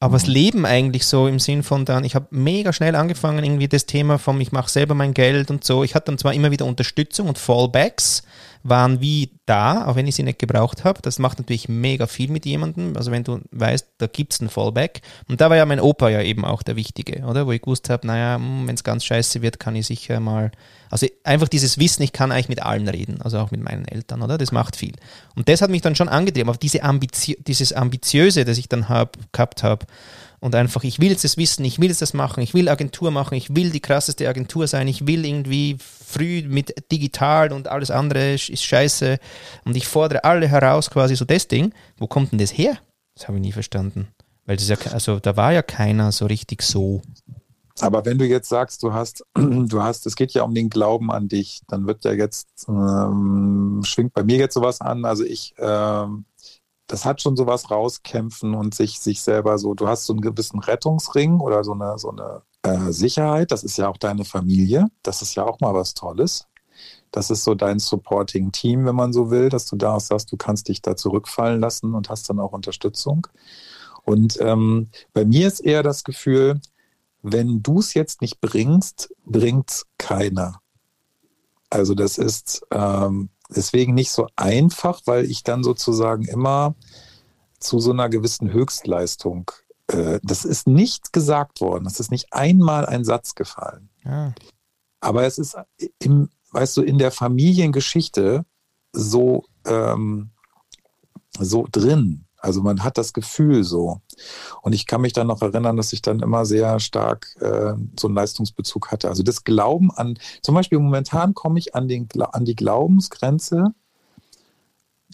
Aber 0.00 0.14
das 0.14 0.28
Leben 0.28 0.64
eigentlich 0.64 1.06
so 1.06 1.26
im 1.26 1.40
Sinn 1.40 1.64
von 1.64 1.84
dann, 1.84 2.04
ich 2.04 2.14
habe 2.14 2.28
mega 2.30 2.72
schnell 2.72 2.94
angefangen, 2.94 3.42
irgendwie 3.42 3.66
das 3.66 3.86
Thema 3.86 4.18
vom, 4.18 4.40
ich 4.40 4.52
mache 4.52 4.70
selber 4.70 4.94
mein 4.94 5.12
Geld 5.12 5.50
und 5.50 5.64
so. 5.64 5.82
Ich 5.82 5.96
hatte 5.96 6.06
dann 6.06 6.18
zwar 6.18 6.34
immer 6.34 6.52
wieder 6.52 6.66
Unterstützung 6.66 7.28
und 7.28 7.36
Fallbacks, 7.36 8.22
waren 8.62 9.00
wie 9.00 9.30
da, 9.46 9.86
auch 9.86 9.96
wenn 9.96 10.06
ich 10.06 10.14
sie 10.14 10.22
nicht 10.22 10.38
gebraucht 10.38 10.84
habe. 10.84 11.00
Das 11.02 11.18
macht 11.18 11.38
natürlich 11.38 11.68
mega 11.68 12.06
viel 12.06 12.30
mit 12.30 12.44
jemandem. 12.46 12.96
Also 12.96 13.10
wenn 13.10 13.24
du 13.24 13.40
weißt, 13.50 13.86
da 13.98 14.06
gibt's 14.06 14.40
einen 14.40 14.50
Fallback. 14.50 15.00
Und 15.28 15.40
da 15.40 15.50
war 15.50 15.56
ja 15.56 15.64
mein 15.64 15.80
Opa 15.80 16.08
ja 16.08 16.22
eben 16.22 16.44
auch 16.44 16.62
der 16.62 16.76
Wichtige, 16.76 17.24
oder? 17.24 17.46
Wo 17.46 17.52
ich 17.52 17.62
gewusst 17.62 17.90
habe, 17.90 18.06
naja, 18.06 18.36
hm, 18.36 18.66
wenn 18.66 18.74
es 18.74 18.84
ganz 18.84 19.04
scheiße 19.04 19.42
wird, 19.42 19.58
kann 19.58 19.76
ich 19.76 19.86
sicher 19.86 20.20
mal. 20.20 20.50
Also 20.90 21.06
einfach 21.24 21.48
dieses 21.48 21.78
Wissen, 21.78 22.02
ich 22.02 22.12
kann 22.12 22.32
eigentlich 22.32 22.48
mit 22.48 22.62
allen 22.62 22.88
reden, 22.88 23.20
also 23.20 23.38
auch 23.38 23.50
mit 23.50 23.62
meinen 23.62 23.86
Eltern, 23.86 24.22
oder? 24.22 24.38
Das 24.38 24.52
macht 24.52 24.76
viel. 24.76 24.94
Und 25.36 25.48
das 25.48 25.60
hat 25.60 25.70
mich 25.70 25.82
dann 25.82 25.96
schon 25.96 26.08
angetrieben, 26.08 26.50
auf 26.50 26.58
diese 26.58 26.82
Ambition, 26.82 27.36
dieses 27.46 27.72
Ambitiöse, 27.72 28.44
das 28.44 28.58
ich 28.58 28.68
dann 28.68 28.88
hab, 28.88 29.16
gehabt 29.32 29.62
habe 29.62 29.86
und 30.40 30.54
einfach, 30.54 30.84
ich 30.84 31.00
will 31.00 31.14
das 31.14 31.36
wissen, 31.36 31.64
ich 31.64 31.80
will 31.80 31.92
das 31.92 32.14
machen, 32.14 32.42
ich 32.42 32.54
will 32.54 32.68
Agentur 32.68 33.10
machen, 33.10 33.34
ich 33.34 33.54
will 33.54 33.70
die 33.70 33.80
krasseste 33.80 34.28
Agentur 34.28 34.66
sein, 34.66 34.88
ich 34.88 35.06
will 35.06 35.24
irgendwie 35.24 35.76
früh 35.78 36.42
mit 36.46 36.90
digital 36.90 37.52
und 37.52 37.68
alles 37.68 37.90
andere 37.90 38.34
ist 38.34 38.62
scheiße 38.62 39.18
und 39.64 39.76
ich 39.76 39.86
fordere 39.86 40.24
alle 40.24 40.48
heraus, 40.48 40.90
quasi 40.90 41.16
so 41.16 41.24
das 41.24 41.48
Ding. 41.48 41.72
Wo 41.96 42.06
kommt 42.06 42.32
denn 42.32 42.38
das 42.38 42.56
her? 42.56 42.78
Das 43.14 43.26
habe 43.26 43.38
ich 43.38 43.42
nie 43.42 43.52
verstanden. 43.52 44.08
Weil 44.46 44.56
das 44.56 44.68
ja, 44.68 44.76
also 44.92 45.18
da 45.18 45.36
war 45.36 45.52
ja 45.52 45.62
keiner 45.62 46.12
so 46.12 46.26
richtig 46.26 46.62
so. 46.62 47.02
Aber 47.80 48.04
wenn 48.04 48.18
du 48.18 48.26
jetzt 48.26 48.48
sagst, 48.48 48.82
du 48.82 48.92
hast, 48.92 49.24
du 49.34 49.82
hast, 49.82 50.06
es 50.06 50.16
geht 50.16 50.32
ja 50.32 50.42
um 50.42 50.54
den 50.54 50.70
Glauben 50.70 51.10
an 51.12 51.28
dich, 51.28 51.60
dann 51.68 51.86
wird 51.86 52.04
ja 52.04 52.12
jetzt, 52.12 52.66
ähm, 52.68 53.82
schwingt 53.84 54.14
bei 54.14 54.24
mir 54.24 54.38
jetzt 54.38 54.54
sowas 54.54 54.80
an. 54.80 55.04
Also 55.04 55.24
ich, 55.24 55.54
ähm, 55.58 56.24
das 56.88 57.04
hat 57.04 57.22
schon 57.22 57.36
sowas 57.36 57.70
rauskämpfen 57.70 58.54
und 58.54 58.74
sich, 58.74 58.98
sich 58.98 59.22
selber 59.22 59.58
so, 59.58 59.74
du 59.74 59.86
hast 59.86 60.06
so 60.06 60.14
einen 60.14 60.22
gewissen 60.22 60.58
Rettungsring 60.58 61.38
oder 61.38 61.62
so 61.62 61.72
eine, 61.72 61.98
so 61.98 62.10
eine 62.10 62.42
äh, 62.62 62.92
Sicherheit, 62.92 63.52
das 63.52 63.62
ist 63.62 63.76
ja 63.76 63.88
auch 63.88 63.98
deine 63.98 64.24
Familie, 64.24 64.88
das 65.02 65.22
ist 65.22 65.34
ja 65.34 65.44
auch 65.44 65.60
mal 65.60 65.74
was 65.74 65.94
Tolles. 65.94 66.46
Das 67.10 67.30
ist 67.30 67.44
so 67.44 67.54
dein 67.54 67.78
Supporting 67.78 68.52
Team, 68.52 68.84
wenn 68.84 68.94
man 68.94 69.12
so 69.12 69.30
will, 69.30 69.48
dass 69.48 69.66
du 69.66 69.76
da 69.76 69.98
sagst, 70.00 70.32
du 70.32 70.36
kannst 70.36 70.68
dich 70.68 70.82
da 70.82 70.96
zurückfallen 70.96 71.60
lassen 71.60 71.94
und 71.94 72.10
hast 72.10 72.28
dann 72.28 72.40
auch 72.40 72.52
Unterstützung. 72.52 73.26
Und 74.04 74.38
ähm, 74.40 74.88
bei 75.12 75.24
mir 75.24 75.48
ist 75.48 75.60
eher 75.60 75.82
das 75.82 76.04
Gefühl, 76.04 76.60
wenn 77.22 77.62
du 77.62 77.80
es 77.80 77.94
jetzt 77.94 78.22
nicht 78.22 78.40
bringst, 78.40 79.14
bringt 79.24 79.84
keiner. 79.98 80.60
Also 81.70 81.94
das 81.94 82.16
ist, 82.16 82.66
ähm, 82.70 83.30
deswegen 83.48 83.94
nicht 83.94 84.10
so 84.10 84.26
einfach, 84.36 85.00
weil 85.04 85.24
ich 85.24 85.42
dann 85.42 85.62
sozusagen 85.62 86.24
immer 86.24 86.74
zu 87.58 87.80
so 87.80 87.90
einer 87.90 88.08
gewissen 88.08 88.52
Höchstleistung, 88.52 89.50
äh, 89.88 90.20
das 90.22 90.44
ist 90.44 90.66
nicht 90.66 91.12
gesagt 91.12 91.60
worden, 91.60 91.86
es 91.86 92.00
ist 92.00 92.10
nicht 92.10 92.32
einmal 92.32 92.86
ein 92.86 93.04
Satz 93.04 93.34
gefallen. 93.34 93.88
Ja. 94.04 94.34
Aber 95.00 95.24
es 95.24 95.38
ist 95.38 95.56
im, 95.98 96.28
weißt 96.52 96.76
du, 96.76 96.82
in 96.82 96.98
der 96.98 97.10
Familiengeschichte 97.10 98.44
so, 98.92 99.44
ähm, 99.66 100.30
so 101.38 101.66
drin. 101.70 102.24
Also 102.38 102.62
man 102.62 102.84
hat 102.84 102.98
das 102.98 103.12
Gefühl 103.12 103.64
so. 103.64 104.00
Und 104.62 104.72
ich 104.72 104.86
kann 104.86 105.00
mich 105.00 105.12
dann 105.12 105.26
noch 105.26 105.42
erinnern, 105.42 105.76
dass 105.76 105.92
ich 105.92 106.02
dann 106.02 106.20
immer 106.20 106.46
sehr 106.46 106.78
stark 106.78 107.34
äh, 107.40 107.74
so 107.98 108.06
einen 108.06 108.14
Leistungsbezug 108.14 108.92
hatte. 108.92 109.08
Also 109.08 109.22
das 109.22 109.44
Glauben 109.44 109.90
an, 109.90 110.18
zum 110.42 110.54
Beispiel 110.54 110.78
momentan 110.78 111.34
komme 111.34 111.58
ich 111.58 111.74
an, 111.74 111.88
den, 111.88 112.08
an 112.20 112.44
die 112.44 112.54
Glaubensgrenze, 112.56 113.74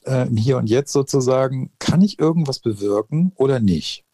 äh, 0.04 0.26
Hier 0.36 0.58
und 0.58 0.68
Jetzt 0.68 0.92
sozusagen, 0.92 1.72
kann 1.78 2.02
ich 2.02 2.18
irgendwas 2.18 2.58
bewirken 2.58 3.32
oder 3.36 3.58
nicht? 3.58 4.04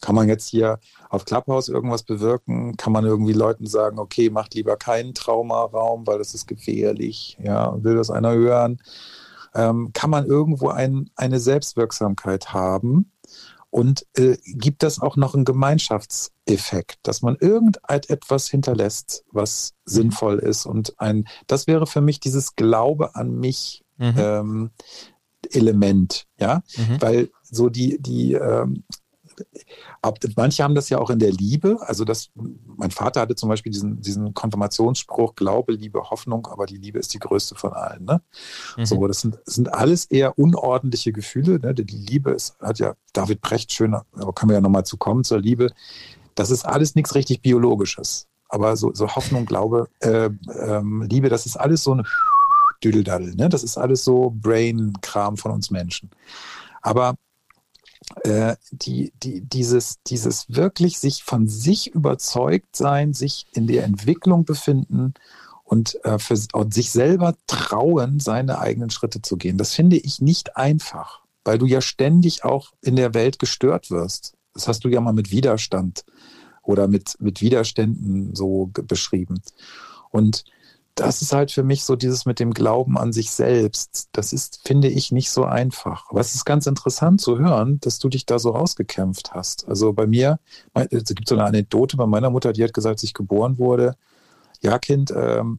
Kann 0.00 0.14
man 0.14 0.28
jetzt 0.28 0.48
hier 0.48 0.78
auf 1.10 1.24
Clubhouse 1.24 1.68
irgendwas 1.68 2.04
bewirken? 2.04 2.76
Kann 2.76 2.92
man 2.92 3.04
irgendwie 3.04 3.32
Leuten 3.32 3.66
sagen, 3.66 3.98
okay, 3.98 4.30
macht 4.30 4.54
lieber 4.54 4.76
keinen 4.76 5.12
Traumaraum, 5.12 6.06
weil 6.06 6.18
das 6.18 6.34
ist 6.34 6.46
gefährlich? 6.46 7.36
Ja, 7.42 7.76
will 7.82 7.96
das 7.96 8.08
einer 8.08 8.32
hören? 8.32 8.80
Ähm, 9.54 9.90
kann 9.92 10.10
man 10.10 10.26
irgendwo 10.26 10.68
ein, 10.68 11.10
eine 11.16 11.40
Selbstwirksamkeit 11.40 12.52
haben 12.52 13.12
und 13.70 14.06
äh, 14.16 14.36
gibt 14.44 14.82
das 14.82 15.00
auch 15.00 15.16
noch 15.16 15.34
einen 15.34 15.44
Gemeinschaftseffekt, 15.44 16.98
dass 17.02 17.22
man 17.22 17.36
irgendetwas 17.36 18.48
hinterlässt, 18.48 19.24
was 19.30 19.74
sinnvoll 19.84 20.38
ist 20.38 20.66
und 20.66 20.98
ein, 21.00 21.26
das 21.46 21.66
wäre 21.66 21.86
für 21.86 22.00
mich 22.00 22.20
dieses 22.20 22.56
Glaube 22.56 23.14
an 23.14 23.38
mich 23.38 23.84
mhm. 23.98 24.14
ähm, 24.16 24.70
Element, 25.50 26.26
ja, 26.38 26.62
mhm. 26.76 27.00
weil 27.00 27.30
so 27.42 27.68
die, 27.68 28.00
die, 28.00 28.34
ähm, 28.34 28.84
manche 30.36 30.64
haben 30.64 30.74
das 30.74 30.88
ja 30.88 30.98
auch 30.98 31.10
in 31.10 31.18
der 31.18 31.32
Liebe. 31.32 31.78
Also 31.80 32.04
das, 32.04 32.30
mein 32.78 32.90
Vater 32.92 33.20
hatte 33.20 33.34
zum 33.34 33.48
Beispiel 33.48 33.72
diesen, 33.72 34.00
diesen 34.00 34.34
Konfirmationsspruch, 34.34 35.34
Glaube, 35.34 35.72
Liebe, 35.72 36.10
Hoffnung, 36.10 36.46
aber 36.46 36.66
die 36.66 36.76
Liebe 36.76 36.98
ist 36.98 37.12
die 37.12 37.18
größte 37.18 37.56
von 37.56 37.72
allen. 37.72 38.04
Ne? 38.04 38.22
Mhm. 38.76 38.86
So, 38.86 39.06
das 39.06 39.20
sind, 39.20 39.38
sind 39.44 39.74
alles 39.74 40.04
eher 40.06 40.38
unordentliche 40.38 41.12
Gefühle. 41.12 41.58
Ne? 41.58 41.74
Die 41.74 41.82
Liebe 41.82 42.30
ist, 42.30 42.56
hat 42.60 42.78
ja 42.78 42.94
David 43.12 43.40
Brecht 43.40 43.72
schön, 43.72 43.94
aber 43.94 44.32
können 44.32 44.50
wir 44.50 44.54
ja 44.54 44.60
nochmal 44.60 44.86
zu 44.86 44.96
kommen 44.96 45.24
zur 45.24 45.40
Liebe. 45.40 45.70
Das 46.36 46.50
ist 46.50 46.64
alles 46.64 46.94
nichts 46.94 47.14
richtig 47.16 47.42
Biologisches. 47.42 48.28
Aber 48.48 48.76
so, 48.76 48.94
so 48.94 49.14
Hoffnung, 49.14 49.44
Glaube, 49.44 49.88
äh, 49.98 50.30
ähm, 50.60 51.02
Liebe, 51.02 51.28
das 51.28 51.46
ist 51.46 51.56
alles 51.56 51.82
so 51.82 51.96
ein 51.96 52.06
Düdeldaddel. 52.82 53.34
Ne? 53.34 53.48
Das 53.48 53.64
ist 53.64 53.76
alles 53.76 54.04
so 54.04 54.32
Brain-Kram 54.36 55.36
von 55.36 55.50
uns 55.50 55.70
Menschen. 55.70 56.10
Aber 56.80 57.16
äh, 58.24 58.56
die, 58.70 59.12
die, 59.22 59.40
dieses, 59.40 60.02
dieses 60.04 60.46
wirklich 60.48 60.98
sich 60.98 61.22
von 61.22 61.48
sich 61.48 61.94
überzeugt 61.94 62.76
sein, 62.76 63.12
sich 63.12 63.46
in 63.52 63.66
der 63.66 63.84
Entwicklung 63.84 64.44
befinden 64.44 65.14
und, 65.64 66.02
äh, 66.04 66.18
für, 66.18 66.38
und 66.52 66.72
sich 66.72 66.90
selber 66.90 67.34
trauen, 67.46 68.20
seine 68.20 68.58
eigenen 68.58 68.90
Schritte 68.90 69.20
zu 69.22 69.36
gehen. 69.36 69.58
Das 69.58 69.74
finde 69.74 69.96
ich 69.96 70.20
nicht 70.20 70.56
einfach, 70.56 71.20
weil 71.44 71.58
du 71.58 71.66
ja 71.66 71.80
ständig 71.80 72.44
auch 72.44 72.72
in 72.80 72.96
der 72.96 73.14
Welt 73.14 73.38
gestört 73.38 73.90
wirst. 73.90 74.34
Das 74.54 74.68
hast 74.68 74.84
du 74.84 74.88
ja 74.88 75.00
mal 75.00 75.12
mit 75.12 75.30
Widerstand 75.30 76.04
oder 76.62 76.88
mit, 76.88 77.16
mit 77.20 77.40
Widerständen 77.40 78.34
so 78.34 78.70
beschrieben. 78.72 79.40
Und 80.10 80.44
das 81.00 81.22
ist 81.22 81.32
halt 81.32 81.52
für 81.52 81.62
mich 81.62 81.84
so 81.84 81.96
dieses 81.96 82.26
mit 82.26 82.40
dem 82.40 82.52
Glauben 82.52 82.98
an 82.98 83.12
sich 83.12 83.30
selbst. 83.30 84.08
Das 84.12 84.32
ist, 84.32 84.60
finde 84.66 84.88
ich, 84.88 85.12
nicht 85.12 85.30
so 85.30 85.44
einfach. 85.44 86.10
Aber 86.10 86.20
es 86.20 86.34
ist 86.34 86.44
ganz 86.44 86.66
interessant 86.66 87.20
zu 87.20 87.38
hören, 87.38 87.78
dass 87.80 87.98
du 87.98 88.08
dich 88.08 88.26
da 88.26 88.38
so 88.38 88.50
rausgekämpft 88.50 89.32
hast. 89.32 89.68
Also 89.68 89.92
bei 89.92 90.06
mir, 90.06 90.40
es 90.74 91.04
gibt 91.04 91.28
so 91.28 91.36
eine 91.36 91.44
Anekdote 91.44 91.96
bei 91.96 92.06
meiner 92.06 92.30
Mutter, 92.30 92.52
die 92.52 92.64
hat 92.64 92.74
gesagt, 92.74 92.94
als 92.94 93.02
ich 93.02 93.14
geboren 93.14 93.58
wurde, 93.58 93.94
ja, 94.60 94.78
Kind, 94.78 95.12
ähm, 95.14 95.58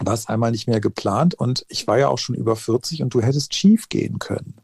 war 0.00 0.14
es 0.14 0.28
einmal 0.28 0.50
nicht 0.50 0.66
mehr 0.66 0.80
geplant 0.80 1.34
und 1.34 1.64
ich 1.68 1.86
war 1.86 1.98
ja 1.98 2.08
auch 2.08 2.18
schon 2.18 2.34
über 2.34 2.56
40 2.56 3.02
und 3.02 3.14
du 3.14 3.22
hättest 3.22 3.54
schief 3.54 3.88
gehen 3.88 4.18
können. 4.18 4.54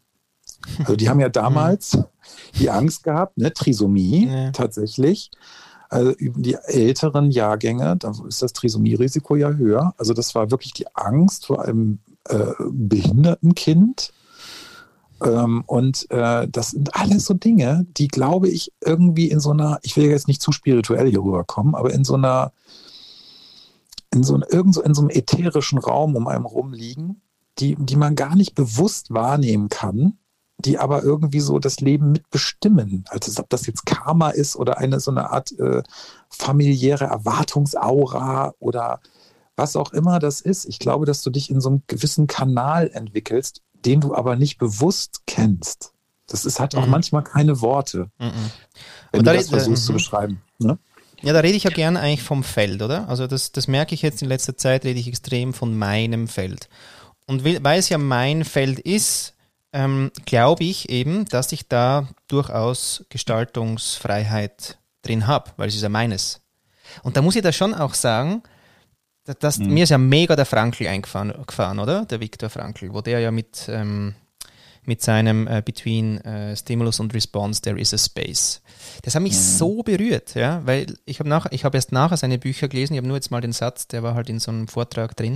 Also 0.78 0.96
die 0.96 1.08
haben 1.08 1.20
ja 1.20 1.28
damals 1.30 1.98
die 2.58 2.70
Angst 2.70 3.04
gehabt, 3.04 3.38
ne, 3.38 3.52
Trisomie 3.52 4.28
ja. 4.28 4.50
tatsächlich. 4.52 5.30
Also 5.92 6.14
die 6.18 6.54
älteren 6.54 7.30
Jahrgänge, 7.30 7.96
da 7.98 8.12
ist 8.26 8.40
das 8.40 8.54
Trisomie-Risiko 8.54 9.36
ja 9.36 9.50
höher. 9.50 9.92
Also 9.98 10.14
das 10.14 10.34
war 10.34 10.50
wirklich 10.50 10.72
die 10.72 10.86
Angst 10.96 11.44
vor 11.44 11.62
einem 11.62 11.98
äh, 12.30 12.52
behinderten 12.70 13.54
Kind. 13.54 14.10
Ähm, 15.22 15.62
und 15.66 16.10
äh, 16.10 16.48
das 16.48 16.70
sind 16.70 16.96
alles 16.96 17.26
so 17.26 17.34
Dinge, 17.34 17.86
die, 17.98 18.08
glaube 18.08 18.48
ich, 18.48 18.72
irgendwie 18.80 19.28
in 19.28 19.38
so 19.38 19.50
einer, 19.50 19.80
ich 19.82 19.94
will 19.98 20.06
jetzt 20.06 20.28
nicht 20.28 20.40
zu 20.40 20.50
spirituell 20.50 21.10
hier 21.10 21.22
rüberkommen, 21.22 21.74
aber 21.74 21.92
in 21.92 22.04
so 22.04 22.14
einer, 22.14 22.52
in 24.14 24.24
so, 24.24 24.40
irgend 24.48 24.78
in 24.78 24.94
so 24.94 25.02
einem 25.02 25.10
ätherischen 25.10 25.78
Raum 25.78 26.16
um 26.16 26.26
einem 26.26 26.46
rumliegen, 26.46 27.20
die, 27.58 27.76
die 27.78 27.96
man 27.96 28.14
gar 28.14 28.34
nicht 28.34 28.54
bewusst 28.54 29.12
wahrnehmen 29.12 29.68
kann 29.68 30.16
die 30.64 30.78
aber 30.78 31.02
irgendwie 31.02 31.40
so 31.40 31.58
das 31.58 31.80
Leben 31.80 32.12
mitbestimmen. 32.12 33.04
Also 33.08 33.40
ob 33.40 33.48
das 33.50 33.66
jetzt 33.66 33.86
Karma 33.86 34.30
ist 34.30 34.56
oder 34.56 34.78
eine 34.78 35.00
so 35.00 35.10
eine 35.10 35.30
Art 35.30 35.52
äh, 35.58 35.82
familiäre 36.28 37.04
Erwartungsaura 37.04 38.54
oder 38.58 39.00
was 39.56 39.76
auch 39.76 39.92
immer 39.92 40.18
das 40.18 40.40
ist. 40.40 40.64
Ich 40.64 40.78
glaube, 40.78 41.06
dass 41.06 41.22
du 41.22 41.30
dich 41.30 41.50
in 41.50 41.60
so 41.60 41.68
einem 41.68 41.82
gewissen 41.86 42.26
Kanal 42.26 42.90
entwickelst, 42.92 43.62
den 43.84 44.00
du 44.00 44.14
aber 44.14 44.36
nicht 44.36 44.58
bewusst 44.58 45.22
kennst. 45.26 45.92
Das 46.26 46.44
ist, 46.44 46.60
hat 46.60 46.74
auch 46.74 46.86
mhm. 46.86 46.92
manchmal 46.92 47.24
keine 47.24 47.60
Worte, 47.60 48.10
mhm. 48.18 48.32
wenn 49.10 49.20
Und 49.20 49.26
du 49.26 49.34
das 49.34 49.50
versuchst 49.50 49.84
zu 49.84 49.92
mhm. 49.92 49.96
beschreiben. 49.96 50.42
Ne? 50.58 50.78
Ja, 51.20 51.32
da 51.32 51.40
rede 51.40 51.56
ich 51.56 51.64
ja 51.64 51.70
gerne 51.70 52.00
eigentlich 52.00 52.22
vom 52.22 52.42
Feld, 52.42 52.82
oder? 52.82 53.08
Also 53.08 53.26
das, 53.26 53.52
das 53.52 53.68
merke 53.68 53.94
ich 53.94 54.02
jetzt 54.02 54.22
in 54.22 54.28
letzter 54.28 54.56
Zeit, 54.56 54.84
rede 54.84 54.98
ich 54.98 55.08
extrem 55.08 55.54
von 55.54 55.76
meinem 55.76 56.26
Feld. 56.26 56.68
Und 57.26 57.44
weil 57.44 57.78
es 57.78 57.88
ja 57.88 57.98
mein 57.98 58.44
Feld 58.44 58.78
ist, 58.80 59.34
ähm, 59.72 60.10
glaube 60.26 60.64
ich 60.64 60.90
eben, 60.90 61.24
dass 61.26 61.52
ich 61.52 61.68
da 61.68 62.08
durchaus 62.28 63.04
Gestaltungsfreiheit 63.08 64.78
drin 65.02 65.26
habe, 65.26 65.50
weil 65.56 65.68
es 65.68 65.74
ist 65.74 65.82
ja 65.82 65.88
meines. 65.88 66.40
Und 67.02 67.16
da 67.16 67.22
muss 67.22 67.36
ich 67.36 67.42
da 67.42 67.52
schon 67.52 67.74
auch 67.74 67.94
sagen, 67.94 68.42
dass, 69.24 69.38
dass 69.38 69.58
mhm. 69.58 69.72
mir 69.74 69.84
ist 69.84 69.90
ja 69.90 69.98
mega 69.98 70.36
der 70.36 70.46
Frankl 70.46 70.86
eingefahren, 70.86 71.32
gefahren, 71.46 71.78
oder? 71.78 72.04
Der 72.04 72.20
Viktor 72.20 72.50
Frankl, 72.50 72.92
wo 72.92 73.00
der 73.00 73.20
ja 73.20 73.30
mit, 73.30 73.66
ähm, 73.68 74.14
mit 74.84 75.00
seinem 75.00 75.46
äh, 75.46 75.62
Between 75.64 76.18
äh, 76.18 76.56
Stimulus 76.56 76.98
und 76.98 77.14
Response, 77.14 77.62
there 77.62 77.78
is 77.78 77.94
a 77.94 77.98
space. 77.98 78.62
Das 79.02 79.14
hat 79.14 79.22
mich 79.22 79.32
mhm. 79.32 79.38
so 79.38 79.82
berührt, 79.82 80.34
ja, 80.34 80.60
weil 80.64 80.94
ich 81.04 81.20
habe 81.20 81.28
nach, 81.28 81.46
ich 81.50 81.64
habe 81.64 81.76
erst 81.76 81.92
nachher 81.92 82.16
seine 82.16 82.38
Bücher 82.38 82.68
gelesen, 82.68 82.94
ich 82.94 82.98
habe 82.98 83.06
nur 83.06 83.16
jetzt 83.16 83.30
mal 83.30 83.40
den 83.40 83.52
Satz, 83.52 83.86
der 83.86 84.02
war 84.02 84.14
halt 84.14 84.28
in 84.28 84.40
so 84.40 84.50
einem 84.50 84.66
Vortrag 84.66 85.16
drin 85.16 85.34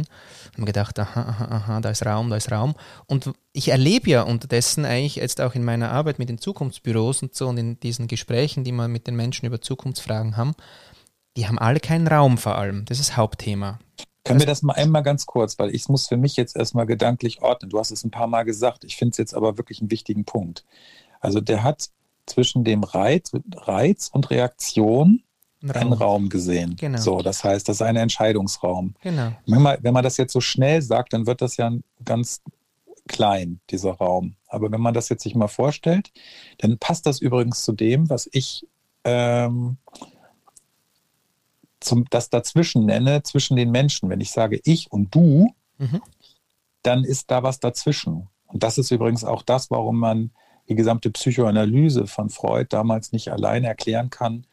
und 0.48 0.58
mir 0.58 0.64
gedacht, 0.66 0.98
aha, 0.98 1.20
aha, 1.20 1.44
aha, 1.44 1.80
da 1.80 1.90
ist 1.90 2.04
Raum, 2.04 2.28
da 2.28 2.36
ist 2.36 2.50
Raum. 2.50 2.74
Und 3.06 3.30
ich 3.52 3.68
erlebe 3.68 4.10
ja 4.10 4.22
unterdessen 4.22 4.84
eigentlich 4.84 5.16
jetzt 5.16 5.40
auch 5.40 5.54
in 5.54 5.64
meiner 5.64 5.90
Arbeit 5.90 6.18
mit 6.18 6.28
den 6.28 6.38
Zukunftsbüros 6.38 7.22
und 7.22 7.34
so 7.34 7.48
und 7.48 7.58
in 7.58 7.78
diesen 7.78 8.08
Gesprächen, 8.08 8.64
die 8.64 8.72
wir 8.72 8.88
mit 8.88 9.06
den 9.06 9.14
Menschen 9.14 9.46
über 9.46 9.60
Zukunftsfragen 9.60 10.36
haben, 10.36 10.54
die 11.36 11.46
haben 11.46 11.58
alle 11.58 11.80
keinen 11.80 12.08
Raum 12.08 12.38
vor 12.38 12.58
allem. 12.58 12.84
Das 12.86 12.98
ist 12.98 13.10
das 13.10 13.16
Hauptthema. 13.16 13.78
Können 14.26 14.40
wir 14.40 14.46
das 14.46 14.62
mal 14.62 14.74
einmal 14.74 15.02
ganz 15.02 15.26
kurz, 15.26 15.58
weil 15.58 15.74
ich 15.74 15.88
muss 15.88 16.08
für 16.08 16.16
mich 16.16 16.36
jetzt 16.36 16.56
erstmal 16.56 16.86
gedanklich 16.86 17.42
ordnen. 17.42 17.70
Du 17.70 17.78
hast 17.78 17.90
es 17.90 18.04
ein 18.04 18.10
paar 18.10 18.26
Mal 18.26 18.42
gesagt. 18.44 18.84
Ich 18.84 18.96
finde 18.96 19.12
es 19.12 19.18
jetzt 19.18 19.34
aber 19.34 19.56
wirklich 19.56 19.80
einen 19.80 19.90
wichtigen 19.90 20.24
Punkt. 20.24 20.64
Also 21.20 21.40
der 21.40 21.62
hat 21.62 21.90
zwischen 22.26 22.64
dem 22.64 22.82
Reiz, 22.82 23.32
Reiz 23.54 24.10
und 24.12 24.30
Reaktion 24.30 25.22
Raum. 25.62 25.76
einen 25.76 25.92
Raum 25.92 26.28
gesehen. 26.28 26.76
Genau. 26.76 26.98
So, 26.98 27.22
das 27.22 27.44
heißt, 27.44 27.68
das 27.68 27.76
ist 27.76 27.82
ein 27.82 27.96
Entscheidungsraum. 27.96 28.94
Genau. 29.02 29.32
Wenn 29.46 29.62
man, 29.62 29.78
wenn 29.82 29.94
man 29.94 30.04
das 30.04 30.16
jetzt 30.16 30.32
so 30.32 30.40
schnell 30.40 30.82
sagt, 30.82 31.12
dann 31.12 31.26
wird 31.26 31.40
das 31.40 31.56
ja 31.56 31.70
ganz 32.04 32.42
klein, 33.08 33.60
dieser 33.70 33.92
Raum. 33.92 34.34
Aber 34.48 34.70
wenn 34.70 34.80
man 34.80 34.94
das 34.94 35.08
jetzt 35.08 35.22
sich 35.22 35.34
mal 35.34 35.48
vorstellt, 35.48 36.12
dann 36.58 36.78
passt 36.78 37.06
das 37.06 37.20
übrigens 37.20 37.62
zu 37.62 37.72
dem, 37.72 38.10
was 38.10 38.28
ich 38.32 38.66
ähm, 39.04 39.76
zum, 41.80 42.04
das 42.10 42.30
dazwischen 42.30 42.86
nenne, 42.86 43.22
zwischen 43.22 43.56
den 43.56 43.70
Menschen. 43.70 44.08
Wenn 44.08 44.20
ich 44.20 44.30
sage 44.30 44.60
ich 44.64 44.90
und 44.90 45.14
du, 45.14 45.54
mhm. 45.78 46.00
dann 46.82 47.04
ist 47.04 47.30
da 47.30 47.42
was 47.42 47.60
dazwischen. 47.60 48.28
Und 48.46 48.62
das 48.62 48.78
ist 48.78 48.90
übrigens 48.90 49.24
auch 49.24 49.42
das, 49.42 49.70
warum 49.70 49.98
man 49.98 50.30
die 50.68 50.74
gesamte 50.74 51.10
Psychoanalyse 51.10 52.06
von 52.06 52.30
Freud 52.30 52.66
damals 52.70 53.12
nicht 53.12 53.30
alleine 53.30 53.68
erklären 53.68 54.10
kann, 54.10 54.46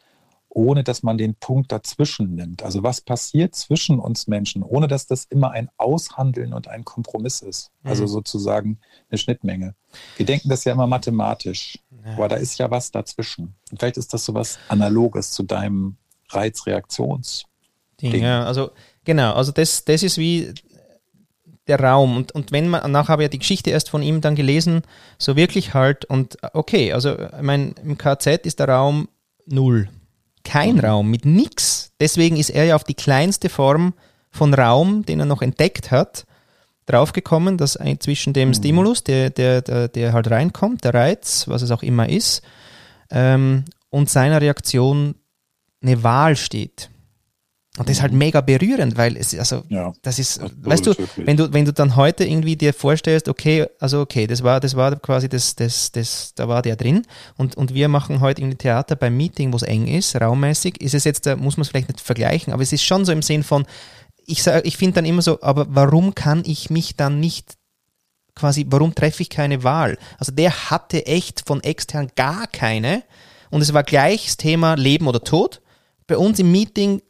ohne 0.50 0.84
dass 0.84 1.02
man 1.02 1.18
den 1.18 1.34
Punkt 1.36 1.72
dazwischen 1.72 2.36
nimmt. 2.36 2.62
Also 2.62 2.84
was 2.84 3.02
passiert 3.02 3.56
zwischen 3.56 4.00
uns 4.00 4.28
Menschen, 4.28 4.62
ohne 4.62 4.88
dass 4.88 5.08
das 5.08 5.26
immer 5.26 5.52
ein 5.52 5.70
Aushandeln 5.78 6.54
und 6.54 6.68
ein 6.68 6.86
Kompromiss 6.86 7.42
ist. 7.42 7.72
Also 7.84 8.04
mhm. 8.04 8.08
sozusagen 8.08 8.80
eine 9.10 9.18
Schnittmenge. 9.18 9.74
Wir 10.16 10.26
denken 10.26 10.50
das 10.50 10.64
ja 10.64 10.74
immer 10.74 10.86
mathematisch, 10.86 11.80
ja. 12.06 12.14
aber 12.14 12.28
da 12.28 12.36
ist 12.36 12.60
ja 12.60 12.70
was 12.70 12.92
dazwischen. 12.92 13.56
Und 13.72 13.80
vielleicht 13.80 13.98
ist 13.98 14.14
das 14.14 14.26
so 14.26 14.36
was 14.36 14.60
Analoges 14.68 15.32
zu 15.32 15.42
deinem 15.42 15.98
Reizreaktions. 16.36 17.46
Ja, 18.02 18.44
also 18.44 18.72
genau, 19.06 19.34
also 19.34 19.52
das, 19.52 19.86
das 19.86 20.04
ist 20.04 20.18
wie 20.18 20.54
der 21.68 21.80
Raum. 21.80 22.18
Und, 22.18 22.32
und 22.34 22.52
wenn 22.52 22.68
man, 22.68 22.92
nachher 22.92 23.14
habe 23.14 23.24
ich 23.24 23.28
ja 23.28 23.32
die 23.32 23.40
Geschichte 23.40 23.70
erst 23.70 23.90
von 23.90 24.02
ihm 24.02 24.22
dann 24.22 24.36
gelesen, 24.36 24.82
so 25.18 25.36
wirklich 25.36 25.74
halt, 25.74 26.06
und 26.06 26.38
okay, 26.54 26.94
also 26.94 27.18
ich 27.18 27.42
meine, 27.42 27.74
im 27.84 27.98
KZ 27.98 28.46
ist 28.46 28.60
der 28.60 28.70
Raum 28.70 29.08
null. 29.46 29.90
Kein 30.44 30.76
mhm. 30.76 30.82
Raum, 30.82 31.10
mit 31.10 31.26
nix. 31.26 31.92
Deswegen 32.00 32.36
ist 32.36 32.50
er 32.50 32.66
ja 32.66 32.76
auf 32.76 32.84
die 32.84 32.96
kleinste 32.96 33.50
Form 33.50 33.94
von 34.30 34.54
Raum, 34.54 35.06
den 35.06 35.20
er 35.20 35.26
noch 35.26 35.42
entdeckt 35.42 35.92
hat, 35.92 36.26
draufgekommen, 36.86 37.58
dass 37.58 37.80
zwischen 38.00 38.34
dem 38.34 38.50
mhm. 38.50 38.54
Stimulus, 38.56 39.04
der, 39.04 39.30
der, 39.30 39.62
der, 39.62 39.88
der 39.88 40.12
halt 40.12 40.30
reinkommt, 40.30 40.84
der 40.84 40.94
Reiz, 40.94 41.48
was 41.48 41.62
es 41.62 41.72
auch 41.72 41.84
immer 41.84 42.10
ist, 42.10 42.42
ähm, 43.10 43.64
und 43.90 44.10
seiner 44.10 44.42
Reaktion 44.42 45.16
eine 45.84 46.04
Wahl 46.04 46.36
steht. 46.36 46.90
Und 47.80 47.90
das 47.90 47.98
ist 47.98 48.02
halt 48.04 48.12
mhm. 48.12 48.20
mega 48.20 48.42
berührend, 48.42 48.98
weil 48.98 49.18
es, 49.18 49.34
also, 49.34 49.64
ja, 49.70 49.94
das 50.04 50.20
ist, 50.20 50.40
das 50.40 50.52
weißt 50.62 50.86
du, 50.86 50.94
wenn 51.16 51.38
du, 51.38 51.52
wenn 51.54 51.66
du 51.66 51.74
dann 51.74 51.96
heute 51.96 52.24
irgendwie 52.24 52.56
dir 52.56 52.72
vorstellst, 52.72 53.28
okay, 53.28 53.66
also 53.80 54.02
okay, 54.02 54.28
das 54.28 54.44
war, 54.44 54.60
das 54.60 54.76
war 54.76 54.96
quasi 54.98 55.28
das, 55.28 55.56
das, 55.56 55.92
das, 55.92 56.36
da 56.36 56.48
war 56.48 56.62
der 56.62 56.76
drin 56.76 57.02
und, 57.36 57.58
und 57.58 57.74
wir 57.74 57.88
machen 57.88 58.20
heute 58.20 58.42
irgendwie 58.42 58.60
Theater 58.60 58.96
beim 58.96 59.18
Meeting, 59.18 59.52
wo 59.52 59.58
es 59.58 59.64
eng 59.64 59.88
ist, 59.88 60.16
raummäßig, 60.16 60.82
ist 60.82 60.94
es 60.94 61.04
jetzt, 61.04 61.26
da 61.26 61.36
muss 61.36 61.58
man 61.58 61.64
es 61.64 61.70
vielleicht 61.70 61.88
nicht 61.88 62.00
vergleichen, 62.00 62.54
aber 62.54 62.62
es 62.62 62.74
ist 62.74 62.84
schon 62.84 63.06
so 63.06 63.12
im 63.12 63.24
Sinn 63.24 63.42
von, 63.42 63.66
ich 64.28 64.44
sage, 64.44 64.68
ich 64.68 64.78
finde 64.78 64.96
dann 64.96 65.06
immer 65.06 65.24
so, 65.24 65.42
aber 65.42 65.66
warum 65.70 66.14
kann 66.14 66.44
ich 66.46 66.70
mich 66.70 66.96
dann 66.96 67.20
nicht 67.20 67.56
quasi, 68.36 68.68
warum 68.70 68.94
treffe 68.94 69.24
ich 69.24 69.32
keine 69.32 69.64
Wahl? 69.64 69.98
Also 70.20 70.32
der 70.32 70.70
hatte 70.70 71.08
echt 71.08 71.42
von 71.48 71.64
extern 71.64 72.12
gar 72.16 72.46
keine 72.46 73.02
und 73.50 73.62
es 73.62 73.74
war 73.74 73.82
gleich 73.82 74.26
das 74.26 74.38
Thema 74.38 74.76
Leben 74.76 75.08
oder 75.08 75.24
Tod 75.24 75.63
bei 76.08 76.18
uns 76.18 76.40
im 76.40 76.52
Meeting 76.52 77.02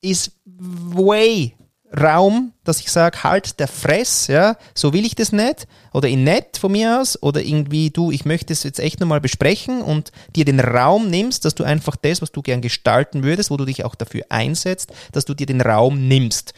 ist 0.00 0.32
way 0.44 1.54
Raum, 1.98 2.52
dass 2.64 2.80
ich 2.80 2.90
sage, 2.90 3.22
halt 3.22 3.60
der 3.60 3.68
Fress, 3.68 4.26
ja, 4.26 4.56
so 4.74 4.92
will 4.92 5.04
ich 5.04 5.14
das 5.14 5.30
nicht. 5.30 5.66
Oder 5.92 6.08
in 6.08 6.24
nett 6.24 6.56
von 6.56 6.72
mir 6.72 7.00
aus. 7.00 7.22
Oder 7.22 7.42
irgendwie, 7.42 7.90
du, 7.90 8.10
ich 8.10 8.24
möchte 8.24 8.52
es 8.52 8.62
jetzt 8.62 8.80
echt 8.80 9.00
nochmal 9.00 9.20
besprechen 9.20 9.82
und 9.82 10.10
dir 10.34 10.44
den 10.44 10.60
Raum 10.60 11.10
nimmst, 11.10 11.44
dass 11.44 11.54
du 11.54 11.64
einfach 11.64 11.96
das, 11.96 12.22
was 12.22 12.32
du 12.32 12.40
gern 12.40 12.62
gestalten 12.62 13.22
würdest, 13.24 13.50
wo 13.50 13.58
du 13.58 13.66
dich 13.66 13.84
auch 13.84 13.94
dafür 13.94 14.24
einsetzt, 14.30 14.92
dass 15.12 15.26
du 15.26 15.34
dir 15.34 15.46
den 15.46 15.60
Raum 15.60 16.08
nimmst. 16.08 16.54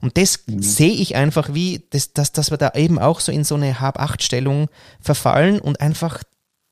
Und 0.00 0.16
das 0.16 0.44
mhm. 0.46 0.62
sehe 0.62 0.92
ich 0.92 1.16
einfach 1.16 1.52
wie, 1.52 1.84
das, 1.90 2.12
dass, 2.14 2.32
dass 2.32 2.50
wir 2.50 2.56
da 2.56 2.72
eben 2.74 2.98
auch 2.98 3.20
so 3.20 3.30
in 3.30 3.44
so 3.44 3.56
eine 3.56 3.80
Hab-Acht-Stellung 3.80 4.68
verfallen 5.00 5.60
und 5.60 5.80
einfach 5.80 6.22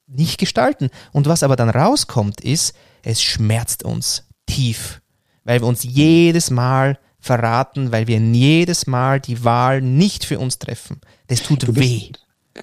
nicht 0.06 0.38
gestalten. 0.38 0.88
Und 1.12 1.26
was 1.26 1.42
aber 1.42 1.56
dann 1.56 1.68
rauskommt, 1.68 2.40
ist, 2.40 2.74
es 3.02 3.22
schmerzt 3.22 3.84
uns 3.84 4.25
tief, 4.46 5.00
weil 5.44 5.60
wir 5.60 5.66
uns 5.66 5.82
jedes 5.82 6.50
Mal 6.50 6.98
verraten, 7.20 7.92
weil 7.92 8.06
wir 8.06 8.18
jedes 8.18 8.86
Mal 8.86 9.20
die 9.20 9.44
Wahl 9.44 9.82
nicht 9.82 10.24
für 10.24 10.38
uns 10.38 10.58
treffen. 10.58 11.00
Das 11.26 11.42
tut 11.42 11.66
bist, 11.66 11.76
weh. 11.76 12.12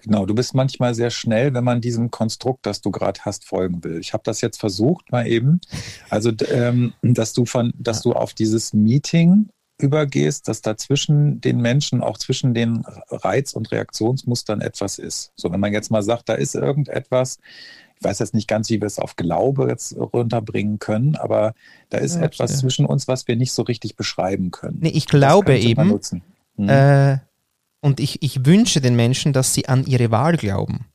Genau, 0.02 0.26
du 0.26 0.34
bist 0.34 0.56
manchmal 0.56 0.96
sehr 0.96 1.12
schnell, 1.12 1.54
wenn 1.54 1.64
man 1.64 1.82
diesem 1.82 2.10
Konstrukt, 2.10 2.66
das 2.66 2.82
du 2.82 2.90
gerade 2.90 3.20
hast, 3.22 3.46
folgen 3.46 3.84
will. 3.84 4.00
Ich 4.00 4.14
habe 4.14 4.24
das 4.26 4.42
jetzt 4.42 4.60
versucht, 4.60 5.12
mal 5.12 5.28
eben. 5.28 5.62
Also, 6.10 6.32
ähm, 6.50 6.94
dass 7.02 7.34
du 7.34 7.46
von, 7.46 7.74
dass 7.78 8.02
du 8.02 8.14
auf 8.14 8.34
dieses 8.34 8.74
Meeting 8.74 9.50
übergehst, 9.80 10.48
dass 10.48 10.62
da 10.62 10.78
zwischen 10.78 11.42
den 11.42 11.58
Menschen, 11.60 12.02
auch 12.02 12.18
zwischen 12.18 12.54
den 12.54 12.84
Reiz- 13.10 13.54
und 13.54 13.72
Reaktionsmustern 13.72 14.62
etwas 14.62 14.98
ist. 14.98 15.32
So, 15.36 15.52
wenn 15.52 15.60
man 15.60 15.74
jetzt 15.74 15.92
mal 15.92 16.04
sagt, 16.04 16.30
da 16.30 16.36
ist 16.36 16.56
irgendetwas, 16.56 17.38
ich 18.04 18.10
weiß 18.10 18.20
jetzt 18.20 18.34
nicht 18.34 18.50
ganz, 18.50 18.70
wie 18.70 18.82
wir 18.82 18.86
es 18.86 19.00
auf 19.00 19.16
Glaube 19.16 19.68
jetzt 19.70 19.96
runterbringen 19.98 20.78
können, 20.78 21.16
aber 21.16 21.54
da 21.90 22.00
ist 22.00 22.18
okay. 22.18 22.26
etwas 22.26 22.60
zwischen 22.60 22.86
uns, 22.86 23.08
was 23.08 23.30
wir 23.30 23.38
nicht 23.38 23.54
so 23.54 23.62
richtig 23.62 23.96
beschreiben 23.96 24.52
können. 24.52 24.80
Nee, 24.82 24.90
ich 24.90 25.08
glaube 25.08 25.58
eben, 25.58 25.98
hm. 26.58 26.70
äh, 26.70 27.20
und 27.80 28.02
ich, 28.02 28.22
ich 28.22 28.46
wünsche 28.46 28.82
den 28.82 28.98
Menschen, 28.98 29.32
dass 29.32 29.54
sie 29.54 29.70
an 29.70 29.86
ihre 29.86 30.12
Wahl 30.12 30.36
glauben. 30.36 30.86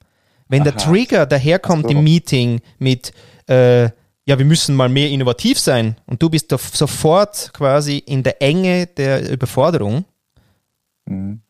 Wenn 0.48 0.62
Aha. 0.62 0.70
der 0.70 0.76
Trigger 0.76 1.24
daherkommt 1.24 1.84
so. 1.84 1.90
im 1.90 2.04
Meeting 2.04 2.60
mit, 2.78 3.14
äh, 3.48 3.84
ja, 3.84 4.38
wir 4.38 4.44
müssen 4.44 4.76
mal 4.76 4.90
mehr 4.90 5.08
innovativ 5.08 5.58
sein 5.58 5.96
und 6.04 6.22
du 6.22 6.28
bist 6.28 6.50
sofort 6.50 7.52
quasi 7.54 7.96
in 7.96 8.22
der 8.22 8.42
Enge 8.42 8.86
der 8.86 9.30
Überforderung, 9.30 10.04
mhm. 11.06 11.40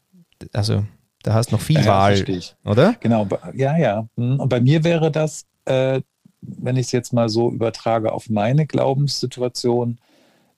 also 0.52 0.84
da 1.22 1.34
hast 1.34 1.50
du 1.50 1.56
noch 1.56 1.62
viel 1.62 1.80
ja, 1.80 1.86
Wahl, 1.86 2.24
oder? 2.64 2.94
Genau, 3.00 3.26
ja, 3.54 3.76
ja. 3.76 4.08
Hm, 4.16 4.40
und 4.40 4.48
bei 4.48 4.60
mir 4.60 4.84
wäre 4.84 5.10
das, 5.10 5.46
äh, 5.64 6.00
wenn 6.40 6.76
ich 6.76 6.86
es 6.86 6.92
jetzt 6.92 7.12
mal 7.12 7.28
so 7.28 7.50
übertrage 7.50 8.12
auf 8.12 8.28
meine 8.28 8.66
Glaubenssituation, 8.66 9.98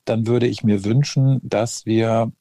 dann 0.05 0.27
würde 0.27 0.47
ich 0.47 0.63
mir 0.63 0.85
wünschen, 0.85 1.41
dass 1.43 1.87
wir 1.87 2.33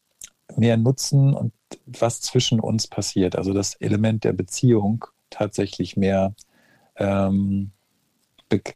mehr 0.56 0.78
nutzen 0.78 1.34
und 1.34 1.54
was 1.86 2.22
zwischen 2.22 2.60
uns 2.60 2.88
passiert, 2.88 3.36
also 3.36 3.54
das 3.54 3.76
Element 3.76 4.24
der 4.24 4.34
Beziehung 4.34 5.06
tatsächlich 5.30 5.96
mehr 5.96 6.34
ähm, 6.96 7.72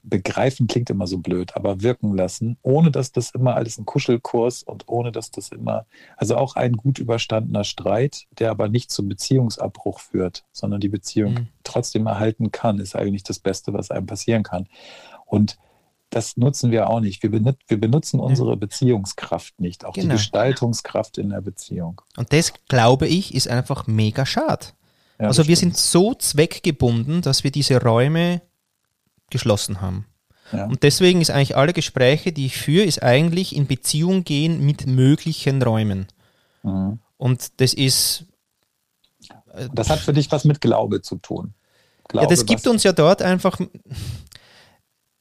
begreifen 0.04 0.68
klingt 0.68 0.90
immer 0.90 1.08
so 1.08 1.18
blöd, 1.18 1.56
aber 1.56 1.82
wirken 1.82 2.16
lassen, 2.16 2.58
ohne 2.62 2.92
dass 2.92 3.12
das 3.12 3.32
immer 3.32 3.56
alles 3.56 3.78
ein 3.78 3.86
Kuschelkurs 3.86 4.64
und 4.64 4.88
ohne 4.88 5.12
dass 5.12 5.32
das 5.32 5.50
immer, 5.50 5.86
also 6.16 6.36
auch 6.38 6.56
ein 6.56 6.74
gut 6.74 7.00
überstandener 7.00 7.64
Streit, 7.64 8.26
der 8.38 8.52
aber 8.52 8.70
nicht 8.70 8.92
zum 8.92 9.10
Beziehungsabbruch 9.10 10.00
führt, 10.00 10.46
sondern 10.52 10.80
die 10.80 10.90
Beziehung 10.90 11.34
mhm. 11.34 11.48
trotzdem 11.64 12.06
erhalten 12.06 12.52
kann, 12.52 12.80
ist 12.80 12.96
eigentlich 12.96 13.24
das 13.24 13.40
Beste, 13.40 13.74
was 13.74 13.90
einem 13.90 14.06
passieren 14.06 14.44
kann. 14.44 14.68
Und 15.26 15.58
das 16.12 16.38
nutzen 16.38 16.70
wir 16.70 16.90
auch 16.90 17.00
nicht. 17.00 17.24
Wir, 17.24 17.32
benut 17.32 17.58
wir 17.68 17.80
benutzen 17.80 18.20
unsere 18.20 18.56
Beziehungskraft 18.56 19.60
nicht, 19.60 19.84
auch 19.86 19.94
genau. 19.94 20.06
die 20.06 20.12
Gestaltungskraft 20.12 21.18
in 21.18 21.30
der 21.30 21.42
Beziehung. 21.42 22.02
Und 22.18 22.32
das, 22.32 22.54
glaube 22.70 23.08
ich, 23.08 23.34
ist 23.34 23.48
einfach 23.48 23.88
mega 23.88 24.26
schade. 24.26 24.68
Ja, 25.20 25.28
also 25.28 25.48
wir 25.48 25.56
sind 25.56 25.78
so 25.78 26.14
zweckgebunden, 26.14 27.22
dass 27.22 27.44
wir 27.44 27.52
diese 27.52 27.82
Räume 27.82 28.42
geschlossen 29.34 29.82
haben. 29.82 30.06
Ja. 30.54 30.66
Und 30.66 30.84
deswegen 30.84 31.20
ist 31.20 31.32
eigentlich 31.32 31.58
alle 31.58 31.74
Gespräche, 31.74 32.32
die 32.32 32.46
ich 32.46 32.58
führe, 32.58 32.86
ist 32.86 33.02
eigentlich 33.02 33.56
in 33.56 33.68
Beziehung 33.68 34.24
gehen 34.24 34.66
mit 34.66 34.88
möglichen 34.88 35.62
Räumen. 35.62 36.08
Mhm. 36.62 37.00
Und 37.18 37.60
das 37.60 37.74
ist. 37.74 38.26
Äh, 39.54 39.68
das 39.74 39.90
hat 39.90 40.00
für 40.00 40.14
dich 40.14 40.32
was 40.32 40.46
mit 40.46 40.62
Glaube 40.62 41.02
zu 41.02 41.18
tun. 41.18 41.54
Glaube, 42.08 42.26
ja, 42.26 42.30
das 42.30 42.46
gibt 42.46 42.68
uns 42.68 42.84
ja 42.84 42.92
dort 42.92 43.22
einfach. 43.22 43.60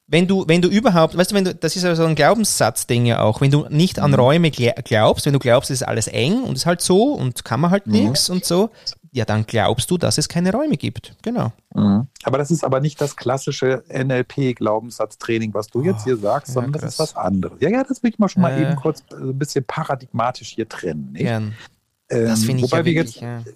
Wenn 0.06 0.26
du, 0.26 0.44
wenn 0.46 0.60
du 0.60 0.68
überhaupt, 0.68 1.16
weißt 1.16 1.30
du, 1.30 1.34
wenn 1.34 1.44
du, 1.44 1.54
das 1.54 1.74
ist 1.74 1.84
ja 1.84 1.94
so 1.94 2.04
ein 2.04 2.14
Glaubenssatzding 2.14 3.06
ja 3.06 3.22
auch, 3.22 3.40
wenn 3.40 3.50
du 3.50 3.66
nicht 3.70 3.98
an 3.98 4.10
mhm. 4.10 4.16
Räume 4.16 4.50
glaubst, 4.50 5.24
wenn 5.24 5.32
du 5.32 5.38
glaubst, 5.38 5.70
es 5.70 5.80
ist 5.80 5.88
alles 5.88 6.06
eng 6.06 6.42
und 6.42 6.52
es 6.52 6.62
ist 6.62 6.66
halt 6.66 6.82
so 6.82 7.14
und 7.14 7.46
kann 7.46 7.60
man 7.60 7.70
halt 7.70 7.86
mhm. 7.86 7.92
nichts 7.92 8.28
und 8.28 8.44
so, 8.44 8.68
ja, 9.14 9.24
dann 9.26 9.44
glaubst 9.46 9.90
du, 9.90 9.98
dass 9.98 10.16
es 10.18 10.26
keine 10.28 10.52
Räume 10.52 10.76
gibt. 10.78 11.14
Genau. 11.22 11.52
Mhm. 11.74 12.06
Aber 12.24 12.38
das 12.38 12.50
ist 12.50 12.64
aber 12.64 12.80
nicht 12.80 12.98
das 13.00 13.14
klassische 13.16 13.84
NLP-Glaubenssatztraining, 13.92 15.52
was 15.54 15.66
du 15.68 15.82
jetzt 15.82 16.04
hier 16.04 16.16
sagst, 16.16 16.48
ja, 16.48 16.54
sondern 16.54 16.72
das 16.72 16.82
krass. 16.82 16.92
ist 16.94 16.98
was 16.98 17.16
anderes. 17.16 17.58
Ja, 17.60 17.68
ja, 17.70 17.84
das 17.84 18.02
will 18.02 18.10
ich 18.10 18.18
mal 18.18 18.28
schon 18.28 18.42
mal 18.42 18.52
Äh. 18.52 18.62
eben 18.62 18.76
kurz 18.76 19.02
äh, 19.12 19.16
ein 19.16 19.38
bisschen 19.38 19.64
paradigmatisch 19.64 20.48
hier 20.48 20.68
trennen. 20.68 21.12
Nicht? 21.12 21.22
Gern. 21.22 21.54
Ähm, 22.10 22.26
Das 22.26 22.44
finde 22.44 22.64
ich 22.64 22.70
wobei 22.70 22.78
ja 22.80 22.84
wir 22.86 22.94
wirklich, 22.94 23.20
jetzt, 23.20 23.46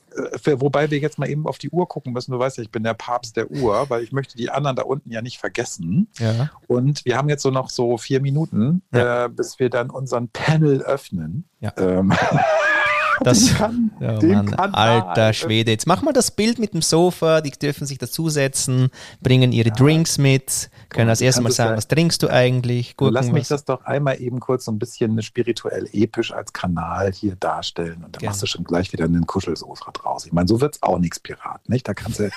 ja. 0.46 0.52
äh, 0.52 0.61
wobei 0.61 0.90
wir 0.90 0.98
jetzt 0.98 1.18
mal 1.18 1.28
eben 1.28 1.46
auf 1.46 1.59
die 1.59 1.70
Uhr 1.70 1.86
gucken 1.88 2.12
müssen. 2.12 2.32
Du 2.32 2.38
weißt 2.38 2.57
ja, 2.59 2.62
ich 2.62 2.70
bin 2.70 2.82
der 2.84 2.94
Papst 2.94 3.36
der 3.36 3.50
Uhr, 3.50 3.88
weil 3.90 4.02
ich 4.02 4.12
möchte 4.12 4.36
die 4.36 4.50
anderen 4.50 4.76
da 4.76 4.82
unten 4.82 5.11
ja 5.11 5.20
nicht 5.22 5.38
vergessen. 5.38 6.09
ja. 6.18 6.50
Und 6.66 7.04
wir 7.04 7.16
haben 7.16 7.28
jetzt 7.28 7.42
so 7.42 7.50
noch 7.50 7.70
so 7.70 7.96
vier 7.98 8.20
Minuten, 8.20 8.82
Ja. 8.94 9.24
äh, 9.24 9.28
bis 9.28 9.59
wir 9.59 9.68
dann 9.70 9.90
unseren 9.90 10.28
Panel 10.28 10.80
öffnen. 10.82 11.44
Ja. 11.61 11.72
Ähm, 11.76 12.12
Das, 13.23 13.55
kann, 13.55 13.91
ja, 14.01 14.19
den 14.19 14.45
Mann, 14.45 14.75
alter 14.75 15.33
Schwede. 15.33 15.71
Jetzt 15.71 15.87
mach 15.87 16.03
mal 16.03 16.12
das 16.12 16.31
Bild 16.31 16.59
mit 16.59 16.75
dem 16.75 16.83
Sofa, 16.83 17.41
die 17.41 17.51
dürfen 17.51 17.87
sich 17.87 17.99
dazusetzen, 17.99 18.91
bringen 19.23 19.53
ihre 19.53 19.71
Drinks 19.71 20.19
mit, 20.19 20.71
können 20.91 21.09
als 21.09 21.21
du 21.21 21.25
erstes 21.25 21.43
mal 21.43 21.49
es 21.51 21.57
sagen, 21.57 21.71
ja- 21.71 21.77
was 21.77 21.89
trinkst 21.89 22.23
du 22.23 22.29
eigentlich? 22.29 22.95
Du, 22.97 23.09
Lass 23.09 23.27
mich 23.27 23.43
was- 23.43 23.49
das 23.49 23.64
doch 23.64 23.85
einmal 23.85 24.21
eben 24.21 24.39
kurz 24.41 24.67
so 24.67 24.73
ein 24.73 24.79
bisschen 24.79 25.21
spirituell 25.23 25.89
episch 25.93 26.33
als 26.33 26.53
Kanal 26.53 27.12
hier 27.12 27.37
darstellen 27.37 27.97
und 27.97 28.03
dann 28.03 28.12
Gerne. 28.12 28.27
machst 28.27 28.43
du 28.43 28.47
schon 28.47 28.64
gleich 28.64 28.93
wieder 28.93 29.05
einen 29.07 29.27
Kuschelsofa 29.27 29.91
draus. 29.93 30.27
Ich 30.27 30.33
meine, 30.33 30.49
so 30.49 30.61
wird's 30.61 30.83
auch 30.83 30.99
nichts 30.99 31.19
Pirat, 31.21 31.69
nicht? 31.69 31.89
Da 31.89 31.95
kannst 31.95 32.19
du, 32.19 32.25
Ja, 32.25 32.31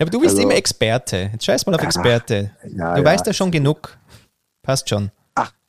aber 0.00 0.10
du 0.10 0.20
bist 0.20 0.32
Also- 0.36 0.42
immer 0.42 0.54
Experte. 0.56 1.30
Jetzt 1.32 1.44
scheiß 1.44 1.64
mal 1.66 1.74
auf 1.74 1.80
Ach, 1.80 1.84
Experte. 1.84 2.50
ja, 2.76 2.94
du 2.94 3.00
ja. 3.00 3.04
weißt 3.04 3.26
ja 3.26 3.32
schon 3.32 3.50
genug. 3.50 3.96
Passt 4.62 4.88
schon. 4.88 5.10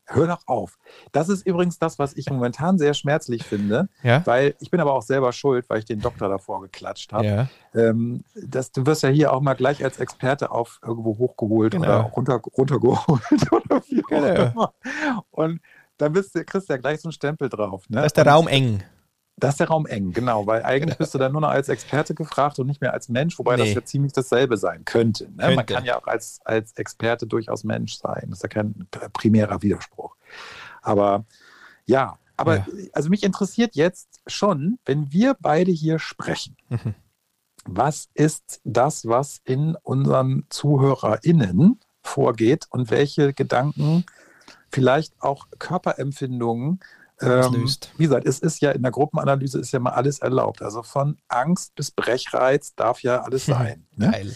Hör 0.10 0.28
doch 0.28 0.42
auf. 0.48 0.78
Das 1.12 1.30
ist 1.30 1.46
übrigens 1.46 1.80
das, 1.80 2.00
was 2.00 2.14
ich 2.16 2.30
momentan 2.30 2.78
sehr 2.78 2.94
schmerzlich 2.94 3.44
finde, 3.44 3.90
Ja? 4.04 4.22
weil 4.26 4.56
ich 4.60 4.70
bin 4.72 4.80
aber 4.80 4.94
auch 4.94 5.02
selber 5.02 5.32
schuld, 5.34 5.70
weil 5.70 5.80
ich 5.80 5.86
den 5.86 6.00
Doktor 6.02 6.30
davor 6.30 6.62
geklatscht 6.62 7.14
habe. 7.14 7.26
Ja. 7.26 7.48
Ähm, 7.76 8.24
das, 8.36 8.72
du 8.72 8.86
wirst 8.86 9.04
ja 9.04 9.10
hier 9.10 9.32
auch 9.34 9.42
mal 9.42 9.54
gleich 9.54 9.84
als 9.84 10.00
Experte 10.00 10.52
auf 10.52 10.80
irgendwo 10.84 11.18
hochgeholt 11.18 11.72
Genau. 11.74 11.86
oder 11.86 12.00
runter, 12.02 12.42
runtergeholt 12.58 13.08
oder 13.52 13.82
wie 13.88 14.04
auch 14.04 14.10
Genau. 14.10 14.52
immer. 14.52 14.74
Und 15.32 15.62
dann 15.98 16.14
bist 16.14 16.34
du, 16.36 16.44
kriegst 16.46 16.70
du 16.70 16.74
ja 16.74 16.78
gleich 16.80 17.02
so 17.02 17.08
einen 17.10 17.14
Stempel 17.14 17.50
drauf. 17.50 17.84
Ne? 17.90 17.98
Da 17.98 18.06
ist 18.06 18.18
der 18.18 18.26
Raum 18.26 18.48
eng. 18.48 18.84
Da 19.40 19.50
ist 19.50 19.60
der 19.60 19.68
Raum 19.68 19.86
eng, 19.86 20.12
genau, 20.14 20.46
weil 20.48 20.64
eigentlich 20.64 20.98
bist 20.98 21.14
du 21.14 21.18
dann 21.18 21.32
nur 21.32 21.42
noch 21.42 21.50
als 21.50 21.70
Experte 21.70 22.14
gefragt 22.14 22.60
und 22.60 22.68
nicht 22.68 22.82
mehr 22.82 22.94
als 22.94 23.10
Mensch, 23.10 23.40
wobei 23.40 23.56
Nee. 23.56 23.66
das 23.66 23.74
ja 23.74 23.84
ziemlich 23.86 24.14
dasselbe 24.14 24.58
sein 24.58 24.86
könnte. 24.86 25.26
Ne? 25.26 25.32
Man 25.38 25.56
Könnte. 25.58 25.74
kann 25.76 25.86
ja 25.86 25.98
auch 26.00 26.08
als, 26.08 26.40
als 26.46 26.74
Experte 26.74 27.26
durchaus 27.28 27.64
Mensch 27.64 27.96
sein. 27.98 28.26
Das 28.30 28.40
ist 28.40 28.44
ja 28.44 28.50
kein 28.50 28.88
primärer 29.14 29.62
Widerspruch. 29.62 30.16
Aber 30.82 31.26
ja, 31.86 32.18
aber 32.38 32.58
Ja. 32.58 32.68
also 32.94 33.10
mich 33.10 33.24
interessiert 33.24 33.76
jetzt 33.76 34.22
schon, 34.28 34.80
wenn 34.86 35.12
wir 35.12 35.36
beide 35.40 35.72
hier 35.72 36.00
sprechen, 36.00 36.56
Mhm. 36.70 36.96
was 37.66 38.10
ist 38.14 38.62
das, 38.64 39.06
was 39.08 39.42
in 39.44 39.76
unseren 39.84 40.46
ZuhörerInnen 40.50 41.80
vorgeht 42.02 42.68
und 42.70 42.90
welche 42.92 43.34
Gedanken, 43.34 44.06
vielleicht 44.72 45.14
auch 45.22 45.48
Körperempfindungen 45.60 46.80
ähm, 47.22 47.40
Auslöst. 47.40 47.92
wie 47.98 48.04
gesagt, 48.04 48.26
es 48.28 48.40
ist 48.40 48.62
ja 48.62 48.72
in 48.72 48.82
der 48.82 48.92
Gruppenanalyse 48.92 49.60
ist 49.60 49.72
ja 49.72 49.80
mal 49.80 49.92
alles 49.92 50.20
erlaubt. 50.20 50.62
Also 50.62 50.84
von 50.84 51.18
Angst 51.28 51.76
bis 51.76 51.92
Brechreiz 51.92 52.76
darf 52.76 53.02
ja 53.04 53.22
alles 53.22 53.46
sein. 53.48 53.86
Ne? 53.96 54.12
Geil. 54.12 54.36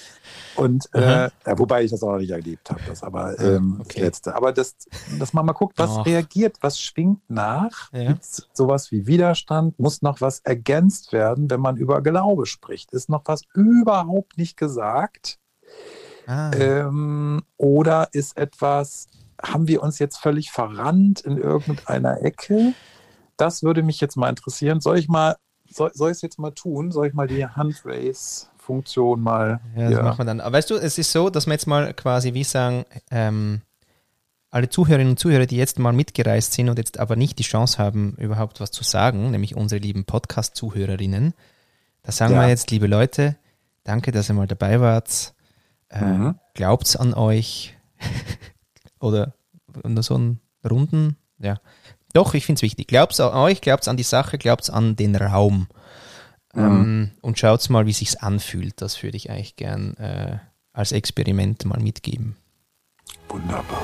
Und 0.55 0.89
äh, 0.93 0.97
Aha. 0.99 1.31
ja, 1.45 1.59
wobei 1.59 1.83
ich 1.83 1.91
das 1.91 2.03
auch 2.03 2.11
noch 2.13 2.17
nicht 2.19 2.31
erlebt 2.31 2.69
habe, 2.69 2.81
das 2.87 3.01
aber 3.03 3.25
Ah, 3.25 3.35
ähm, 3.43 3.77
okay. 3.79 3.93
das 3.95 4.03
letzte. 4.03 4.35
Aber 4.35 4.51
das, 4.51 4.75
dass 5.19 5.33
man 5.33 5.45
mal 5.45 5.53
guckt, 5.53 5.77
was 5.77 5.91
Ach. 5.91 6.05
reagiert, 6.05 6.57
was 6.61 6.79
schwingt 6.79 7.21
nach, 7.29 7.91
Ja. 7.93 8.09
gibt's 8.11 8.47
sowas 8.53 8.91
wie 8.91 9.07
Widerstand, 9.07 9.79
muss 9.79 10.01
noch 10.01 10.21
was 10.21 10.39
ergänzt 10.41 11.13
werden, 11.13 11.49
wenn 11.49 11.61
man 11.61 11.77
über 11.77 12.01
Glaube 12.01 12.45
spricht. 12.45 12.91
Ist 12.91 13.09
noch 13.09 13.23
was 13.25 13.41
überhaupt 13.53 14.37
nicht 14.37 14.57
gesagt? 14.57 15.39
Ah. 16.27 16.51
Ähm, 16.55 17.43
oder 17.57 18.07
ist 18.13 18.37
etwas, 18.37 19.07
haben 19.43 19.67
wir 19.67 19.83
uns 19.83 19.99
jetzt 19.99 20.17
völlig 20.17 20.51
verrannt 20.51 21.21
in 21.21 21.37
irgendeiner 21.37 22.21
Ecke? 22.23 22.73
Das 23.37 23.63
würde 23.63 23.83
mich 23.83 23.99
jetzt 23.99 24.15
mal 24.15 24.29
interessieren. 24.29 24.79
Soll 24.79 24.97
ich 24.99 25.07
mal, 25.09 25.35
soll, 25.69 25.91
soll 25.93 26.11
ich 26.11 26.15
es 26.17 26.21
jetzt 26.21 26.39
mal 26.39 26.51
tun? 26.51 26.91
Soll 26.91 27.07
ich 27.07 27.13
mal 27.13 27.27
die 27.27 27.45
Handraise-Funktion 27.45 29.21
mal 29.21 29.59
Ja, 29.75 29.81
das 29.81 29.89
hier- 29.89 30.03
machen 30.03 30.17
wir 30.19 30.25
dann. 30.25 30.41
Aber 30.41 30.57
weißt 30.57 30.69
du, 30.69 30.75
es 30.75 30.97
ist 30.97 31.11
so, 31.11 31.29
dass 31.29 31.45
wir 31.45 31.53
jetzt 31.53 31.67
mal 31.67 31.93
quasi 31.93 32.33
wie 32.33 32.43
sagen, 32.43 32.85
ähm, 33.11 33.61
alle 34.51 34.69
Zuhörerinnen 34.69 35.11
und 35.13 35.17
Zuhörer, 35.19 35.47
die 35.47 35.57
jetzt 35.57 35.79
mal 35.79 35.93
mitgereist 35.93 36.53
sind 36.53 36.69
und 36.69 36.77
jetzt 36.77 36.99
aber 36.99 37.15
nicht 37.15 37.39
die 37.39 37.43
Chance 37.43 37.79
haben, 37.79 38.15
überhaupt 38.19 38.59
was 38.61 38.69
zu 38.71 38.83
sagen, 38.83 39.31
nämlich 39.31 39.55
unsere 39.55 39.81
lieben 39.81 40.05
Podcast-Zuhörerinnen, 40.05 41.33
da 42.03 42.11
sagen 42.11 42.35
Ja. 42.35 42.41
wir 42.41 42.49
jetzt, 42.49 42.69
liebe 42.69 42.85
Leute, 42.85 43.35
danke, 43.83 44.11
dass 44.11 44.29
ihr 44.29 44.35
mal 44.35 44.45
dabei 44.47 44.79
wart. 44.79 45.33
Äh, 45.89 46.03
Mhm. 46.05 46.35
Glaubt's 46.53 46.95
an 46.95 47.13
euch. 47.15 47.75
Oder 49.03 49.33
unter 49.83 50.01
so 50.01 50.15
einen 50.15 50.39
Runden, 50.67 51.17
ja. 51.37 51.59
Doch, 52.13 52.35
ich 52.35 52.45
finde 52.45 52.59
es 52.59 52.61
wichtig. 52.61 52.87
Glaubt's 52.87 53.19
an 53.19 53.33
euch, 53.33 53.59
glaubt's 53.59 53.89
an 53.89 53.97
die 53.97 54.03
Sache, 54.03 54.37
glaubt's 54.37 54.69
an 54.69 54.95
den 54.95 55.15
Raum. 55.15 55.67
Ähm, 56.55 57.11
und 57.21 57.37
schaut's 57.37 57.69
mal, 57.69 57.85
wie 57.85 57.91
sich's 57.91 58.15
anfühlt. 58.15 58.81
Das 58.81 59.03
würde 59.03 59.17
ich 59.17 59.29
eigentlich 59.29 59.55
gern 59.57 59.97
äh, 59.97 60.37
als 60.71 60.93
Experiment 60.93 61.65
mal 61.65 61.81
mitgeben. 61.81 62.37
Wunderbar. 63.27 63.83